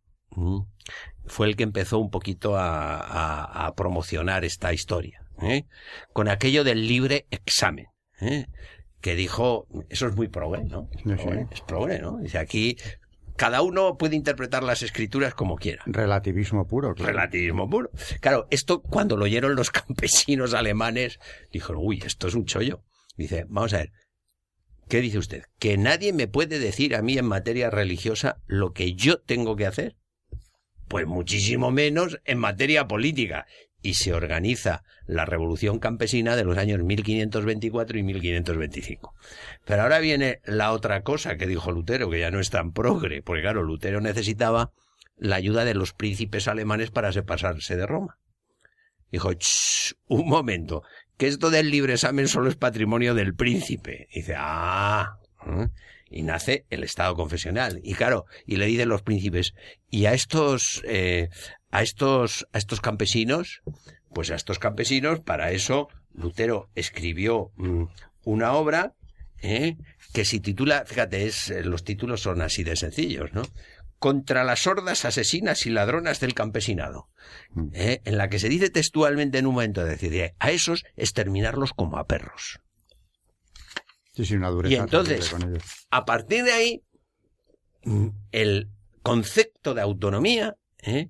fue 1.26 1.46
el 1.46 1.56
que 1.56 1.62
empezó 1.62 1.98
un 1.98 2.10
poquito 2.10 2.54
a, 2.56 3.72
promocionar 3.76 4.44
esta 4.44 4.72
historia, 4.72 5.24
¿eh? 5.40 5.66
con 6.12 6.28
aquello 6.28 6.64
del 6.64 6.86
libre 6.86 7.26
examen. 7.30 7.86
¿eh? 8.20 8.46
que 9.04 9.14
dijo, 9.14 9.68
eso 9.90 10.06
es 10.06 10.16
muy 10.16 10.28
progre, 10.28 10.64
¿no? 10.64 10.88
Es 11.50 11.60
progre, 11.60 11.98
¿no? 11.98 12.16
Dice 12.20 12.38
aquí, 12.38 12.78
cada 13.36 13.62
uno 13.62 13.96
puede 13.98 14.16
interpretar 14.16 14.62
las 14.62 14.82
escrituras 14.82 15.34
como 15.34 15.56
quiera. 15.56 15.82
Relativismo 15.86 16.66
puro. 16.66 16.94
Claro. 16.94 17.12
Relativismo 17.12 17.68
puro. 17.68 17.90
Claro, 18.20 18.46
esto 18.50 18.82
cuando 18.82 19.16
lo 19.16 19.24
oyeron 19.24 19.56
los 19.56 19.70
campesinos 19.72 20.54
alemanes, 20.54 21.18
dijeron, 21.52 21.82
uy, 21.84 22.02
esto 22.04 22.28
es 22.28 22.34
un 22.34 22.44
chollo. 22.44 22.82
Dice, 23.16 23.46
vamos 23.48 23.74
a 23.74 23.78
ver, 23.78 23.92
¿qué 24.88 25.00
dice 25.00 25.18
usted? 25.18 25.44
¿Que 25.58 25.76
nadie 25.76 26.12
me 26.12 26.28
puede 26.28 26.58
decir 26.58 26.94
a 26.94 27.02
mí 27.02 27.18
en 27.18 27.26
materia 27.26 27.70
religiosa 27.70 28.38
lo 28.46 28.72
que 28.72 28.94
yo 28.94 29.20
tengo 29.20 29.56
que 29.56 29.66
hacer? 29.66 29.96
Pues 30.88 31.06
muchísimo 31.06 31.70
menos 31.70 32.20
en 32.24 32.38
materia 32.38 32.86
política 32.86 33.46
y 33.84 33.94
se 33.94 34.14
organiza 34.14 34.82
la 35.06 35.26
revolución 35.26 35.78
campesina 35.78 36.36
de 36.36 36.44
los 36.44 36.56
años 36.56 36.82
1524 36.82 37.98
y 37.98 38.02
1525. 38.02 39.14
Pero 39.66 39.82
ahora 39.82 39.98
viene 39.98 40.40
la 40.46 40.72
otra 40.72 41.02
cosa 41.02 41.36
que 41.36 41.46
dijo 41.46 41.70
Lutero, 41.70 42.08
que 42.08 42.18
ya 42.18 42.30
no 42.30 42.40
es 42.40 42.48
tan 42.48 42.72
progre, 42.72 43.22
porque 43.22 43.42
claro, 43.42 43.62
Lutero 43.62 44.00
necesitaba 44.00 44.72
la 45.18 45.36
ayuda 45.36 45.66
de 45.66 45.74
los 45.74 45.92
príncipes 45.92 46.48
alemanes 46.48 46.90
para 46.90 47.12
separarse 47.12 47.76
de 47.76 47.86
Roma. 47.86 48.18
Dijo, 49.12 49.30
un 50.08 50.28
momento, 50.28 50.82
que 51.18 51.28
esto 51.28 51.50
del 51.50 51.70
libre 51.70 51.92
examen 51.92 52.26
solo 52.26 52.48
es 52.48 52.56
patrimonio 52.56 53.14
del 53.14 53.34
príncipe. 53.34 54.08
dice, 54.14 54.34
ah, 54.36 55.18
¿eh? 55.46 55.68
y 56.10 56.22
nace 56.22 56.64
el 56.70 56.84
Estado 56.84 57.14
confesional. 57.16 57.80
Y 57.82 57.94
claro, 57.94 58.24
y 58.46 58.56
le 58.56 58.66
dicen 58.66 58.88
los 58.88 59.02
príncipes, 59.02 59.54
y 59.90 60.06
a 60.06 60.14
estos, 60.14 60.82
eh, 60.86 61.28
a 61.74 61.82
estos, 61.82 62.46
a 62.52 62.58
estos 62.58 62.80
campesinos, 62.80 63.62
pues 64.14 64.30
a 64.30 64.36
estos 64.36 64.60
campesinos, 64.60 65.18
para 65.18 65.50
eso 65.50 65.88
Lutero 66.12 66.70
escribió 66.76 67.50
mm, 67.56 67.86
una 68.22 68.52
obra 68.52 68.94
¿eh? 69.42 69.76
que 70.12 70.24
se 70.24 70.38
titula, 70.38 70.84
fíjate, 70.86 71.26
es, 71.26 71.50
eh, 71.50 71.64
los 71.64 71.82
títulos 71.82 72.22
son 72.22 72.42
así 72.42 72.62
de 72.62 72.76
sencillos, 72.76 73.32
¿no? 73.32 73.42
Contra 73.98 74.44
las 74.44 74.68
hordas 74.68 75.04
asesinas 75.04 75.66
y 75.66 75.70
ladronas 75.70 76.20
del 76.20 76.32
campesinado, 76.32 77.08
mm. 77.50 77.68
¿eh? 77.72 78.02
en 78.04 78.18
la 78.18 78.28
que 78.28 78.38
se 78.38 78.48
dice 78.48 78.70
textualmente 78.70 79.38
en 79.38 79.46
un 79.46 79.54
momento 79.54 79.82
de 79.82 79.96
decir, 79.96 80.32
a 80.38 80.50
esos 80.52 80.84
exterminarlos 80.94 81.72
como 81.72 81.98
a 81.98 82.06
perros. 82.06 82.60
Sí, 84.14 84.24
sí, 84.24 84.36
una 84.36 84.50
dureza 84.50 84.74
y 84.74 84.76
entonces, 84.76 85.34
a 85.90 86.04
partir 86.04 86.44
de 86.44 86.52
ahí, 86.52 86.84
mm, 87.82 88.10
el 88.30 88.70
concepto 89.02 89.74
de 89.74 89.80
autonomía 89.80 90.56
¿eh? 90.84 91.08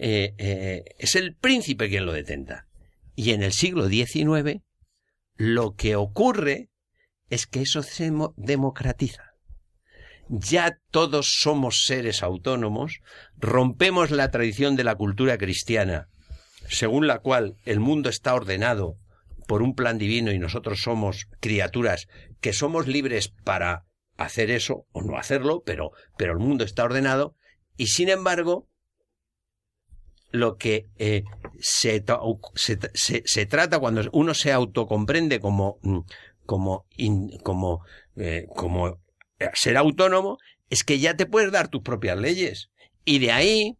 Eh, 0.00 0.34
eh, 0.38 0.84
es 0.98 1.16
el 1.16 1.34
príncipe 1.34 1.88
quien 1.88 2.06
lo 2.06 2.12
detenta. 2.12 2.68
Y 3.16 3.32
en 3.32 3.42
el 3.42 3.52
siglo 3.52 3.88
XIX 3.88 4.62
lo 5.34 5.74
que 5.74 5.96
ocurre 5.96 6.70
es 7.30 7.46
que 7.46 7.62
eso 7.62 7.82
se 7.82 8.12
democratiza. 8.36 9.34
Ya 10.28 10.78
todos 10.90 11.36
somos 11.40 11.84
seres 11.86 12.22
autónomos, 12.22 13.00
rompemos 13.36 14.10
la 14.10 14.30
tradición 14.30 14.76
de 14.76 14.84
la 14.84 14.94
cultura 14.94 15.36
cristiana, 15.36 16.08
según 16.68 17.06
la 17.06 17.18
cual 17.18 17.56
el 17.64 17.80
mundo 17.80 18.08
está 18.08 18.34
ordenado 18.34 18.98
por 19.46 19.62
un 19.62 19.74
plan 19.74 19.98
divino 19.98 20.30
y 20.30 20.38
nosotros 20.38 20.82
somos 20.82 21.28
criaturas 21.40 22.06
que 22.40 22.52
somos 22.52 22.86
libres 22.86 23.28
para 23.44 23.86
hacer 24.16 24.50
eso 24.50 24.86
o 24.92 25.02
no 25.02 25.16
hacerlo, 25.16 25.62
pero, 25.64 25.92
pero 26.18 26.32
el 26.32 26.38
mundo 26.38 26.64
está 26.64 26.84
ordenado, 26.84 27.34
y 27.76 27.86
sin 27.86 28.08
embargo, 28.10 28.68
lo 30.30 30.56
que 30.56 30.88
eh, 30.98 31.24
se, 31.60 32.04
se, 32.94 33.46
trata 33.46 33.78
cuando 33.78 34.02
uno 34.12 34.34
se 34.34 34.52
autocomprende 34.52 35.40
como, 35.40 35.78
mm, 35.82 36.00
como, 36.46 36.86
como, 37.42 37.84
eh, 38.16 38.46
como 38.54 39.00
ser 39.54 39.76
autónomo, 39.76 40.38
es 40.70 40.84
que 40.84 40.98
ya 40.98 41.16
te 41.16 41.26
puedes 41.26 41.52
dar 41.52 41.68
tus 41.68 41.82
propias 41.82 42.18
leyes. 42.18 42.70
Y 43.04 43.18
de 43.20 43.32
ahí, 43.32 43.78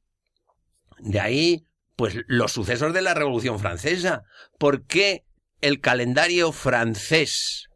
de 0.98 1.20
ahí, 1.20 1.66
pues 1.96 2.16
los 2.26 2.52
sucesos 2.52 2.94
de 2.94 3.02
la 3.02 3.14
Revolución 3.14 3.58
Francesa. 3.58 4.22
¿Por 4.58 4.86
qué 4.86 5.24
el 5.60 5.80
calendario 5.80 6.52
francés 6.52 7.68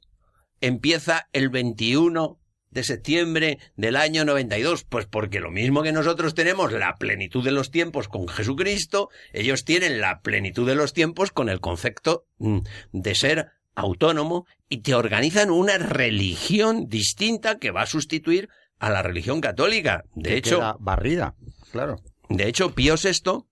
empieza 0.60 1.28
el 1.32 1.50
21 1.50 2.38
de 2.72 2.82
septiembre 2.82 3.58
del 3.76 3.96
año 3.96 4.24
92? 4.24 4.84
Pues 4.84 5.06
porque 5.06 5.40
lo 5.40 5.50
mismo 5.50 5.82
que 5.82 5.92
nosotros 5.92 6.34
tenemos 6.34 6.72
la 6.72 6.96
plenitud 6.96 7.44
de 7.44 7.52
los 7.52 7.70
tiempos 7.70 8.08
con 8.08 8.26
Jesucristo, 8.28 9.10
ellos 9.32 9.64
tienen 9.64 10.00
la 10.00 10.20
plenitud 10.20 10.66
de 10.66 10.74
los 10.74 10.92
tiempos 10.92 11.30
con 11.30 11.48
el 11.48 11.60
concepto 11.60 12.26
mm, 12.38 12.58
de 12.92 13.14
ser 13.14 13.52
autónomo 13.74 14.46
y 14.68 14.78
te 14.78 14.94
organizan 14.94 15.50
una 15.50 15.78
religión 15.78 16.88
distinta 16.88 17.58
que 17.58 17.70
va 17.70 17.82
a 17.82 17.86
sustituir 17.86 18.48
a 18.78 18.90
la 18.90 19.02
religión 19.02 19.40
católica. 19.40 20.04
De 20.14 20.36
hecho, 20.36 20.76
barrida, 20.80 21.34
claro. 21.70 22.00
De 22.28 22.48
hecho, 22.48 22.74
Pío 22.74 22.94
VI, 22.96 23.44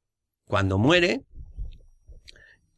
cuando 0.44 0.78
muere, 0.78 1.22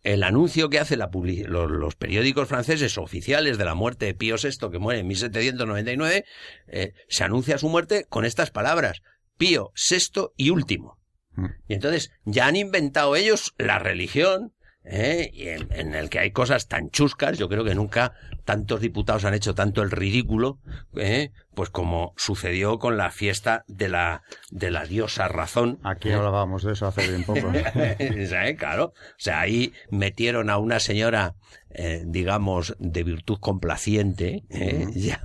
el 0.02 0.24
anuncio 0.24 0.68
que 0.68 0.78
hacen 0.78 1.00
los, 1.00 1.94
periódicos 1.96 2.48
franceses 2.48 2.98
oficiales 2.98 3.58
de 3.58 3.64
la 3.64 3.74
muerte 3.74 4.06
de 4.06 4.14
Pío 4.14 4.36
VI, 4.42 4.70
que 4.70 4.78
muere 4.78 5.00
en 5.00 5.06
1799, 5.06 6.24
eh, 6.68 6.92
se 7.08 7.24
anuncia 7.24 7.58
su 7.58 7.68
muerte 7.68 8.06
con 8.08 8.24
estas 8.24 8.50
palabras, 8.50 9.02
Pío 9.36 9.72
VI 9.74 10.30
y 10.36 10.50
último. 10.50 10.98
Mm. 11.34 11.46
Y 11.68 11.74
entonces 11.74 12.10
ya 12.24 12.46
han 12.46 12.56
inventado 12.56 13.14
ellos 13.14 13.54
la 13.58 13.78
religión, 13.78 14.54
¿eh? 14.84 15.30
y 15.32 15.48
en, 15.48 15.94
el 15.94 16.10
que 16.10 16.18
hay 16.18 16.32
cosas 16.32 16.66
tan 16.66 16.90
chuscas, 16.90 17.38
yo 17.38 17.48
creo 17.48 17.64
que 17.64 17.74
nunca 17.74 18.14
tantos 18.44 18.80
diputados 18.80 19.24
han 19.24 19.34
hecho 19.34 19.54
tanto 19.54 19.82
el 19.82 19.90
ridículo, 19.90 20.58
¿eh? 20.96 21.30
pues 21.54 21.70
como 21.70 22.14
sucedió 22.16 22.78
con 22.78 22.96
la 22.96 23.10
fiesta 23.10 23.64
de 23.68 23.88
la, 23.88 24.22
de 24.50 24.70
la 24.70 24.84
diosa 24.84 25.28
razón. 25.28 25.78
Aquí 25.84 26.10
hablábamos 26.10 26.62
de 26.62 26.72
eso 26.72 26.86
hace 26.86 27.08
bien 27.08 27.24
poco. 27.24 27.52
claro. 28.58 28.84
O 28.86 29.18
sea, 29.18 29.40
ahí 29.40 29.72
metieron 29.90 30.50
a 30.50 30.58
una 30.58 30.80
señora 30.80 31.34
eh, 31.74 32.02
digamos, 32.04 32.76
de 32.78 33.02
virtud 33.02 33.38
complaciente, 33.40 34.44
¿eh? 34.50 34.88
ya, 34.94 35.22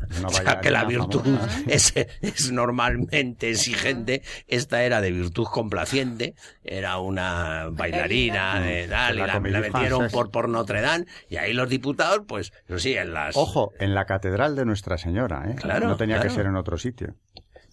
que 0.62 0.72
la 0.72 0.86
virtud 0.86 1.22
es, 1.68 1.94
es, 2.22 2.54
normalmente 2.54 3.50
exigente, 3.50 4.22
esta 4.48 4.84
era 4.84 5.02
de 5.02 5.12
virtud 5.12 5.46
complaciente, 5.52 6.36
era 6.64 7.00
una 7.00 7.68
bailarina 7.70 8.62
de 8.62 8.88
tal, 8.88 9.16
y 9.16 9.20
la, 9.20 9.42
metieron 9.42 10.10
por, 10.10 10.32
por 10.32 10.48
Notre 10.48 10.80
Dame, 10.80 11.06
y 11.30 11.36
ahí 11.36 11.52
los 11.52 11.68
diputados, 11.68 12.22
pues, 12.26 12.54
sí, 12.78 12.96
en 13.08 13.14
las... 13.14 13.36
Ojo, 13.36 13.74
en 13.80 13.96
la 13.96 14.06
Catedral 14.06 14.56
de 14.56 14.66
Nuestra 14.66 14.98
Señora, 14.98 15.50
¿eh? 15.50 15.56
Claro, 15.56 15.88
no 15.88 15.98
tenía 15.98 16.22
que 16.22 16.30
ser 16.30 16.46
en 16.46 16.56
otro 16.56 16.78
sitio. 16.78 17.16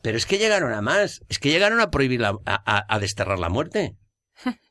Pero 0.03 0.17
es 0.17 0.27
que 0.27 0.39
llegaron 0.39 0.73
a 0.73 0.83
más, 0.83 1.23
es 1.29 1.39
que 1.39 1.51
llegaron 1.51 1.81
a 1.81 1.91
prohibir, 1.91 2.25
a, 2.25 2.41
a 2.45 2.99
desterrar 2.99 3.39
la 3.39 3.49
muerte. 3.49 3.97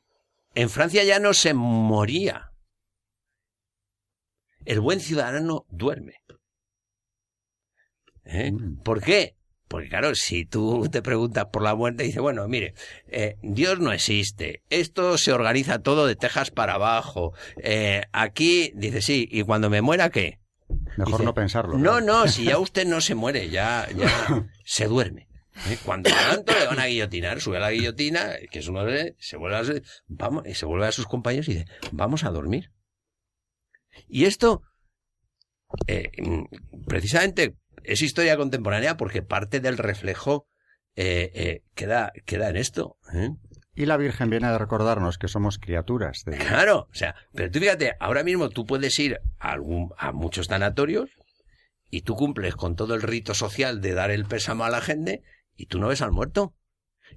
En 0.56 0.70
Francia 0.70 1.02
ya 1.02 1.18
no 1.18 1.34
se 1.34 1.52
moría. 1.52 2.52
El 4.64 4.78
buen 4.78 5.00
ciudadano 5.00 5.66
duerme. 5.68 6.22
¿Eh? 8.24 8.52
Mm. 8.52 8.78
¿Por 8.82 9.02
qué? 9.02 9.36
Porque 9.68 9.88
claro, 9.88 10.14
si 10.14 10.44
tú 10.44 10.88
te 10.90 11.02
preguntas 11.02 11.46
por 11.46 11.62
la 11.62 11.74
muerte, 11.74 12.04
dices, 12.04 12.20
bueno, 12.20 12.46
mire, 12.46 12.74
eh, 13.08 13.36
Dios 13.42 13.80
no 13.80 13.92
existe, 13.92 14.62
esto 14.70 15.18
se 15.18 15.32
organiza 15.32 15.80
todo 15.80 16.06
de 16.06 16.16
Texas 16.16 16.50
para 16.50 16.74
abajo, 16.74 17.32
eh, 17.56 18.02
aquí, 18.12 18.72
dice, 18.76 19.00
sí, 19.00 19.26
¿y 19.30 19.42
cuando 19.42 19.70
me 19.70 19.82
muera 19.82 20.10
qué? 20.10 20.38
Mejor 20.96 21.14
Dice, 21.14 21.24
no 21.24 21.34
pensarlo. 21.34 21.78
No, 21.78 22.00
no, 22.00 22.28
si 22.28 22.44
ya 22.44 22.58
usted 22.58 22.86
no 22.86 23.00
se 23.00 23.14
muere, 23.14 23.50
ya, 23.50 23.88
ya 23.96 24.08
se 24.64 24.86
duerme. 24.86 25.28
¿eh? 25.68 25.78
Cuando 25.84 26.10
tanto 26.10 26.52
le 26.58 26.66
van 26.66 26.80
a 26.80 26.86
guillotinar, 26.86 27.40
sube 27.40 27.56
a 27.56 27.60
la 27.60 27.70
guillotina, 27.70 28.34
que 28.50 28.58
es 28.60 28.68
uno 28.68 28.84
de, 28.84 29.16
se 29.18 29.36
vuelve 29.36 29.56
a, 29.56 29.62
vamos, 30.06 30.46
y 30.46 30.54
se 30.54 30.66
vuelve 30.66 30.86
a 30.86 30.92
sus 30.92 31.06
compañeros 31.06 31.48
y 31.48 31.54
dice, 31.54 31.66
vamos 31.92 32.24
a 32.24 32.30
dormir. 32.30 32.72
Y 34.08 34.24
esto, 34.24 34.62
eh, 35.86 36.10
mm, 36.18 36.84
precisamente, 36.86 37.56
es 37.82 38.02
historia 38.02 38.36
contemporánea 38.36 38.96
porque 38.96 39.22
parte 39.22 39.60
del 39.60 39.78
reflejo 39.78 40.48
eh, 40.96 41.30
eh, 41.34 41.62
queda, 41.74 42.12
queda 42.24 42.48
en 42.48 42.56
esto. 42.56 42.98
Y 43.74 43.86
la 43.86 43.96
Virgen 43.96 44.30
viene 44.30 44.46
a 44.46 44.56
recordarnos 44.56 45.18
que 45.18 45.28
somos 45.28 45.58
criaturas 45.58 46.22
de. 46.24 46.38
Claro, 46.38 46.88
o 46.90 46.94
sea, 46.94 47.16
pero 47.32 47.50
tú 47.50 47.58
fíjate, 47.58 47.94
ahora 47.98 48.22
mismo 48.22 48.48
tú 48.48 48.66
puedes 48.66 48.96
ir 48.98 49.20
a, 49.38 49.52
algún, 49.52 49.92
a 49.98 50.12
muchos 50.12 50.46
tanatorios 50.46 51.10
y 51.90 52.02
tú 52.02 52.14
cumples 52.14 52.54
con 52.54 52.76
todo 52.76 52.94
el 52.94 53.02
rito 53.02 53.34
social 53.34 53.80
de 53.80 53.94
dar 53.94 54.10
el 54.10 54.26
pésamo 54.26 54.64
a 54.64 54.70
la 54.70 54.80
gente 54.80 55.22
y 55.56 55.66
tú 55.66 55.80
no 55.80 55.88
ves 55.88 56.02
al 56.02 56.12
muerto. 56.12 56.54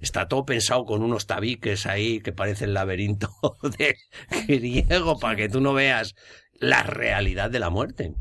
Está 0.01 0.27
todo 0.27 0.45
pensado 0.45 0.85
con 0.85 1.03
unos 1.03 1.27
tabiques 1.27 1.85
ahí 1.85 2.19
que 2.21 2.33
parecen 2.33 2.73
laberinto 2.73 3.29
de 3.77 3.95
griego 4.47 5.19
para 5.19 5.35
que 5.35 5.49
tú 5.49 5.61
no 5.61 5.73
veas 5.73 6.15
la 6.53 6.83
realidad 6.83 7.49
de 7.49 7.59
la 7.59 7.69
muerte. 7.69 8.13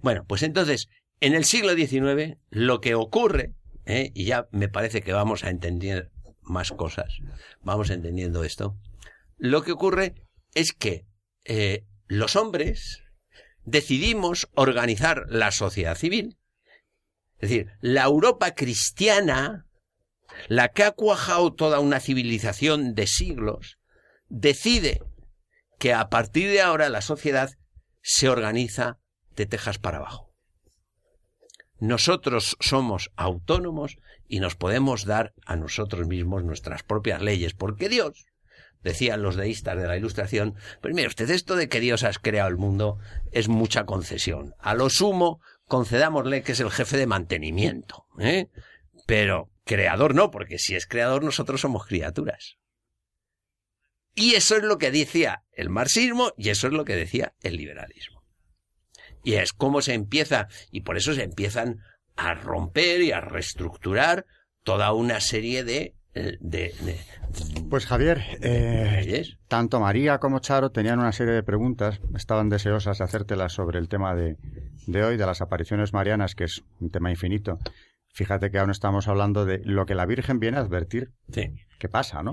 Bueno, 0.00 0.24
pues 0.26 0.42
entonces, 0.42 0.88
en 1.20 1.34
el 1.34 1.44
siglo 1.44 1.74
XIX, 1.74 2.38
lo 2.50 2.80
que 2.80 2.94
ocurre, 2.94 3.54
¿eh? 3.86 4.12
y 4.14 4.24
ya 4.24 4.48
me 4.50 4.68
parece 4.68 5.02
que 5.02 5.12
vamos 5.12 5.44
a 5.44 5.50
entender 5.50 6.10
más 6.48 6.72
cosas, 6.72 7.18
vamos 7.60 7.90
entendiendo 7.90 8.44
esto, 8.44 8.76
lo 9.36 9.62
que 9.62 9.72
ocurre 9.72 10.14
es 10.54 10.72
que 10.72 11.06
eh, 11.44 11.84
los 12.06 12.36
hombres 12.36 13.02
decidimos 13.64 14.48
organizar 14.54 15.26
la 15.28 15.52
sociedad 15.52 15.96
civil. 15.96 16.38
Es 17.38 17.50
decir, 17.50 17.72
la 17.80 18.04
Europa 18.04 18.54
cristiana, 18.54 19.66
la 20.48 20.68
que 20.68 20.82
ha 20.82 20.90
cuajado 20.92 21.54
toda 21.54 21.78
una 21.78 22.00
civilización 22.00 22.94
de 22.94 23.06
siglos, 23.06 23.78
decide 24.28 25.00
que 25.78 25.94
a 25.94 26.08
partir 26.08 26.50
de 26.50 26.60
ahora 26.60 26.88
la 26.88 27.00
sociedad 27.00 27.50
se 28.02 28.28
organiza 28.28 28.98
de 29.36 29.46
tejas 29.46 29.78
para 29.78 29.98
abajo. 29.98 30.27
Nosotros 31.80 32.56
somos 32.60 33.10
autónomos 33.16 33.98
y 34.26 34.40
nos 34.40 34.56
podemos 34.56 35.04
dar 35.04 35.34
a 35.46 35.56
nosotros 35.56 36.06
mismos 36.06 36.44
nuestras 36.44 36.82
propias 36.82 37.22
leyes, 37.22 37.54
porque 37.54 37.88
Dios, 37.88 38.26
decían 38.82 39.22
los 39.22 39.36
deístas 39.36 39.76
de 39.76 39.86
la 39.86 39.96
Ilustración, 39.96 40.54
pues 40.80 40.94
mire 40.94 41.08
usted, 41.08 41.30
esto 41.30 41.56
de 41.56 41.68
que 41.68 41.80
Dios 41.80 42.04
ha 42.04 42.12
creado 42.12 42.48
el 42.48 42.56
mundo 42.56 42.98
es 43.32 43.48
mucha 43.48 43.84
concesión. 43.84 44.54
A 44.58 44.74
lo 44.74 44.90
sumo, 44.90 45.40
concedámosle 45.66 46.42
que 46.42 46.52
es 46.52 46.60
el 46.60 46.70
jefe 46.70 46.96
de 46.96 47.06
mantenimiento, 47.06 48.06
¿eh? 48.18 48.48
Pero 49.06 49.50
creador 49.64 50.14
no, 50.14 50.30
porque 50.30 50.58
si 50.58 50.74
es 50.74 50.86
creador 50.86 51.22
nosotros 51.22 51.60
somos 51.60 51.86
criaturas. 51.86 52.56
Y 54.14 54.34
eso 54.34 54.56
es 54.56 54.64
lo 54.64 54.78
que 54.78 54.90
decía 54.90 55.44
el 55.52 55.70
marxismo 55.70 56.32
y 56.36 56.48
eso 56.48 56.66
es 56.66 56.72
lo 56.72 56.84
que 56.84 56.96
decía 56.96 57.34
el 57.40 57.56
liberalismo. 57.56 58.17
Y 59.24 59.34
es 59.34 59.52
como 59.52 59.80
se 59.82 59.94
empieza, 59.94 60.48
y 60.70 60.80
por 60.82 60.96
eso 60.96 61.14
se 61.14 61.22
empiezan 61.24 61.78
a 62.16 62.34
romper 62.34 63.00
y 63.02 63.12
a 63.12 63.20
reestructurar 63.20 64.24
toda 64.64 64.92
una 64.92 65.20
serie 65.20 65.64
de... 65.64 65.94
de, 66.14 66.38
de 66.40 66.98
Pues 67.70 67.86
Javier, 67.86 68.22
eh, 68.42 69.22
tanto 69.48 69.80
María 69.80 70.18
como 70.18 70.40
Charo 70.40 70.70
tenían 70.70 70.98
una 70.98 71.12
serie 71.12 71.34
de 71.34 71.42
preguntas, 71.42 72.00
estaban 72.16 72.48
deseosas 72.48 72.98
de 72.98 73.04
hacértelas 73.04 73.52
sobre 73.52 73.78
el 73.78 73.88
tema 73.88 74.14
de, 74.14 74.36
de 74.86 75.04
hoy, 75.04 75.16
de 75.16 75.26
las 75.26 75.40
apariciones 75.40 75.92
marianas, 75.92 76.34
que 76.34 76.44
es 76.44 76.62
un 76.80 76.90
tema 76.90 77.10
infinito. 77.10 77.58
Fíjate 78.12 78.50
que 78.50 78.58
aún 78.58 78.70
estamos 78.70 79.06
hablando 79.06 79.44
de 79.44 79.60
lo 79.64 79.86
que 79.86 79.94
la 79.94 80.06
Virgen 80.06 80.40
viene 80.40 80.56
a 80.56 80.60
advertir 80.60 81.12
Sí. 81.32 81.54
que 81.78 81.88
pasa, 81.88 82.22
¿no? 82.22 82.32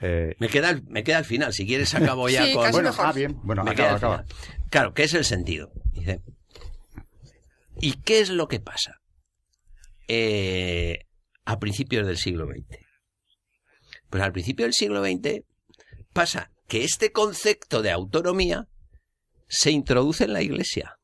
Eh, 0.00 0.34
Me 0.40 0.48
queda, 0.48 0.80
me 0.88 1.04
queda 1.04 1.18
al 1.18 1.24
final, 1.24 1.52
si 1.52 1.64
quieres 1.64 1.94
acabo 1.94 2.28
ya 2.28 2.44
Sí, 2.44 2.54
con... 2.54 2.62
casi 2.62 2.72
bueno, 2.72 2.88
mejor. 2.90 3.06
ah, 3.06 3.12
bien, 3.12 3.36
bueno, 3.44 3.62
Me 3.62 3.70
acaba, 3.70 3.88
queda 3.90 3.96
acaba. 3.98 4.24
Claro, 4.68 4.94
¿qué 4.94 5.04
es 5.04 5.14
el 5.14 5.24
sentido? 5.24 5.70
¿Y 7.80 8.00
qué 8.02 8.20
es 8.20 8.30
lo 8.30 8.48
que 8.48 8.60
pasa? 8.60 9.00
Eh, 10.08 11.06
a 11.44 11.58
principios 11.58 12.06
del 12.06 12.16
siglo 12.16 12.46
XX. 12.46 12.78
Pues 14.10 14.22
al 14.22 14.32
principio 14.32 14.66
del 14.66 14.74
siglo 14.74 15.02
XX 15.02 15.44
pasa 16.12 16.52
que 16.68 16.84
este 16.84 17.12
concepto 17.12 17.82
de 17.82 17.90
autonomía 17.90 18.68
se 19.48 19.70
introduce 19.70 20.24
en 20.24 20.32
la 20.32 20.42
iglesia. 20.42 20.98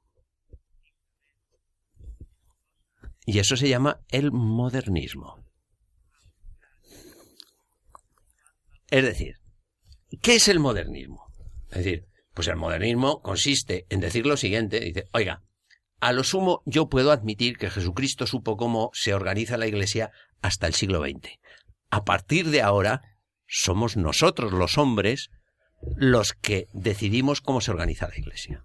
Y 3.27 3.39
eso 3.39 3.57
se 3.57 3.69
llama 3.69 4.01
el 4.09 4.33
modernismo. 4.33 5.45
Es 8.91 9.05
decir, 9.05 9.35
¿qué 10.23 10.37
es 10.37 10.49
el 10.49 10.61
modernismo? 10.61 11.27
Es 11.71 11.85
decir, 11.85 12.08
pues 12.38 12.46
el 12.46 12.55
modernismo 12.55 13.20
consiste 13.20 13.85
en 13.88 13.98
decir 13.98 14.24
lo 14.24 14.37
siguiente, 14.37 14.79
dice, 14.79 15.09
oiga, 15.12 15.42
a 15.98 16.12
lo 16.12 16.22
sumo 16.22 16.62
yo 16.66 16.88
puedo 16.88 17.11
admitir 17.11 17.59
que 17.59 17.68
Jesucristo 17.68 18.29
supo 18.29 18.57
cómo 18.57 18.90
se 18.92 19.12
organiza 19.12 19.57
la 19.57 19.66
iglesia 19.66 20.12
hasta 20.40 20.68
el 20.68 20.74
siglo 20.74 21.01
XX. 21.01 21.31
A 21.90 22.05
partir 22.05 22.51
de 22.51 22.62
ahora 22.62 23.03
somos 23.48 23.96
nosotros 23.96 24.53
los 24.53 24.79
hombres 24.79 25.31
los 25.96 26.33
que 26.33 26.68
decidimos 26.72 27.40
cómo 27.40 27.61
se 27.61 27.72
organiza 27.72 28.07
la 28.07 28.16
iglesia. 28.16 28.64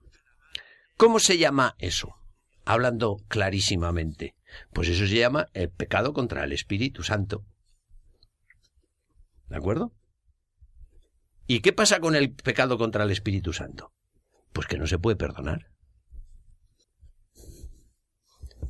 ¿Cómo 0.96 1.18
se 1.18 1.40
llama 1.40 1.74
eso? 1.80 2.14
Hablando 2.66 3.24
clarísimamente. 3.28 4.36
Pues 4.72 4.88
eso 4.88 5.08
se 5.08 5.16
llama 5.16 5.48
el 5.54 5.72
pecado 5.72 6.14
contra 6.14 6.44
el 6.44 6.52
Espíritu 6.52 7.02
Santo. 7.02 7.44
¿De 9.50 9.58
acuerdo? 9.58 9.94
¿Y 11.46 11.60
qué 11.62 11.74
pasa 11.74 12.00
con 12.00 12.16
el 12.16 12.34
pecado 12.34 12.78
contra 12.78 13.04
el 13.04 13.12
Espíritu 13.12 13.54
Santo? 13.54 13.94
Pues 14.54 14.68
que 14.68 14.78
no 14.78 14.88
se 14.88 15.00
puede 15.00 15.16
perdonar. 15.18 15.72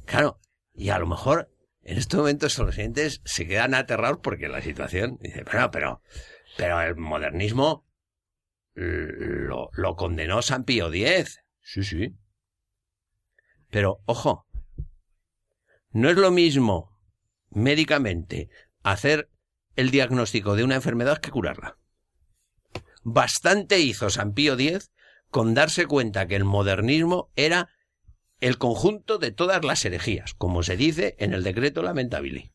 Claro, 0.05 0.39
y 0.73 0.89
a 0.89 0.99
lo 0.99 1.07
mejor 1.07 1.51
en 1.81 1.97
estos 1.97 2.19
momentos 2.19 2.57
los 2.57 2.69
oyentes 2.69 3.21
se 3.25 3.47
quedan 3.47 3.73
aterrados 3.73 4.19
porque 4.23 4.47
la 4.47 4.61
situación 4.61 5.17
dice, 5.21 5.43
pero, 5.45 5.69
pero, 5.71 6.01
pero 6.57 6.81
el 6.81 6.95
modernismo 6.95 7.85
lo, 8.73 9.69
lo 9.73 9.95
condenó 9.95 10.41
San 10.41 10.63
Pío 10.63 10.91
X. 10.91 11.41
Sí, 11.61 11.83
sí. 11.83 12.15
Pero, 13.69 14.01
ojo, 14.05 14.47
no 15.91 16.09
es 16.09 16.17
lo 16.17 16.31
mismo 16.31 16.97
médicamente 17.49 18.49
hacer 18.81 19.29
el 19.75 19.91
diagnóstico 19.91 20.55
de 20.55 20.63
una 20.63 20.75
enfermedad 20.75 21.19
que 21.19 21.31
curarla. 21.31 21.77
Bastante 23.03 23.79
hizo 23.79 24.09
San 24.09 24.33
Pío 24.33 24.53
X 24.53 24.91
con 25.29 25.53
darse 25.53 25.85
cuenta 25.87 26.27
que 26.27 26.35
el 26.35 26.45
modernismo 26.45 27.31
era 27.35 27.69
el 28.39 28.57
conjunto 28.57 29.17
de 29.17 29.31
todas 29.31 29.63
las 29.63 29.83
herejías, 29.85 30.33
como 30.33 30.63
se 30.63 30.77
dice 30.77 31.15
en 31.17 31.33
el 31.33 31.43
decreto 31.43 31.81
lamentabili. 31.81 32.51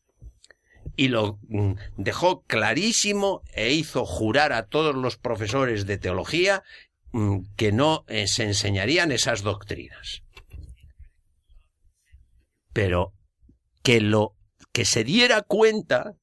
Y 0.95 1.07
lo 1.07 1.39
mm, 1.47 1.73
dejó 1.97 2.43
clarísimo 2.43 3.41
e 3.53 3.73
hizo 3.73 4.05
jurar 4.05 4.53
a 4.53 4.67
todos 4.67 4.95
los 4.95 5.17
profesores 5.17 5.85
de 5.85 5.97
teología 5.97 6.63
mm, 7.11 7.39
que 7.55 7.71
no 7.71 8.05
eh, 8.07 8.27
se 8.27 8.43
enseñarían 8.43 9.11
esas 9.11 9.41
doctrinas. 9.41 10.23
Pero 12.71 13.13
que 13.81 13.99
lo 13.99 14.35
que 14.71 14.85
se 14.85 15.03
diera 15.03 15.41
cuenta 15.41 16.15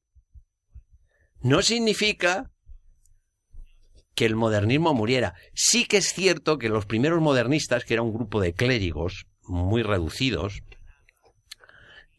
no 1.41 1.63
significa 1.63 2.51
que 4.17 4.25
el 4.25 4.35
modernismo 4.35 4.95
muriera. 4.95 5.35
Sí 5.55 5.85
que 5.85 5.99
es 5.99 6.13
cierto 6.13 6.59
que 6.59 6.71
los 6.71 6.87
primeros 6.87 7.21
modernistas, 7.21 7.85
que 7.85 7.95
era 7.95 8.03
un 8.03 8.15
grupo 8.15 8.41
de 8.41 8.55
clérigos 8.55 9.27
muy 9.43 9.83
reducidos, 9.83 10.63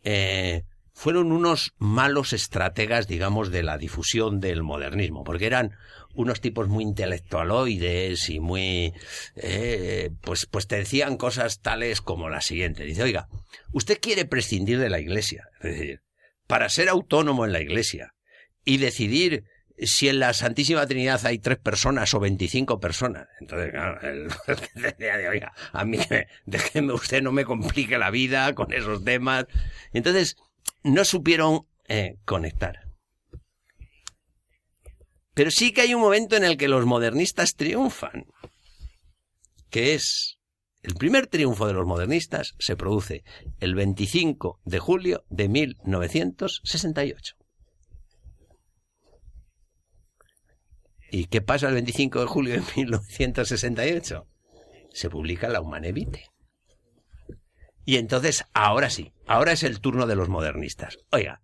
eh, 0.04 0.64
fueron 0.94 1.32
unos 1.32 1.74
malos 1.78 2.34
estrategas, 2.34 3.08
digamos, 3.08 3.52
de 3.52 3.64
la 3.64 3.78
difusión 3.78 4.40
del 4.40 4.64
modernismo, 4.64 5.24
porque 5.24 5.48
eran 5.48 5.76
unos 6.14 6.40
tipos 6.40 6.68
muy 6.68 6.84
intelectualoides 6.84 8.30
y 8.30 8.40
muy, 8.40 8.94
eh, 9.36 10.12
pues, 10.22 10.46
pues 10.46 10.68
te 10.68 10.78
decían 10.78 11.18
cosas 11.18 11.62
tales 11.62 12.02
como 12.02 12.30
la 12.30 12.42
siguiente. 12.42 12.84
Dice, 12.84 13.04
oiga, 13.04 13.28
usted 13.74 14.00
quiere 14.00 14.26
prescindir 14.26 14.80
de 14.80 14.90
la 14.90 15.00
iglesia, 15.00 15.46
es 15.62 15.72
decir, 15.72 16.02
para 16.46 16.70
ser 16.70 16.90
autónomo 16.90 17.46
en 17.46 17.54
la 17.54 17.62
iglesia 17.62 18.14
y 18.64 18.78
decidir 18.78 19.44
si 19.80 20.10
en 20.10 20.20
la 20.20 20.34
Santísima 20.34 20.86
Trinidad 20.88 21.26
hay 21.26 21.40
tres 21.40 21.58
personas 21.58 22.14
o 22.14 22.20
veinticinco 22.20 22.80
personas. 22.80 23.28
Entonces, 23.40 23.72
claro, 23.72 24.02
el, 24.02 24.28
de, 24.98 25.30
oiga, 25.30 25.54
a 25.72 25.86
mí 25.86 26.00
déjeme 26.46 26.94
usted, 26.94 27.22
no 27.22 27.32
me 27.32 27.46
complique 27.46 27.98
la 27.98 28.10
vida 28.10 28.54
con 28.56 28.74
esos 28.74 29.04
temas. 29.04 29.46
Entonces, 29.94 30.36
no 30.84 31.06
supieron 31.06 31.68
eh, 31.88 32.18
conectar. 32.26 32.88
Pero 35.34 35.52
sí 35.52 35.72
que 35.72 35.82
hay 35.82 35.94
un 35.94 36.02
momento 36.02 36.36
en 36.36 36.44
el 36.44 36.58
que 36.58 36.68
los 36.68 36.86
modernistas 36.88 37.56
triunfan, 37.56 38.26
que 39.70 39.94
es 39.94 40.38
el 40.82 40.96
primer 40.96 41.28
triunfo 41.28 41.68
de 41.68 41.74
los 41.74 41.86
modernistas 41.86 42.56
se 42.60 42.76
produce 42.76 43.24
el 43.60 43.76
25 43.76 44.60
de 44.66 44.80
julio 44.80 45.26
de 45.30 45.50
1968. 45.50 47.37
¿Y 51.12 51.26
qué 51.26 51.42
pasa 51.42 51.68
el 51.68 51.74
25 51.76 52.22
de 52.22 52.26
julio 52.28 52.54
de 52.56 52.62
1968? 52.76 54.28
Se 54.92 55.10
publica 55.10 55.48
La 55.48 55.62
Humane 55.62 55.92
Vitae. 55.92 56.26
Y 57.86 57.98
entonces, 57.98 58.44
ahora 58.54 58.90
sí, 58.90 59.14
ahora 59.26 59.54
es 59.54 59.64
el 59.64 59.80
turno 59.80 60.08
de 60.08 60.16
los 60.16 60.28
modernistas. 60.28 60.98
Oiga, 61.12 61.42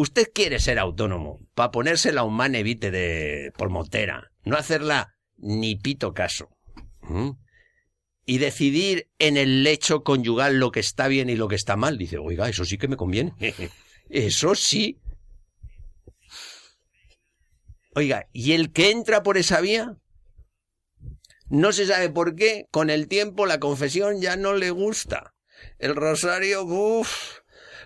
Usted 0.00 0.28
quiere 0.32 0.60
ser 0.60 0.78
autónomo 0.78 1.40
para 1.54 1.72
ponerse 1.72 2.10
la 2.10 2.24
humana 2.24 2.56
evite 2.56 2.90
de 2.90 3.52
por 3.58 3.68
montera, 3.68 4.32
no 4.46 4.56
hacerla 4.56 5.14
ni 5.36 5.76
pito 5.76 6.14
caso. 6.14 6.48
Y 8.24 8.38
decidir 8.38 9.10
en 9.18 9.36
el 9.36 9.62
lecho 9.62 10.02
conyugal 10.02 10.58
lo 10.58 10.70
que 10.70 10.80
está 10.80 11.06
bien 11.06 11.28
y 11.28 11.36
lo 11.36 11.48
que 11.48 11.56
está 11.56 11.76
mal. 11.76 11.98
Dice, 11.98 12.16
oiga, 12.16 12.48
eso 12.48 12.64
sí 12.64 12.78
que 12.78 12.88
me 12.88 12.96
conviene. 12.96 13.34
eso 14.08 14.54
sí. 14.54 14.96
Oiga, 17.94 18.28
¿y 18.32 18.52
el 18.52 18.72
que 18.72 18.90
entra 18.90 19.22
por 19.22 19.36
esa 19.36 19.60
vía? 19.60 19.96
No 21.48 21.72
se 21.72 21.86
sabe 21.86 22.08
por 22.10 22.36
qué, 22.36 22.66
con 22.70 22.90
el 22.90 23.08
tiempo 23.08 23.46
la 23.46 23.58
confesión 23.58 24.20
ya 24.20 24.36
no 24.36 24.54
le 24.54 24.70
gusta. 24.70 25.34
El 25.78 25.96
rosario, 25.96 26.64
uff, 26.64 27.40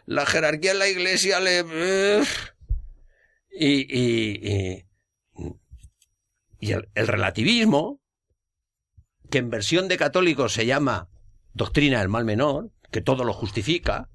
la 0.04 0.26
jerarquía 0.26 0.72
en 0.72 0.78
la 0.78 0.88
iglesia 0.88 1.40
le... 1.40 1.64
Y, 3.56 3.86
y, 3.88 4.84
y, 6.58 6.72
el, 6.72 7.06
relativismo, 7.06 8.00
que 9.30 9.38
en 9.38 9.48
versión 9.48 9.86
de 9.86 9.96
católicos 9.96 10.52
se 10.52 10.66
llama 10.66 11.08
doctrina 11.52 12.00
del 12.00 12.08
mal 12.08 12.24
menor, 12.24 12.72
que 12.90 13.00
todo 13.00 13.22
lo 13.22 13.32
justifica, 13.32 14.10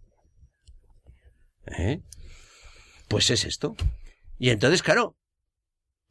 ¿eh? 1.66 2.02
pues 3.08 3.30
es 3.30 3.46
esto. 3.46 3.76
Y 4.38 4.50
entonces, 4.50 4.84
claro, 4.84 5.18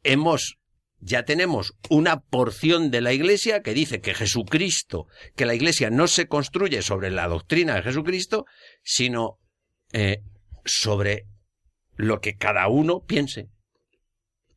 hemos, 0.03 0.57
ya 0.99 1.23
tenemos 1.23 1.73
una 1.89 2.21
porción 2.21 2.91
de 2.91 3.01
la 3.01 3.13
Iglesia 3.13 3.61
que 3.61 3.73
dice 3.73 4.01
que 4.01 4.13
Jesucristo, 4.13 5.07
que 5.35 5.45
la 5.45 5.55
Iglesia 5.55 5.89
no 5.89 6.07
se 6.07 6.27
construye 6.27 6.81
sobre 6.81 7.11
la 7.11 7.27
doctrina 7.27 7.75
de 7.75 7.83
Jesucristo, 7.83 8.45
sino 8.83 9.39
eh, 9.91 10.21
sobre 10.65 11.25
lo 11.95 12.21
que 12.21 12.35
cada 12.35 12.67
uno 12.67 13.01
piense. 13.01 13.49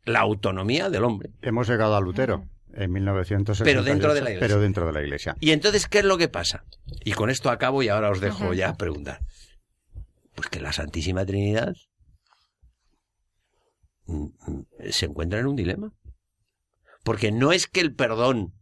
La 0.04 0.20
autonomía 0.20 0.90
del 0.90 1.04
hombre. 1.04 1.30
Hemos 1.42 1.68
llegado 1.68 1.94
a 1.94 2.00
Lutero 2.00 2.48
en 2.74 2.92
1968. 2.92 3.64
Pero 3.64 3.82
dentro 3.84 4.14
de 4.14 4.20
la 4.20 4.30
iglesia. 4.30 4.48
Pero 4.48 4.60
dentro 4.60 4.86
de 4.86 4.92
la 4.92 5.02
iglesia. 5.02 5.36
Y 5.40 5.52
entonces, 5.52 5.86
¿qué 5.86 5.98
es 5.98 6.04
lo 6.04 6.18
que 6.18 6.28
pasa? 6.28 6.64
Y 7.04 7.12
con 7.12 7.30
esto 7.30 7.50
acabo 7.50 7.82
y 7.82 7.88
ahora 7.88 8.10
os 8.10 8.20
dejo 8.20 8.52
ya 8.54 8.74
preguntar. 8.74 9.20
Pues 10.34 10.48
que 10.48 10.60
la 10.60 10.72
Santísima 10.72 11.24
Trinidad 11.24 11.74
se 14.90 15.06
encuentra 15.06 15.40
en 15.40 15.46
un 15.46 15.56
dilema. 15.56 15.92
Porque 17.04 17.32
no 17.32 17.52
es 17.52 17.66
que 17.66 17.80
el 17.80 17.94
perdón 17.94 18.54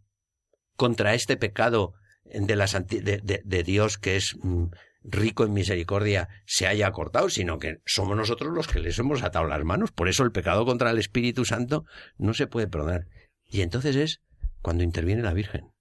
contra 0.76 1.14
este 1.14 1.36
pecado 1.36 1.94
de, 2.24 2.56
la, 2.56 2.66
de, 2.66 3.42
de 3.44 3.62
Dios 3.62 3.98
que 3.98 4.16
es 4.16 4.36
mm, 4.42 4.68
rico 5.02 5.44
en 5.44 5.52
misericordia, 5.52 6.28
se 6.46 6.66
haya 6.66 6.90
cortado, 6.92 7.30
sino 7.30 7.58
que 7.58 7.80
somos 7.86 8.16
nosotros 8.16 8.52
los 8.52 8.68
que 8.68 8.80
les 8.80 8.98
hemos 8.98 9.22
atado 9.22 9.46
las 9.46 9.64
manos. 9.64 9.92
Por 9.92 10.08
eso 10.08 10.22
el 10.24 10.32
pecado 10.32 10.64
contra 10.64 10.90
el 10.90 10.98
Espíritu 10.98 11.44
Santo 11.44 11.84
no 12.18 12.34
se 12.34 12.46
puede 12.46 12.68
perdonar. 12.68 13.06
Y 13.44 13.62
entonces 13.62 13.96
es 13.96 14.22
cuando 14.62 14.84
interviene 14.84 15.22
la 15.22 15.32
Virgen. 15.32 15.72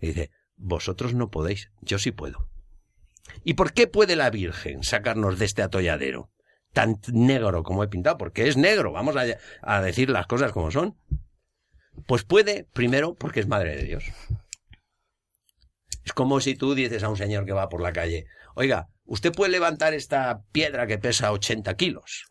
Y 0.00 0.08
dice, 0.08 0.30
vosotros 0.56 1.14
no 1.14 1.30
podéis, 1.30 1.70
yo 1.80 1.98
sí 1.98 2.12
puedo. 2.12 2.48
¿Y 3.44 3.54
por 3.54 3.72
qué 3.72 3.86
puede 3.86 4.16
la 4.16 4.30
Virgen 4.30 4.82
sacarnos 4.82 5.38
de 5.38 5.44
este 5.44 5.62
atolladero? 5.62 6.31
Tan 6.72 6.98
negro 7.12 7.62
como 7.62 7.84
he 7.84 7.88
pintado, 7.88 8.18
porque 8.18 8.48
es 8.48 8.56
negro, 8.56 8.92
vamos 8.92 9.14
a, 9.16 9.80
decir 9.82 10.10
las 10.10 10.26
cosas 10.26 10.52
como 10.52 10.70
son. 10.70 10.96
Pues 12.06 12.24
puede, 12.24 12.64
primero, 12.72 13.14
porque 13.14 13.40
es 13.40 13.46
Madre 13.46 13.76
de 13.76 13.84
Dios. 13.84 14.04
Es 16.04 16.12
como 16.12 16.40
si 16.40 16.54
tú 16.54 16.74
dices 16.74 17.02
a 17.02 17.08
un 17.08 17.16
señor 17.16 17.44
que 17.44 17.52
va 17.52 17.68
por 17.68 17.82
la 17.82 17.92
calle, 17.92 18.26
oiga, 18.54 18.88
usted 19.04 19.32
puede 19.32 19.52
levantar 19.52 19.94
esta 19.94 20.42
piedra 20.52 20.86
que 20.86 20.98
pesa 20.98 21.32
80 21.32 21.74
kilos. 21.76 22.26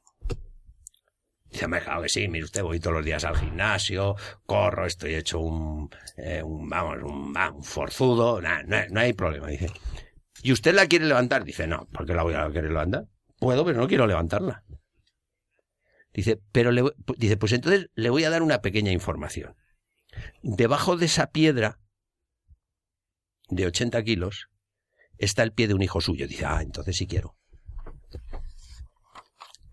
Dice, 1.52 1.68
me 1.68 1.82
claro 1.82 2.02
que 2.02 2.10
sí, 2.10 2.28
mire 2.30 2.46
usted, 2.46 2.64
voy 2.64 2.80
todos 2.80 2.96
los 2.96 3.06
días 3.06 3.26
al 3.26 3.38
gimnasio, 3.38 4.16
corro, 4.46 4.86
estoy 4.86 5.16
hecho 5.16 5.40
un, 5.40 5.90
eh, 6.16 6.42
un 6.42 6.70
vamos, 6.70 7.04
un, 7.04 7.36
un 7.38 7.64
forzudo, 7.64 8.42
no, 8.42 8.50
no, 8.64 9.00
hay 9.00 9.12
problema, 9.12 9.48
dice. 9.48 9.70
¿Y 10.44 10.54
usted 10.54 10.74
la 10.74 10.88
quiere 10.88 11.06
levantar? 11.06 11.44
Dice, 11.44 11.68
no, 11.68 11.88
¿por 11.92 12.06
qué 12.06 12.14
la 12.14 12.24
voy 12.24 12.36
a 12.36 12.50
querer 12.52 12.72
levantar? 12.72 13.06
Puedo, 13.42 13.66
pero 13.66 13.80
no 13.80 13.88
quiero 13.88 14.06
levantarla. 14.06 14.64
Dice, 16.14 16.40
pero 16.52 16.72
le, 16.72 16.84
dice, 17.18 17.38
pues 17.38 17.52
entonces 17.54 17.90
le 17.96 18.12
voy 18.12 18.24
a 18.24 18.30
dar 18.30 18.44
una 18.44 18.62
pequeña 18.62 18.92
información. 18.92 19.56
Debajo 20.44 20.96
de 20.96 21.08
esa 21.08 21.32
piedra 21.32 21.80
de 23.50 23.66
80 23.66 24.04
kilos 24.04 24.48
está 25.18 25.42
el 25.42 25.54
pie 25.54 25.68
de 25.68 25.74
un 25.74 25.82
hijo 25.82 26.02
suyo. 26.02 26.28
Dice, 26.28 26.46
ah, 26.46 26.62
entonces 26.62 26.96
sí 26.96 27.08
quiero. 27.08 27.36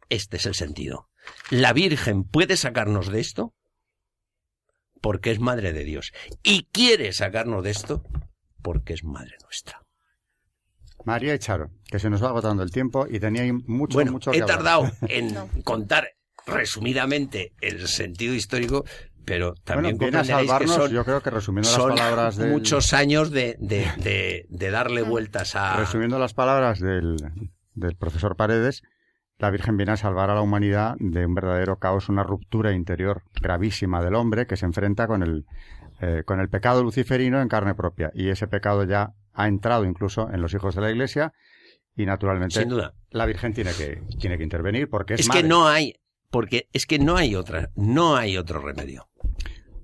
Este 0.08 0.38
es 0.38 0.46
el 0.46 0.54
sentido. 0.54 1.10
La 1.50 1.74
Virgen 1.74 2.24
puede 2.24 2.56
sacarnos 2.56 3.08
de 3.12 3.20
esto 3.20 3.54
porque 5.02 5.30
es 5.30 5.40
Madre 5.40 5.74
de 5.74 5.84
Dios. 5.84 6.14
Y 6.42 6.64
quiere 6.72 7.12
sacarnos 7.12 7.62
de 7.64 7.70
esto 7.72 8.02
porque 8.62 8.94
es 8.94 9.04
Madre 9.04 9.36
nuestra. 9.42 9.86
María 11.08 11.34
y 11.34 11.38
Charo, 11.38 11.70
que 11.90 11.98
se 11.98 12.10
nos 12.10 12.22
va 12.22 12.28
agotando 12.28 12.62
el 12.62 12.70
tiempo 12.70 13.06
y 13.08 13.18
tenía 13.18 13.42
mucho, 13.66 13.94
bueno, 13.94 14.12
mucho 14.12 14.30
que 14.30 14.38
he 14.38 14.42
tardado 14.42 14.90
en 15.08 15.34
contar 15.64 16.08
resumidamente 16.46 17.52
el 17.60 17.88
sentido 17.88 18.34
histórico, 18.34 18.84
pero 19.24 19.54
también 19.64 19.98
bueno, 19.98 20.24
salvarnos, 20.24 20.76
que 20.76 20.82
son, 20.82 20.90
yo 20.90 21.04
creo 21.04 21.20
que 21.20 21.30
resumiendo 21.30 21.70
las 21.70 21.78
palabras 21.78 22.36
de 22.36 22.50
muchos 22.50 22.92
años 22.92 23.30
de, 23.30 23.56
de, 23.58 24.46
de, 24.48 24.70
darle 24.70 25.02
vueltas 25.02 25.56
a 25.56 25.76
resumiendo 25.76 26.18
las 26.18 26.34
palabras 26.34 26.80
del, 26.80 27.16
del 27.74 27.96
profesor 27.96 28.36
Paredes 28.36 28.82
la 29.38 29.50
Virgen 29.50 29.76
viene 29.76 29.92
a 29.92 29.96
salvar 29.96 30.30
a 30.30 30.34
la 30.34 30.42
humanidad 30.42 30.96
de 30.98 31.24
un 31.24 31.34
verdadero 31.34 31.78
caos, 31.78 32.08
una 32.08 32.24
ruptura 32.24 32.72
interior 32.72 33.22
gravísima 33.40 34.02
del 34.02 34.16
hombre 34.16 34.48
que 34.48 34.56
se 34.56 34.66
enfrenta 34.66 35.06
con 35.06 35.22
el, 35.22 35.46
eh, 36.00 36.24
con 36.26 36.40
el 36.40 36.48
pecado 36.48 36.82
luciferino 36.82 37.40
en 37.40 37.46
carne 37.46 37.74
propia. 37.76 38.10
Y 38.14 38.30
ese 38.30 38.48
pecado 38.48 38.82
ya 38.82 39.14
ha 39.38 39.46
entrado 39.46 39.84
incluso 39.84 40.28
en 40.32 40.42
los 40.42 40.52
hijos 40.52 40.74
de 40.74 40.80
la 40.80 40.90
Iglesia 40.90 41.32
y 41.94 42.04
naturalmente 42.06 42.58
Sin 42.58 42.68
duda. 42.68 42.92
la 43.10 43.24
Virgen 43.24 43.54
tiene 43.54 43.72
que, 43.72 44.02
tiene 44.18 44.36
que 44.36 44.42
intervenir 44.42 44.90
porque 44.90 45.14
es, 45.14 45.20
es 45.20 45.28
que 45.28 45.44
no 45.44 45.68
hay 45.68 45.94
porque 46.30 46.68
es 46.72 46.86
que 46.86 46.98
no 46.98 47.16
hay 47.16 47.36
otra, 47.36 47.70
no 47.74 48.16
hay 48.16 48.36
otro 48.36 48.60
remedio. 48.60 49.08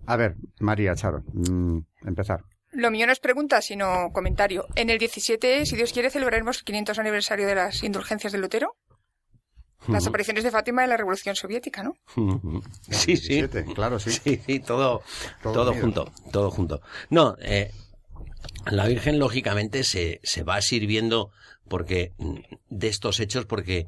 A 0.06 0.16
ver, 0.16 0.34
María 0.58 0.94
Charo, 0.94 1.22
mm, 1.32 1.78
empezar. 2.04 2.44
Lo 2.72 2.90
mío 2.90 3.06
no 3.06 3.12
es 3.12 3.20
pregunta, 3.20 3.62
sino 3.62 4.10
comentario. 4.12 4.66
En 4.74 4.90
el 4.90 4.98
17, 4.98 5.64
si 5.64 5.76
Dios 5.76 5.92
quiere, 5.92 6.10
celebraremos 6.10 6.58
el 6.58 6.64
500 6.64 6.98
aniversario 6.98 7.46
de 7.46 7.54
las 7.54 7.82
indulgencias 7.84 8.32
de 8.32 8.38
Lutero. 8.38 8.76
Las 9.86 10.06
apariciones 10.06 10.42
de 10.44 10.50
Fátima 10.50 10.82
de 10.82 10.88
la 10.88 10.96
Revolución 10.96 11.36
Soviética, 11.36 11.82
¿no? 11.82 11.94
Sí, 12.90 13.16
sí. 13.16 13.46
Claro, 13.74 13.98
sí. 13.98 14.10
Sí, 14.10 14.40
sí, 14.44 14.60
todo, 14.60 15.02
todo, 15.42 15.74
junto, 15.74 16.10
todo 16.32 16.50
junto. 16.50 16.80
No, 17.10 17.36
eh, 17.40 17.70
la 18.70 18.86
Virgen 18.86 19.18
lógicamente 19.18 19.84
se, 19.84 20.20
se 20.22 20.42
va 20.42 20.60
sirviendo 20.62 21.30
porque 21.68 22.12
mm, 22.18 22.36
de 22.68 22.88
estos 22.88 23.20
hechos 23.20 23.46
porque 23.46 23.86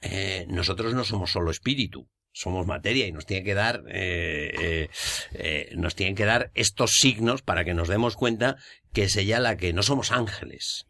eh, 0.00 0.46
nosotros 0.48 0.94
no 0.94 1.04
somos 1.04 1.32
solo 1.32 1.50
espíritu, 1.50 2.08
somos 2.32 2.66
materia 2.66 3.06
y 3.06 3.12
nos 3.12 3.26
tiene 3.26 3.44
que 3.44 3.54
dar 3.54 3.82
eh, 3.88 4.88
eh, 5.32 5.72
nos 5.76 5.94
tienen 5.94 6.14
que 6.14 6.24
dar 6.24 6.50
estos 6.54 6.92
signos 6.92 7.42
para 7.42 7.64
que 7.64 7.74
nos 7.74 7.88
demos 7.88 8.16
cuenta 8.16 8.56
que 8.92 9.04
es 9.04 9.16
ella 9.16 9.40
la 9.40 9.56
que 9.56 9.72
no 9.72 9.82
somos 9.82 10.12
ángeles 10.12 10.86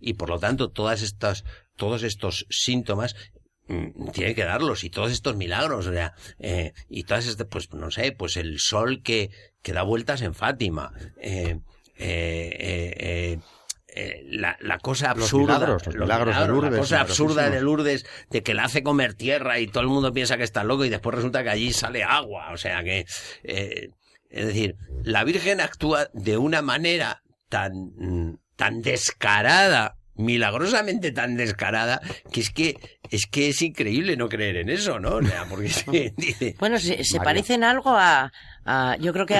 y 0.00 0.14
por 0.14 0.28
lo 0.30 0.38
tanto 0.38 0.70
todas 0.70 1.02
estas 1.02 1.44
todos 1.76 2.02
estos 2.02 2.46
síntomas 2.50 3.14
mm, 3.68 4.10
tiene 4.10 4.34
que 4.34 4.44
darlos 4.44 4.84
y 4.84 4.90
todos 4.90 5.12
estos 5.12 5.36
milagros 5.36 5.86
o 5.86 5.92
sea, 5.92 6.14
y 6.88 7.04
todas 7.04 7.26
estas 7.26 7.46
pues 7.46 7.72
no 7.72 7.90
sé 7.90 8.12
pues 8.12 8.36
el 8.36 8.58
sol 8.58 9.02
que 9.02 9.30
que 9.62 9.72
da 9.72 9.84
vueltas 9.84 10.22
en 10.22 10.34
Fátima 10.34 10.92
la, 14.64 14.78
cosa 14.78 15.10
absurda. 15.10 15.58
Los 15.58 15.86
milagros, 15.88 16.38
de 16.38 16.46
Lourdes. 16.48 16.72
La 16.72 16.78
cosa 16.78 17.00
absurda 17.00 17.50
de 17.50 17.60
Lourdes, 17.60 18.06
de 18.30 18.42
que 18.42 18.54
la 18.54 18.64
hace 18.64 18.82
comer 18.82 19.14
tierra 19.14 19.58
y 19.58 19.66
todo 19.66 19.82
el 19.82 19.88
mundo 19.88 20.12
piensa 20.12 20.36
que 20.36 20.44
está 20.44 20.64
loco 20.64 20.84
y 20.84 20.88
después 20.88 21.14
resulta 21.14 21.42
que 21.42 21.50
allí 21.50 21.72
sale 21.72 22.02
agua. 22.04 22.52
O 22.52 22.56
sea 22.56 22.82
que. 22.82 23.06
es 23.42 24.46
decir, 24.46 24.76
la 25.02 25.24
Virgen 25.24 25.60
actúa 25.60 26.08
de 26.12 26.36
una 26.38 26.62
manera 26.62 27.22
tan, 27.48 28.38
tan 28.56 28.82
descarada 28.82 29.96
milagrosamente 30.16 31.12
tan 31.12 31.36
descarada 31.36 32.00
que 32.32 32.40
es 32.40 32.50
que 32.50 32.98
es 33.10 33.26
que 33.26 33.48
es 33.48 33.62
increíble 33.62 34.16
no 34.16 34.28
creer 34.28 34.56
en 34.56 34.70
eso, 34.70 34.98
¿no? 34.98 35.18
porque 35.48 36.12
dice, 36.16 36.56
bueno, 36.58 36.78
se, 36.78 37.20
parecen 37.22 37.64
algo 37.64 37.90
a, 37.90 38.32
yo 39.00 39.12
creo 39.12 39.26
que 39.26 39.38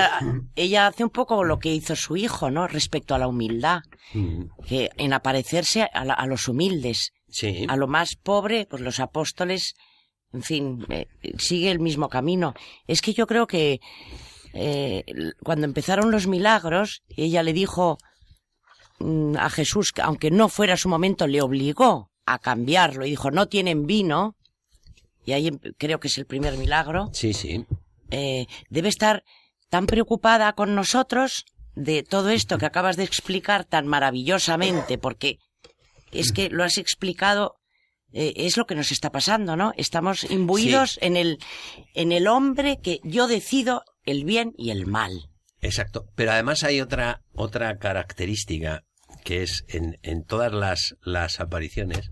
ella 0.54 0.86
hace 0.86 1.04
un 1.04 1.10
poco 1.10 1.44
lo 1.44 1.58
que 1.58 1.72
hizo 1.72 1.96
su 1.96 2.16
hijo, 2.16 2.50
¿no? 2.50 2.68
Respecto 2.68 3.14
a 3.14 3.18
la 3.18 3.26
humildad, 3.26 3.80
mm. 4.12 4.42
que 4.66 4.90
en 4.96 5.12
aparecerse 5.12 5.82
a, 5.82 6.26
los 6.26 6.46
humildes, 6.48 7.12
sí. 7.28 7.66
a 7.68 7.76
lo 7.76 7.86
más 7.88 8.16
pobre, 8.16 8.66
pues 8.68 8.82
los 8.82 9.00
apóstoles, 9.00 9.74
en 10.32 10.42
fin, 10.42 10.86
eh, 10.90 11.06
sigue 11.38 11.70
el 11.70 11.80
mismo 11.80 12.08
camino. 12.08 12.54
Es 12.86 13.00
que 13.00 13.14
yo 13.14 13.26
creo 13.26 13.46
que 13.46 13.80
eh, 14.52 15.04
cuando 15.42 15.64
empezaron 15.64 16.10
los 16.10 16.26
milagros, 16.26 17.02
ella 17.16 17.42
le 17.42 17.52
dijo 17.52 17.98
a 19.38 19.50
Jesús, 19.50 19.92
aunque 20.02 20.30
no 20.30 20.48
fuera 20.48 20.76
su 20.76 20.88
momento, 20.88 21.26
le 21.26 21.42
obligó 21.42 22.10
a 22.26 22.38
cambiarlo 22.38 23.04
y 23.04 23.10
dijo, 23.10 23.30
no 23.30 23.48
tienen 23.48 23.86
vino, 23.86 24.36
y 25.24 25.32
ahí 25.32 25.48
em, 25.48 25.58
creo 25.78 26.00
que 26.00 26.08
es 26.08 26.18
el 26.18 26.26
primer 26.26 26.56
milagro. 26.56 27.10
Sí, 27.12 27.32
sí. 27.32 27.64
Eh, 28.10 28.46
debe 28.70 28.88
estar 28.88 29.24
tan 29.70 29.86
preocupada 29.86 30.52
con 30.52 30.74
nosotros 30.74 31.44
de 31.74 32.02
todo 32.02 32.30
esto 32.30 32.58
que 32.58 32.66
acabas 32.66 32.96
de 32.96 33.04
explicar 33.04 33.64
tan 33.64 33.86
maravillosamente, 33.86 34.98
porque 34.98 35.38
es 36.12 36.32
que 36.32 36.48
lo 36.48 36.62
has 36.62 36.78
explicado, 36.78 37.56
eh, 38.12 38.32
es 38.36 38.56
lo 38.56 38.66
que 38.66 38.76
nos 38.76 38.92
está 38.92 39.10
pasando, 39.10 39.56
¿no? 39.56 39.72
Estamos 39.76 40.30
imbuidos 40.30 40.98
en, 41.02 41.16
el, 41.16 41.38
en 41.94 42.12
el 42.12 42.28
hombre 42.28 42.78
que 42.80 43.00
yo 43.02 43.26
decido 43.26 43.82
el 44.04 44.24
bien 44.24 44.52
y 44.56 44.70
el 44.70 44.86
mal. 44.86 45.30
Exacto. 45.60 46.06
Pero 46.14 46.32
además 46.32 46.62
hay 46.62 46.80
otra, 46.80 47.22
otra 47.32 47.78
característica 47.78 48.84
que 49.22 49.42
es 49.42 49.64
en, 49.68 49.98
en 50.02 50.24
todas 50.24 50.52
las, 50.52 50.96
las 51.00 51.40
apariciones, 51.40 52.10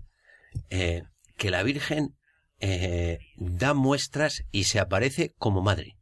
eh, 0.71 1.03
que 1.37 1.51
la 1.51 1.63
Virgen 1.63 2.17
eh, 2.61 3.19
da 3.37 3.75
muestras 3.75 4.45
y 4.51 4.65
se 4.65 4.79
aparece 4.79 5.35
como 5.39 5.63
madre. 5.63 5.97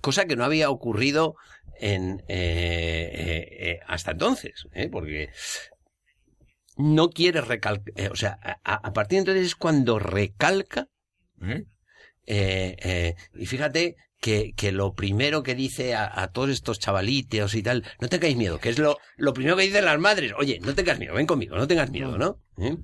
Cosa 0.00 0.26
que 0.26 0.36
no 0.36 0.44
había 0.44 0.70
ocurrido 0.70 1.36
en, 1.78 2.22
eh, 2.28 3.80
hasta 3.86 4.12
entonces, 4.12 4.66
porque 4.90 5.30
no 6.76 7.10
quiere 7.10 7.40
recalcar, 7.40 8.10
o 8.10 8.16
sea, 8.16 8.38
a, 8.42 8.74
a, 8.74 8.92
partir 8.92 9.16
de 9.16 9.20
entonces 9.20 9.46
es 9.46 9.56
cuando 9.56 9.98
recalca, 9.98 10.88
y 12.26 13.46
fíjate 13.46 13.96
que, 14.22 14.54
que 14.54 14.70
lo 14.70 14.94
primero 14.94 15.42
que 15.42 15.56
dice 15.56 15.96
a, 15.96 16.28
todos 16.28 16.50
estos 16.50 16.78
chavalitos 16.78 17.56
y 17.56 17.62
tal, 17.64 17.84
no 18.00 18.08
tengáis 18.08 18.36
miedo, 18.36 18.60
que 18.60 18.68
es 18.68 18.78
lo, 18.78 18.98
lo 19.16 19.34
primero 19.34 19.56
que 19.56 19.64
dicen 19.64 19.84
las 19.84 19.98
madres, 19.98 20.32
oye, 20.38 20.60
no 20.60 20.76
tengas 20.76 21.00
miedo, 21.00 21.14
ven 21.14 21.26
conmigo, 21.26 21.56
no 21.56 21.66
tengas 21.66 21.90
miedo, 21.90 22.16
¿no? 22.16 22.38
¿Eh? 22.56 22.76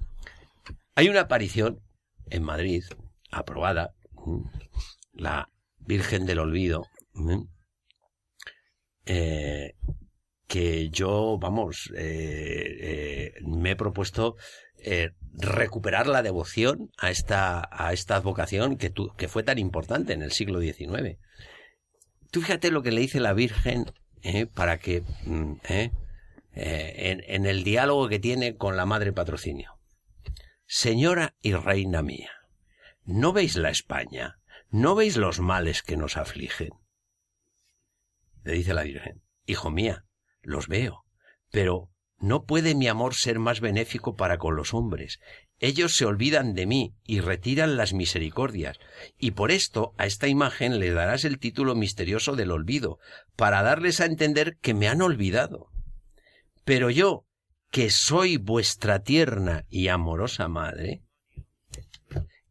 Hay 0.97 1.09
una 1.09 1.21
aparición 1.21 1.81
en 2.29 2.43
Madrid, 2.43 2.83
aprobada, 3.31 3.95
la 5.13 5.49
Virgen 5.79 6.27
del 6.27 6.41
Olvido, 6.41 6.89
¿eh? 9.07 9.77
que 10.49 10.89
yo, 10.91 11.39
vamos, 11.39 11.93
eh, 11.95 13.33
me 13.43 13.71
he 13.71 13.77
propuesto 13.77 14.35
recuperar 15.35 16.07
la 16.07 16.23
devoción 16.23 16.91
a 16.99 17.11
esta, 17.11 17.69
a 17.71 17.93
esta 17.93 18.17
advocación 18.17 18.77
que, 18.77 18.93
que 19.17 19.29
fue 19.29 19.43
tan 19.43 19.59
importante 19.59 20.13
en 20.13 20.23
el 20.23 20.33
siglo 20.33 20.61
XIX. 20.61 21.19
Tú 22.31 22.41
fíjate 22.41 22.71
lo 22.71 22.83
que 22.83 22.93
le 22.93 23.01
dice 23.01 23.21
la 23.21 23.33
Virgen 23.33 23.87
¿eh? 24.23 24.47
para 24.47 24.79
que 24.79 25.03
mm, 25.25 25.53
¿eh? 25.69 25.93
Eh, 26.55 27.23
en, 27.29 27.47
el 27.47 27.63
diálogo 27.63 28.09
que 28.09 28.19
tiene 28.19 28.57
con 28.57 28.77
la 28.77 28.85
Madre 28.85 29.13
Patrocinio. 29.13 29.79
Señora 30.67 31.37
y 31.41 31.53
reina 31.55 32.03
mía, 32.03 32.33
¿no 33.05 33.33
veis 33.33 33.57
la 33.57 33.71
España? 33.71 34.41
¿No 34.69 34.95
veis 34.95 35.17
los 35.17 35.41
males 35.41 35.83
que 35.83 35.97
nos 35.97 36.17
afligen? 36.17 36.71
Le 38.43 38.55
dice 38.55 38.75
la 38.75 38.83
Virgen, 38.83 39.23
Hijo 39.47 39.71
mía, 39.71 40.05
los 40.43 40.69
veo, 40.69 41.05
pero 41.51 41.91
no 42.21 42.45
puede 42.45 42.75
mi 42.75 42.89
amor 42.89 43.15
ser 43.15 43.39
más 43.39 43.61
benéfico 43.61 44.17
para 44.17 44.39
con 44.39 44.57
los 44.57 44.75
hombres, 44.75 45.21
ellos 45.61 45.97
se 45.97 46.05
olvidan 46.05 46.55
de 46.55 46.67
mí 46.67 46.95
y 47.05 47.21
retiran 47.21 47.77
las 47.77 47.93
misericordias, 47.93 48.79
y 49.19 49.33
por 49.33 49.51
esto 49.51 49.93
a 49.99 50.07
esta 50.07 50.29
imagen 50.29 50.79
le 50.79 50.93
darás 50.93 51.25
el 51.25 51.39
título 51.39 51.75
misterioso 51.75 52.37
del 52.37 52.53
olvido, 52.53 52.99
para 53.37 53.63
darles 53.63 54.01
a 54.01 54.07
entender 54.07 54.57
que 54.61 54.75
me 54.75 54.89
han 54.89 55.03
olvidado. 55.03 55.69
Pero 56.65 56.91
yo, 56.91 57.25
que 57.71 57.91
soy 57.91 58.37
vuestra 58.37 59.01
tierna 59.03 59.65
y 59.69 59.89
amorosa 59.89 60.49
madre, 60.49 61.03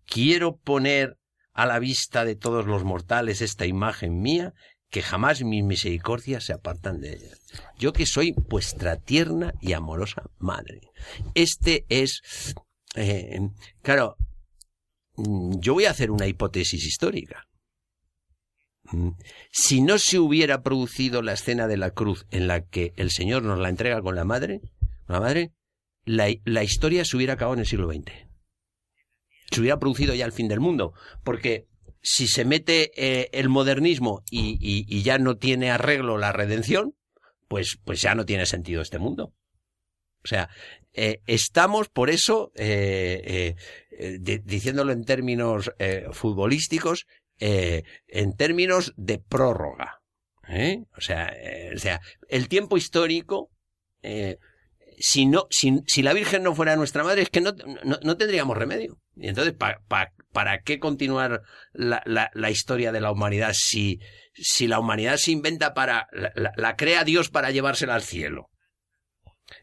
quiero 0.05 0.57
poner 0.57 1.17
a 1.53 1.65
la 1.65 1.79
vista 1.79 2.25
de 2.25 2.35
todos 2.35 2.67
los 2.67 2.83
mortales 2.83 3.41
esta 3.41 3.65
imagen 3.65 4.19
mía, 4.19 4.53
que 4.89 5.01
jamás 5.01 5.43
mis 5.43 5.63
misericordias 5.63 6.45
se 6.45 6.53
apartan 6.53 7.01
de 7.01 7.13
ella. 7.13 7.35
Yo 7.77 7.93
que 7.93 8.05
soy 8.05 8.33
vuestra 8.33 8.97
tierna 8.97 9.53
y 9.61 9.73
amorosa 9.73 10.23
madre. 10.39 10.81
Este 11.35 11.85
es 11.89 12.21
eh, 12.95 13.39
claro, 13.81 14.17
mm, 15.15 15.59
yo 15.59 15.73
voy 15.73 15.85
a 15.85 15.91
hacer 15.91 16.11
una 16.11 16.27
hipótesis 16.27 16.85
histórica. 16.85 17.47
Mm, 18.91 19.11
si 19.51 19.81
no 19.81 19.99
se 19.99 20.19
hubiera 20.19 20.63
producido 20.63 21.21
la 21.21 21.33
escena 21.33 21.67
de 21.67 21.77
la 21.77 21.91
cruz 21.91 22.25
en 22.31 22.47
la 22.47 22.65
que 22.65 22.93
el 22.95 23.11
Señor 23.11 23.43
nos 23.43 23.59
la 23.59 23.69
entrega 23.69 24.01
con 24.01 24.15
la 24.15 24.23
madre, 24.23 24.61
la 25.07 25.19
madre, 25.19 25.53
la, 26.05 26.63
historia 26.63 27.05
se 27.05 27.17
hubiera 27.17 27.33
acabado 27.33 27.55
en 27.55 27.59
el 27.61 27.65
siglo 27.65 27.91
XX. 27.91 28.11
Se 29.51 29.61
hubiera 29.61 29.79
producido 29.79 30.15
ya 30.15 30.25
el 30.25 30.31
fin 30.31 30.47
del 30.47 30.59
mundo, 30.59 30.93
porque 31.23 31.67
si 32.09 32.29
se 32.29 32.45
mete 32.45 32.91
eh, 32.95 33.29
el 33.33 33.49
modernismo 33.49 34.23
y, 34.31 35.03
ya 35.03 35.17
no 35.17 35.35
tiene 35.35 35.71
arreglo 35.71 36.17
la 36.17 36.31
redención, 36.31 36.95
pues, 37.49 37.79
pues 37.83 38.01
ya 38.01 38.15
no 38.15 38.25
tiene 38.25 38.45
sentido 38.45 38.81
este 38.81 38.97
mundo. 38.97 39.33
O 40.23 40.27
sea, 40.27 40.49
eh, 40.93 41.19
estamos 41.25 41.89
por 41.89 42.09
eso, 42.09 42.53
eh, 42.55 43.55
diciéndolo 44.45 44.93
en 44.93 45.03
términos 45.03 45.69
futbolísticos, 46.13 47.07
en 47.39 48.37
términos 48.37 48.93
de 48.95 49.19
prórroga. 49.19 50.01
O 50.95 51.01
sea, 51.01 51.35
o 51.75 51.77
sea, 51.77 51.99
el 52.29 52.47
tiempo 52.47 52.77
histórico, 52.77 53.51
si, 54.97 55.25
no, 55.25 55.47
si, 55.49 56.01
la 56.01 56.13
Virgen 56.13 56.43
no 56.43 56.55
fuera 56.55 56.75
nuestra 56.75 57.03
madre, 57.03 57.21
es 57.21 57.29
que 57.29 57.41
no, 57.41 57.53
no, 57.83 58.17
tendríamos 58.17 58.57
remedio. 58.57 58.99
Y 59.15 59.27
entonces, 59.27 59.53
¿para 59.53 60.61
qué 60.63 60.79
continuar 60.79 61.43
la, 61.73 62.01
la, 62.33 62.51
historia 62.51 62.91
de 62.91 63.01
la 63.01 63.11
humanidad 63.11 63.53
si, 63.53 63.99
si 64.33 64.67
la 64.67 64.79
humanidad 64.79 65.17
se 65.17 65.31
inventa 65.31 65.73
para, 65.73 66.07
la 66.33 66.75
crea 66.75 67.03
Dios 67.03 67.29
para 67.29 67.51
llevársela 67.51 67.95
al 67.95 68.01
cielo? 68.01 68.49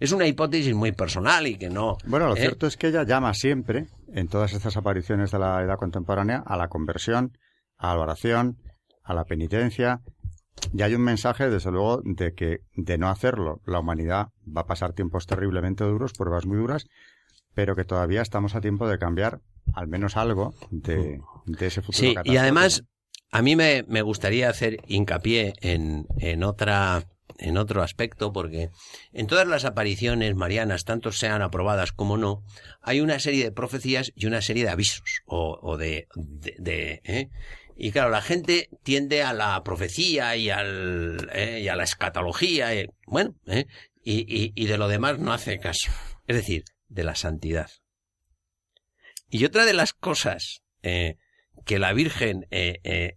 Es 0.01 0.13
una 0.13 0.27
hipótesis 0.27 0.75
muy 0.75 0.93
personal 0.93 1.47
y 1.47 1.57
que 1.57 1.69
no. 1.69 1.97
Bueno, 2.07 2.27
lo 2.29 2.37
¿eh? 2.37 2.41
cierto 2.41 2.67
es 2.67 2.77
que 2.77 2.89
ella 2.89 3.05
llama 3.05 3.35
siempre, 3.35 3.89
en 4.13 4.29
todas 4.29 4.53
estas 4.53 4.77
apariciones 4.77 5.31
de 5.31 5.39
la 5.39 5.63
edad 5.63 5.77
contemporánea, 5.77 6.43
a 6.45 6.57
la 6.57 6.69
conversión, 6.69 7.37
a 7.77 7.95
la 7.95 8.01
oración, 8.01 8.59
a 9.03 9.15
la 9.15 9.25
penitencia. 9.25 10.01
Y 10.73 10.83
hay 10.83 10.95
un 10.95 11.03
mensaje, 11.03 11.51
desde 11.51 11.71
luego, 11.71 12.01
de 12.05 12.35
que 12.35 12.61
de 12.75 12.99
no 12.99 13.09
hacerlo, 13.09 13.61
la 13.67 13.81
humanidad 13.81 14.29
va 14.45 14.63
a 14.63 14.67
pasar 14.67 14.93
tiempos 14.93 15.27
terriblemente 15.27 15.85
duros, 15.85 16.13
pruebas 16.13 16.47
muy 16.47 16.57
duras, 16.57 16.87
pero 17.55 17.77
que 17.77 17.85
todavía 17.85 18.23
estamos 18.23 18.55
a 18.55 18.61
tiempo 18.61 18.89
de 18.89 18.99
cambiar 18.99 19.41
al 19.75 19.89
menos 19.89 20.17
algo 20.17 20.55
de, 20.71 21.21
ese 21.61 21.83
futuro. 21.83 22.23
Sí, 22.23 22.31
y 22.31 22.37
además, 22.37 22.85
a 23.31 23.43
mí 23.43 23.57
me, 23.57 23.85
me 23.89 24.03
gustaría 24.03 24.49
hacer 24.49 24.79
hincapié 24.87 25.55
en, 25.61 26.07
en 26.19 26.45
otra 26.45 27.05
en 27.39 27.57
otro 27.57 27.83
aspecto, 27.83 28.33
porque 28.33 28.71
en 29.13 29.27
todas 29.27 29.47
las 29.47 29.65
apariciones 29.65 30.35
marianas, 30.35 30.85
tanto 30.85 31.13
sean 31.13 31.43
aprobadas 31.43 31.93
como 31.93 32.17
no, 32.17 32.43
hay 32.81 33.01
una 33.01 33.19
serie 33.19 33.45
de 33.45 33.53
profecías 33.53 34.13
y 34.15 34.27
una 34.27 34.43
serie 34.43 34.65
de 34.65 34.71
avisos, 34.71 35.23
o, 35.27 35.77
de... 35.77 36.07
de, 36.15 37.01
¿eh? 37.05 37.31
Y 37.77 37.91
claro, 37.91 38.11
la 38.11 38.23
gente 38.23 38.69
tiende 38.83 39.23
a 39.23 39.33
la 39.33 39.63
profecía 39.65 40.37
y, 40.37 40.51
al, 40.51 41.29
¿eh? 41.33 41.61
y 41.61 41.69
a 41.69 41.77
la 41.77 41.85
escatología, 41.85 42.73
¿eh? 42.75 42.91
bueno, 43.07 43.35
¿eh? 43.47 43.67
y, 44.05 44.53
y, 44.55 44.67
de 44.67 44.79
lo 44.79 44.89
demás 44.89 45.19
no 45.19 45.33
hace 45.33 45.59
caso. 45.59 45.91
Es 46.27 46.37
decir, 46.37 46.65
de 46.89 47.05
la 47.05 47.17
santidad. 47.17 47.71
Y 49.29 49.45
otra 49.45 49.65
de 49.65 49.73
las 49.73 49.93
cosas 49.93 50.63
que 50.83 51.79
la 51.79 51.93
Virgen 51.95 52.47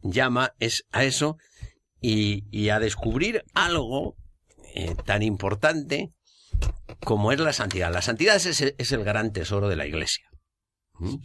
llama 0.02 0.54
es 0.60 0.86
a 0.92 1.04
eso 1.04 1.38
y, 2.02 2.70
a 2.70 2.80
descubrir 2.80 3.44
algo 3.54 4.16
tan 5.06 5.22
importante 5.22 6.14
como 7.04 7.32
es 7.32 7.40
la 7.40 7.54
santidad. 7.54 7.92
La 7.92 8.02
santidad 8.02 8.38
es, 8.38 8.62
es 8.62 8.92
el 8.92 9.04
gran 9.04 9.32
tesoro 9.34 9.68
de 9.68 9.76
la 9.76 9.86
Iglesia. 9.86 10.26
¿Mm? 10.94 11.18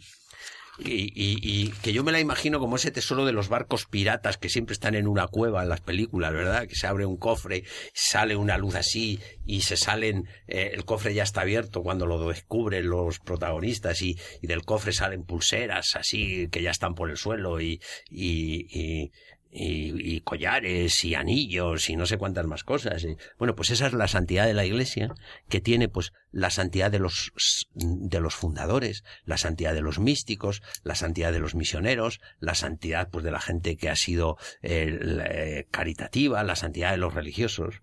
Y, 0.85 1.11
y, 1.15 1.69
que 1.81 1.93
yo 1.93 2.03
me 2.03 2.11
la 2.11 2.19
imagino 2.19 2.59
como 2.59 2.75
ese 2.75 2.91
tesoro 2.91 3.25
de 3.25 3.31
los 3.31 3.49
barcos 3.49 3.85
piratas 3.85 4.37
que 4.37 4.49
siempre 4.49 4.73
están 4.73 4.95
en 4.95 5.07
una 5.07 5.27
cueva 5.27 5.63
en 5.63 5.69
las 5.69 5.81
películas, 5.81 6.33
¿verdad? 6.33 6.67
Que 6.67 6.75
se 6.75 6.87
abre 6.87 7.05
un 7.05 7.17
cofre, 7.17 7.63
sale 7.93 8.35
una 8.35 8.57
luz 8.57 8.75
así 8.75 9.19
y 9.45 9.61
se 9.61 9.77
salen, 9.77 10.27
eh, 10.47 10.71
el 10.73 10.85
cofre 10.85 11.13
ya 11.13 11.23
está 11.23 11.41
abierto 11.41 11.81
cuando 11.81 12.05
lo 12.05 12.27
descubren 12.27 12.89
los 12.89 13.19
protagonistas 13.19 14.01
y, 14.01 14.17
y, 14.41 14.47
del 14.47 14.63
cofre 14.63 14.93
salen 14.93 15.23
pulseras 15.23 15.95
así 15.95 16.47
que 16.49 16.61
ya 16.61 16.71
están 16.71 16.95
por 16.95 17.09
el 17.09 17.17
suelo 17.17 17.61
y, 17.61 17.81
y, 18.09 19.11
y, 19.53 20.21
collares 20.21 21.03
y 21.03 21.15
anillos 21.15 21.89
y 21.89 21.95
no 21.95 22.05
sé 22.05 22.17
cuántas 22.17 22.45
más 22.45 22.63
cosas. 22.63 23.05
bueno, 23.37 23.55
pues 23.55 23.71
esa 23.71 23.87
es 23.87 23.93
la 23.93 24.07
santidad 24.07 24.45
de 24.45 24.53
la 24.53 24.65
Iglesia, 24.65 25.13
que 25.49 25.61
tiene 25.61 25.89
pues 25.89 26.11
la 26.31 26.49
santidad 26.49 26.91
de 26.91 26.99
los, 26.99 27.31
de 27.75 28.19
los 28.19 28.35
fundadores, 28.35 29.03
la 29.25 29.37
santidad 29.37 29.73
de 29.73 29.81
los 29.81 29.99
místicos, 29.99 30.61
la 30.83 30.95
santidad 30.95 31.31
de 31.31 31.39
los 31.39 31.55
misioneros, 31.55 32.19
la 32.39 32.55
santidad 32.55 33.09
pues 33.09 33.23
de 33.23 33.31
la 33.31 33.39
gente 33.41 33.77
que 33.77 33.89
ha 33.89 33.95
sido 33.95 34.37
eh, 34.61 35.67
caritativa, 35.71 36.43
la 36.43 36.55
santidad 36.55 36.91
de 36.91 36.97
los 36.97 37.13
religiosos. 37.13 37.81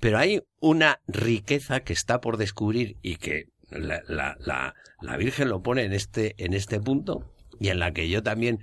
Pero 0.00 0.18
hay 0.18 0.42
una 0.58 1.00
riqueza 1.06 1.80
que 1.80 1.92
está 1.92 2.20
por 2.20 2.36
descubrir 2.36 2.96
y 3.02 3.16
que 3.16 3.46
la, 3.70 4.02
la, 4.08 4.74
la, 5.00 5.16
Virgen 5.16 5.48
lo 5.48 5.62
pone 5.62 5.84
en 5.84 5.92
este, 5.92 6.34
en 6.38 6.54
este 6.54 6.80
punto 6.80 7.32
y 7.60 7.68
en 7.68 7.78
la 7.78 7.92
que 7.92 8.08
yo 8.08 8.22
también 8.22 8.60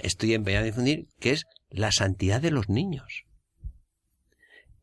estoy 0.00 0.34
empeñado 0.34 0.64
en 0.64 0.70
difundir, 0.70 1.06
que 1.20 1.30
es 1.30 1.44
la 1.68 1.92
santidad 1.92 2.40
de 2.40 2.50
los 2.50 2.68
niños. 2.68 3.24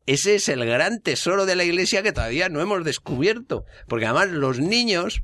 Ese 0.06 0.34
es 0.34 0.48
el 0.48 0.64
gran 0.64 1.00
tesoro 1.00 1.46
de 1.46 1.56
la 1.56 1.64
Iglesia 1.64 2.02
que 2.02 2.12
todavía 2.12 2.48
no 2.48 2.60
hemos 2.60 2.84
descubierto, 2.84 3.64
porque 3.86 4.06
además 4.06 4.30
los 4.30 4.58
niños 4.58 5.22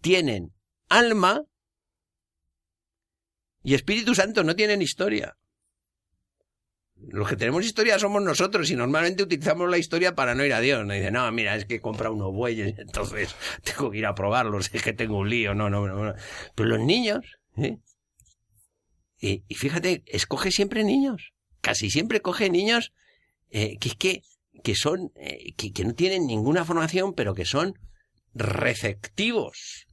tienen 0.00 0.52
alma 0.88 1.42
y 3.62 3.74
Espíritu 3.74 4.14
Santo 4.14 4.44
no 4.44 4.56
tienen 4.56 4.80
historia. 4.80 5.36
Los 7.08 7.28
que 7.28 7.36
tenemos 7.36 7.64
historia 7.64 7.98
somos 7.98 8.22
nosotros 8.22 8.70
y 8.70 8.76
normalmente 8.76 9.22
utilizamos 9.22 9.68
la 9.68 9.76
historia 9.76 10.14
para 10.14 10.34
no 10.34 10.44
ir 10.44 10.54
a 10.54 10.60
Dios. 10.60 10.86
No 10.86 10.94
dice, 10.94 11.10
no, 11.10 11.30
mira, 11.30 11.54
es 11.56 11.66
que 11.66 11.74
he 11.74 11.80
comprado 11.80 12.14
unos 12.14 12.32
bueyes, 12.32 12.74
entonces 12.78 13.34
tengo 13.62 13.90
que 13.90 13.98
ir 13.98 14.06
a 14.06 14.14
probarlos, 14.14 14.70
es 14.72 14.82
que 14.82 14.94
tengo 14.94 15.18
un 15.18 15.28
lío, 15.28 15.54
no, 15.54 15.68
no, 15.68 15.86
no. 15.86 16.14
Pero 16.54 16.68
los 16.68 16.80
niños, 16.80 17.38
¿eh? 17.56 17.78
Y, 19.18 19.42
fíjate, 19.54 20.02
escoge 20.06 20.50
siempre 20.50 20.84
niños. 20.84 21.32
Casi 21.60 21.90
siempre 21.90 22.20
coge 22.20 22.50
niños 22.50 22.92
eh, 23.50 23.78
que, 23.78 23.90
que, 23.90 24.22
que 24.62 24.74
son, 24.74 25.12
eh, 25.16 25.54
que, 25.54 25.84
no 25.84 25.94
tienen 25.94 26.26
ninguna 26.26 26.64
formación, 26.64 27.14
pero 27.14 27.34
que 27.34 27.44
son 27.44 27.74
receptivos. 28.34 29.86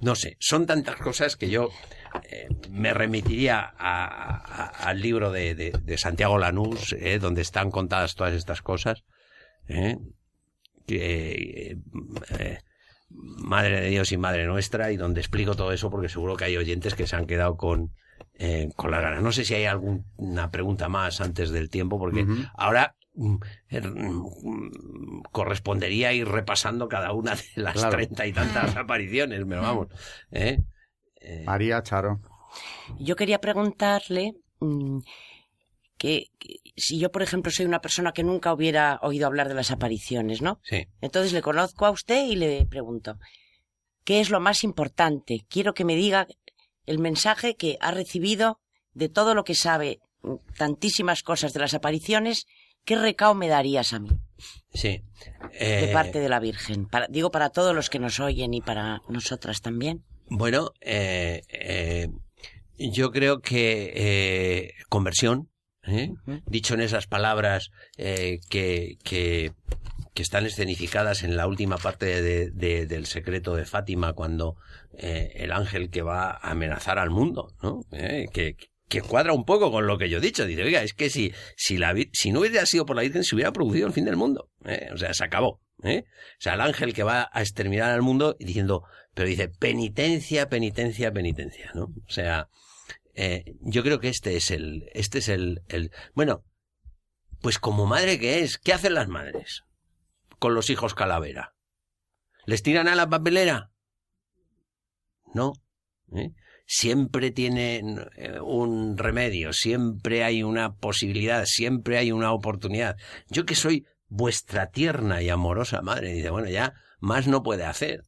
No 0.00 0.16
sé, 0.16 0.36
son 0.40 0.66
tantas 0.66 0.96
cosas 0.96 1.36
que 1.36 1.48
yo 1.48 1.70
eh, 2.24 2.48
me 2.70 2.92
remitiría 2.92 3.60
al 3.60 5.00
libro 5.00 5.30
de, 5.30 5.54
de, 5.54 5.98
Santiago 5.98 6.38
Lanús, 6.38 6.96
donde 7.20 7.42
están 7.42 7.70
contadas 7.70 8.16
todas 8.16 8.34
estas 8.34 8.62
cosas. 8.62 9.04
que, 10.86 11.76
Madre 13.14 13.80
de 13.80 13.88
Dios 13.90 14.12
y 14.12 14.16
Madre 14.16 14.46
Nuestra, 14.46 14.92
y 14.92 14.96
donde 14.96 15.20
explico 15.20 15.54
todo 15.54 15.72
eso 15.72 15.90
porque 15.90 16.08
seguro 16.08 16.36
que 16.36 16.44
hay 16.44 16.56
oyentes 16.56 16.94
que 16.94 17.06
se 17.06 17.16
han 17.16 17.26
quedado 17.26 17.56
con, 17.56 17.92
eh, 18.38 18.70
con 18.76 18.90
las 18.90 19.02
ganas. 19.02 19.22
No 19.22 19.32
sé 19.32 19.44
si 19.44 19.54
hay 19.54 19.66
alguna 19.66 20.50
pregunta 20.50 20.88
más 20.88 21.20
antes 21.20 21.50
del 21.50 21.70
tiempo, 21.70 21.98
porque 21.98 22.26
ahora 22.54 22.96
mm, 23.14 23.36
er, 23.68 23.88
mm, 23.88 25.22
correspondería 25.30 26.12
ir 26.12 26.28
repasando 26.28 26.88
cada 26.88 27.12
una 27.12 27.34
de 27.34 27.62
las 27.62 27.88
treinta 27.90 28.26
y 28.26 28.32
tantas 28.32 28.76
apariciones, 28.76 29.44
pero 29.48 29.62
vamos. 29.62 29.88
¿eh? 30.30 30.62
Eh, 31.20 31.44
María 31.46 31.82
Charo. 31.82 32.20
Yo 32.98 33.16
quería 33.16 33.40
preguntarle 33.40 34.34
mm, 34.60 34.98
que, 35.96 36.26
si 36.76 36.98
yo, 36.98 37.10
por 37.10 37.22
ejemplo, 37.22 37.50
soy 37.50 37.66
una 37.66 37.80
persona 37.80 38.12
que 38.12 38.24
nunca 38.24 38.52
hubiera 38.52 38.98
oído 39.02 39.26
hablar 39.26 39.48
de 39.48 39.54
las 39.54 39.70
apariciones, 39.70 40.42
¿no? 40.42 40.60
Sí. 40.64 40.86
Entonces 41.00 41.32
le 41.32 41.42
conozco 41.42 41.86
a 41.86 41.90
usted 41.90 42.26
y 42.26 42.36
le 42.36 42.66
pregunto, 42.66 43.18
¿qué 44.04 44.20
es 44.20 44.30
lo 44.30 44.40
más 44.40 44.64
importante? 44.64 45.44
Quiero 45.48 45.74
que 45.74 45.84
me 45.84 45.96
diga 45.96 46.26
el 46.86 46.98
mensaje 46.98 47.54
que 47.54 47.76
ha 47.80 47.90
recibido 47.90 48.58
de 48.94 49.08
todo 49.08 49.34
lo 49.34 49.44
que 49.44 49.54
sabe, 49.54 50.00
tantísimas 50.56 51.22
cosas 51.22 51.52
de 51.52 51.60
las 51.60 51.74
apariciones, 51.74 52.46
¿qué 52.84 52.96
recao 52.96 53.34
me 53.34 53.48
darías 53.48 53.92
a 53.92 53.98
mí? 53.98 54.10
Sí. 54.72 55.02
De 55.52 55.90
eh, 55.90 55.92
parte 55.92 56.20
de 56.20 56.28
la 56.28 56.40
Virgen. 56.40 56.88
digo 57.08 57.30
para 57.30 57.50
todos 57.50 57.74
los 57.74 57.90
que 57.90 57.98
nos 57.98 58.20
oyen 58.20 58.54
y 58.54 58.60
para 58.60 59.02
nosotras 59.08 59.60
también. 59.60 60.04
Bueno, 60.26 60.70
eh, 60.80 61.42
eh, 61.48 62.08
yo 62.76 63.10
creo 63.10 63.40
que 63.40 64.74
conversión, 64.88 65.51
¿eh? 65.86 66.12
dicho 66.46 66.74
en 66.74 66.80
esas 66.80 67.06
palabras 67.06 67.70
eh, 67.96 68.40
que, 68.48 68.98
que, 69.04 69.52
que, 70.14 70.22
están 70.22 70.46
escenificadas 70.46 71.22
en 71.22 71.36
la 71.36 71.46
última 71.46 71.76
parte 71.76 72.22
de, 72.22 72.86
del 72.86 73.06
secreto 73.06 73.54
de 73.56 73.64
Fátima, 73.64 74.12
cuando 74.12 74.56
eh, 74.96 75.32
el 75.36 75.52
ángel 75.52 75.90
que 75.90 76.02
va 76.02 76.30
a 76.30 76.50
amenazar 76.50 76.98
al 76.98 77.10
mundo, 77.10 77.54
¿no? 77.62 77.80
que, 77.90 78.56
que 78.88 79.00
cuadra 79.00 79.32
un 79.32 79.44
poco 79.44 79.70
con 79.70 79.86
lo 79.86 79.96
que 79.98 80.10
yo 80.10 80.18
he 80.18 80.20
dicho. 80.20 80.44
Dice, 80.44 80.62
oiga, 80.64 80.82
es 80.82 80.92
que 80.92 81.08
si, 81.08 81.32
si, 81.56 81.78
la, 81.78 81.94
si 82.12 82.30
no 82.30 82.40
hubiera 82.40 82.66
sido 82.66 82.84
por 82.84 82.94
la 82.94 83.02
Virgen, 83.02 83.24
se 83.24 83.34
hubiera 83.34 83.52
producido 83.52 83.86
el 83.86 83.92
fin 83.92 84.04
del 84.04 84.16
mundo. 84.16 84.50
O 84.92 84.96
sea, 84.96 85.14
se 85.14 85.24
acabó. 85.24 85.60
O 85.82 86.04
sea, 86.38 86.54
el 86.54 86.60
ángel 86.60 86.92
que 86.94 87.02
va 87.02 87.28
a 87.32 87.40
exterminar 87.40 87.90
al 87.90 88.02
mundo 88.02 88.36
diciendo, 88.38 88.84
pero 89.14 89.28
dice, 89.28 89.48
penitencia, 89.48 90.48
penitencia, 90.48 91.12
penitencia, 91.12 91.70
¿no? 91.74 91.84
O 91.84 92.10
sea, 92.10 92.48
eh, 93.14 93.44
yo 93.60 93.82
creo 93.82 94.00
que 94.00 94.08
este 94.08 94.36
es 94.36 94.50
el, 94.50 94.88
este 94.94 95.18
es 95.18 95.28
el, 95.28 95.62
bueno, 96.14 96.44
pues 97.40 97.58
como 97.58 97.86
madre 97.86 98.18
que 98.18 98.40
es, 98.40 98.58
¿qué 98.58 98.72
hacen 98.72 98.94
las 98.94 99.08
madres 99.08 99.64
con 100.38 100.54
los 100.54 100.70
hijos 100.70 100.94
calavera? 100.94 101.54
¿Les 102.46 102.62
tiran 102.62 102.88
a 102.88 102.94
la 102.94 103.08
papelera? 103.08 103.70
No. 105.34 105.52
¿eh? 106.14 106.30
Siempre 106.66 107.30
tiene 107.30 107.82
eh, 108.16 108.40
un 108.40 108.96
remedio, 108.96 109.52
siempre 109.52 110.24
hay 110.24 110.42
una 110.42 110.74
posibilidad, 110.74 111.44
siempre 111.44 111.98
hay 111.98 112.12
una 112.12 112.32
oportunidad. 112.32 112.96
Yo 113.28 113.44
que 113.44 113.54
soy 113.54 113.84
vuestra 114.08 114.70
tierna 114.70 115.22
y 115.22 115.28
amorosa 115.28 115.82
madre, 115.82 116.12
dice, 116.12 116.30
bueno, 116.30 116.48
ya 116.48 116.74
más 117.00 117.26
no 117.26 117.42
puede 117.42 117.64
hacer. 117.64 118.04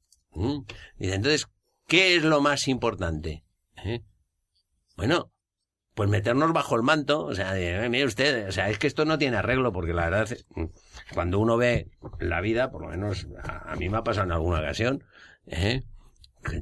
Dice, 0.96 1.14
entonces, 1.14 1.46
¿qué 1.86 2.16
es 2.16 2.24
lo 2.24 2.40
más 2.40 2.68
importante? 2.68 3.44
¿Eh? 3.84 4.02
Bueno, 4.96 5.32
pues 5.94 6.10
meternos 6.10 6.52
bajo 6.52 6.76
el 6.76 6.82
manto, 6.82 7.24
o 7.24 7.34
sea, 7.34 7.58
eh, 7.58 7.88
mire 7.88 8.04
usted, 8.04 8.48
o 8.48 8.52
sea, 8.52 8.68
es 8.68 8.78
que 8.78 8.86
esto 8.86 9.04
no 9.04 9.18
tiene 9.18 9.36
arreglo, 9.36 9.72
porque 9.72 9.92
la 9.92 10.10
verdad, 10.10 10.36
cuando 11.12 11.38
uno 11.38 11.56
ve 11.56 11.88
la 12.18 12.40
vida, 12.40 12.70
por 12.70 12.82
lo 12.82 12.88
menos 12.88 13.28
a, 13.42 13.74
mí 13.76 13.88
me 13.88 13.98
ha 13.98 14.02
pasado 14.02 14.26
en 14.26 14.32
alguna 14.32 14.58
ocasión, 14.58 15.04
¿eh? 15.46 15.82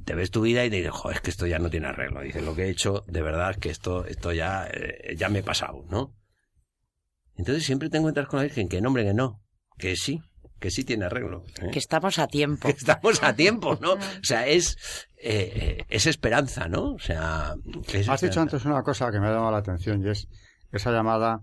te 0.04 0.14
ves 0.14 0.30
tu 0.30 0.42
vida 0.42 0.64
y 0.64 0.70
te 0.70 0.76
dices, 0.76 0.92
joder, 0.92 1.16
es 1.16 1.22
que 1.22 1.30
esto 1.30 1.46
ya 1.46 1.58
no 1.58 1.70
tiene 1.70 1.88
arreglo. 1.88 2.20
Dice, 2.20 2.42
lo 2.42 2.54
que 2.54 2.64
he 2.64 2.70
hecho, 2.70 3.04
de 3.08 3.22
verdad, 3.22 3.50
es 3.50 3.56
que 3.56 3.70
esto, 3.70 4.04
esto 4.04 4.32
ya, 4.32 4.68
eh, 4.72 5.16
ya 5.16 5.28
me 5.28 5.40
he 5.40 5.42
pasado, 5.42 5.84
¿no? 5.90 6.14
Entonces 7.36 7.64
siempre 7.64 7.88
te 7.88 7.96
encuentras 7.96 8.28
con 8.28 8.38
la 8.38 8.44
Virgen 8.44 8.68
que 8.68 8.80
nombre 8.80 9.04
que 9.04 9.14
no, 9.14 9.42
que 9.78 9.96
sí, 9.96 10.20
que 10.62 10.70
sí 10.70 10.84
tiene 10.84 11.04
arreglo. 11.04 11.44
¿eh? 11.60 11.70
Que 11.72 11.78
estamos 11.78 12.18
a 12.18 12.28
tiempo. 12.28 12.68
Que 12.72 12.76
estamos 12.76 13.22
a 13.22 13.34
tiempo, 13.34 13.76
¿no? 13.82 13.92
O 14.22 14.24
sea, 14.24 14.46
es, 14.46 14.78
eh, 15.18 15.84
es 15.90 16.06
esperanza, 16.06 16.68
¿no? 16.68 16.94
O 16.94 16.98
sea, 16.98 17.54
Has 18.08 18.20
dicho 18.22 18.40
antes 18.40 18.64
una 18.64 18.82
cosa 18.82 19.10
que 19.10 19.20
me 19.20 19.26
ha 19.26 19.32
llamado 19.32 19.50
la 19.50 19.58
atención 19.58 20.02
y 20.06 20.08
es 20.08 20.28
esa 20.70 20.92
llamada 20.92 21.42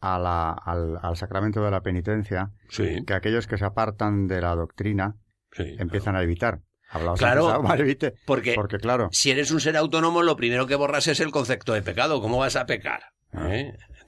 a 0.00 0.18
la, 0.18 0.52
al, 0.52 1.16
sacramento 1.16 1.62
de 1.62 1.70
la 1.70 1.82
penitencia 1.82 2.52
que 2.70 3.12
aquellos 3.12 3.46
que 3.46 3.58
se 3.58 3.66
apartan 3.66 4.26
de 4.26 4.40
la 4.40 4.54
doctrina 4.54 5.16
empiezan 5.58 6.16
a 6.16 6.22
evitar. 6.22 6.60
Hablamos 6.88 7.20
claro, 7.20 7.62
porque, 8.26 8.54
porque 8.54 8.78
claro, 8.78 9.10
si 9.12 9.30
eres 9.30 9.50
un 9.50 9.60
ser 9.60 9.76
autónomo, 9.76 10.22
lo 10.22 10.36
primero 10.36 10.66
que 10.66 10.74
borras 10.74 11.06
es 11.06 11.20
el 11.20 11.30
concepto 11.30 11.72
de 11.74 11.82
pecado. 11.82 12.20
¿Cómo 12.22 12.38
vas 12.38 12.56
a 12.56 12.66
pecar? 12.66 13.02
Ah. 13.32 13.48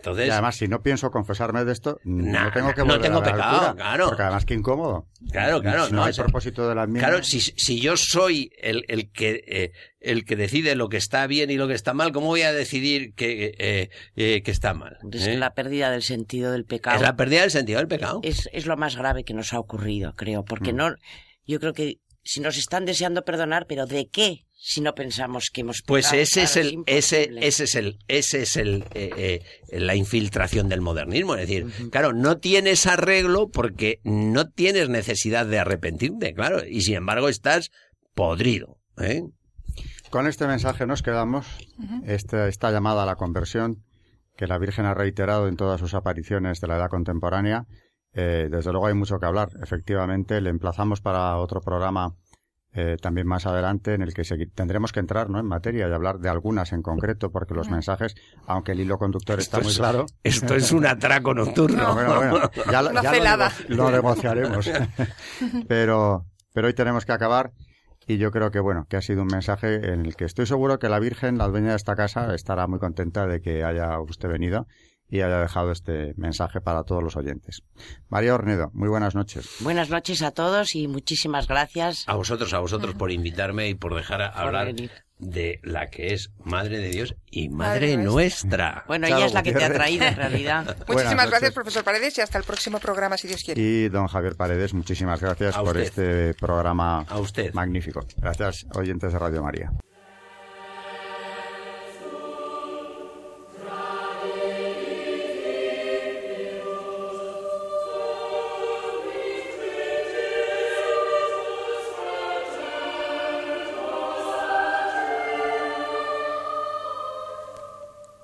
Y 0.05 0.31
además, 0.31 0.57
si 0.57 0.69
no 0.69 0.83
pienso 0.83 1.11
confesarme 1.11 1.65
de 1.65 1.73
esto, 1.73 2.01
no 2.05 2.51
tengo 2.53 2.73
que 2.75 2.83
volver 2.83 2.99
no 2.99 3.03
tengo 3.03 3.19
a 3.19 3.23
pecado, 3.23 3.77
claro. 3.77 4.07
Porque 4.09 4.23
además, 4.23 4.45
qué 4.45 4.55
incómodo. 4.55 5.07
Claro, 5.31 5.61
claro. 5.61 5.89
no, 5.91 6.05
hay 6.05 6.13
propósito 6.13 6.69
de 6.69 6.75
la 6.75 6.87
misma. 6.87 7.09
Claro, 7.09 7.23
si, 7.23 7.41
si 7.41 7.81
yo 7.81 7.97
soy 7.97 8.51
el, 8.61 8.85
el 8.89 9.11
que 9.11 9.45
eh, 9.47 9.73
el 10.01 10.25
que 10.25 10.37
decide 10.37 10.75
lo 10.75 10.89
que 10.89 10.97
está 10.97 11.27
bien 11.27 11.51
y 11.51 11.57
lo 11.57 11.69
que 11.69 11.75
está 11.75 11.95
mal, 11.95 12.13
¿cómo 12.13 12.27
voy 12.27 12.43
a 12.43 12.53
decidir 12.53 13.15
que, 13.15 13.55
eh, 13.59 13.91
eh, 14.17 14.43
que 14.43 14.51
está 14.51 14.75
mal? 14.75 14.99
Es 15.13 15.27
la 15.39 15.55
pérdida 15.55 15.91
del 15.91 16.03
sentido 16.03 16.53
del 16.53 16.65
pecado. 16.65 16.97
Es 16.97 17.03
la 17.03 17.17
pérdida 17.17 17.43
del 17.43 17.51
sentido 17.51 17.79
del 17.79 17.89
pecado. 17.89 18.21
Es, 18.23 18.49
es 18.53 18.67
lo 18.67 18.77
más 18.77 18.97
grave 18.97 19.25
que 19.25 19.35
nos 19.35 19.53
ha 19.53 19.59
ocurrido, 19.59 20.15
creo, 20.15 20.45
porque 20.45 20.73
mm. 20.73 20.77
no, 20.77 20.95
yo 21.47 21.61
creo 21.61 21.73
que 21.73 22.01
si 22.25 22.41
nos 22.41 22.57
están 22.57 22.85
deseando 22.85 23.25
perdonar, 23.25 23.67
pero 23.67 23.87
¿de 23.87 24.09
qué 24.09 24.45
si 24.65 24.81
no 24.81 24.95
pensamos 24.95 25.51
que 25.53 25.63
hemos 25.63 25.83
pues 25.83 26.13
ese 26.13 26.45
es 26.45 26.57
el 26.57 26.85
ese 26.87 27.29
ese 27.41 27.65
es 27.65 27.75
el 27.75 27.99
ese 28.07 28.43
es 28.43 28.57
el 28.57 28.85
eh, 28.95 29.43
eh, 29.73 29.81
la 29.81 29.97
infiltración 29.97 30.69
del 30.69 30.81
modernismo. 30.81 31.35
Es 31.35 31.49
decir 31.49 31.67
claro 31.91 32.13
no 32.13 32.39
tienes 32.39 32.87
arreglo 32.87 33.49
porque 33.49 33.99
no 34.05 34.49
tienes 34.49 34.89
necesidad 34.89 35.47
de 35.47 35.59
arrepentirte 35.59 36.33
claro 36.33 36.65
y 36.65 36.83
sin 36.83 36.95
embargo 36.95 37.29
estás 37.29 37.73
podrido 38.15 38.79
¿eh? 38.99 39.25
con 40.11 40.29
este 40.29 40.47
mensaje 40.47 40.87
nos 40.87 41.03
quedamos. 41.03 41.45
Esta, 42.05 42.47
esta 42.47 42.71
llamada 42.71 43.03
a 43.03 43.07
la 43.07 43.17
conversión 43.17 43.83
que 44.37 44.47
la 44.47 44.59
Virgen 44.59 44.85
ha 44.87 44.95
reiterado 44.95 45.49
en 45.49 45.57
todas 45.57 45.81
sus 45.81 45.95
apariciones 45.95 46.61
de 46.61 46.69
la 46.69 46.77
edad 46.77 46.89
contemporánea 46.89 47.67
desde 48.15 48.71
luego 48.71 48.87
hay 48.87 48.95
mucho 48.95 49.19
que 49.19 49.25
hablar. 49.27 49.49
Efectivamente 49.61 50.41
le 50.41 50.51
emplazamos 50.51 51.01
para 51.01 51.37
otro 51.39 51.63
programa 51.63 52.15
eh, 52.75 52.97
también 53.01 53.27
más 53.27 53.45
adelante 53.45 53.93
en 53.93 54.01
el 54.01 54.15
que 54.15 54.23
tendremos 54.55 54.93
que 54.93 55.01
entrar 55.01 55.29
¿no? 55.29 55.39
en 55.39 55.47
materia 55.47 55.87
y 55.87 55.93
hablar 55.93 56.19
de 56.19 56.31
algunas 56.31 56.73
en 56.73 56.81
concreto, 56.81 57.31
porque 57.31 57.53
los 57.55 57.69
mensajes, 57.69 58.15
aunque 58.47 58.73
el 58.73 58.81
hilo 58.81 58.97
conductor 58.97 59.39
está 59.39 59.61
muy 59.61 59.75
claro. 59.75 60.07
Esto 60.23 60.55
es 60.55 60.73
un 60.73 60.87
atraco 60.87 61.35
nocturno. 61.35 61.95
ya, 62.71 62.83
lo, 62.83 63.91
negociaremos. 63.91 64.71
pero, 65.69 66.25
pero 66.55 66.67
hoy 66.67 66.75
tenemos 66.75 67.05
que 67.05 67.13
acabar. 67.13 67.53
Y 68.07 68.19
yo 68.19 68.31
creo 68.33 68.51
que 68.51 68.59
bueno, 68.59 68.87
que 68.89 68.97
ha 68.97 69.01
sido 69.03 69.23
un 69.23 69.29
mensaje 69.29 69.93
en 69.93 70.07
el 70.07 70.17
que 70.17 70.25
estoy 70.25 70.47
seguro 70.47 70.79
que 70.79 70.89
la 70.89 70.99
Virgen, 70.99 71.39
la 71.39 71.47
dueña 71.49 71.71
de 71.71 71.77
esta 71.77 71.95
casa, 71.95 72.35
estará 72.35 72.67
muy 72.67 72.81
contenta 72.81 73.27
de 73.27 73.41
que 73.41 73.63
haya 73.63 74.01
usted 74.01 74.29
venido 74.29 74.67
y 75.13 75.21
haya 75.21 75.41
dejado 75.41 75.71
este 75.71 76.15
mensaje 76.17 76.63
para 76.63 76.85
todos 76.85 77.03
los 77.03 77.17
oyentes. 77.17 77.63
María 78.09 78.35
Ornedo, 78.35 78.71
muy 78.73 78.89
buenas 78.89 79.15
noches. 79.15 79.47
Buenas 79.61 79.91
noches 79.91 80.23
a 80.23 80.31
todos 80.31 80.75
y 80.75 80.89
muchísimas 80.89 81.47
gracias. 81.47 82.09
A 82.09 82.15
vosotros, 82.15 82.55
a 82.55 82.61
vosotros 82.61 82.95
por 82.95 83.13
invitarme 83.13 83.69
y 83.69 83.75
por 83.75 83.95
dejar 83.95 84.23
hablar 84.23 84.75
de 85.19 85.61
la 85.63 85.91
que 85.91 86.15
es 86.15 86.31
Madre 86.43 86.79
de 86.79 86.89
Dios 86.89 87.15
y 87.31 87.51
Madre, 87.51 87.99
nuestra. 87.99 88.85
Bueno, 88.89 89.07
ella 89.07 89.27
es 89.27 89.35
la 89.35 89.43
que 89.43 89.53
te 89.53 89.63
ha 89.63 89.71
traído 89.71 90.07
en 90.07 90.17
realidad. 90.17 90.79
muchísimas 90.89 91.29
gracias, 91.29 91.53
profesor 91.53 91.85
Paredes, 91.85 92.17
y 92.17 92.23
hasta 92.23 92.39
el 92.39 92.45
próximo 92.45 92.79
programa, 92.81 93.19
si 93.19 93.29
Dios 93.29 93.43
quiere. 93.45 93.61
Y 93.61 93.91
don 93.91 94.07
Javier 94.07 94.35
Paredes, 94.35 94.73
muchísimas 94.73 95.21
gracias 95.21 95.59
por 95.59 95.77
este 95.77 96.33
programa 96.33 97.05
a 97.07 97.19
usted. 97.19 97.53
magnífico. 97.53 98.01
Gracias, 98.17 98.65
oyentes 98.75 99.13
de 99.13 99.19
Radio 99.19 99.43
María. 99.43 99.73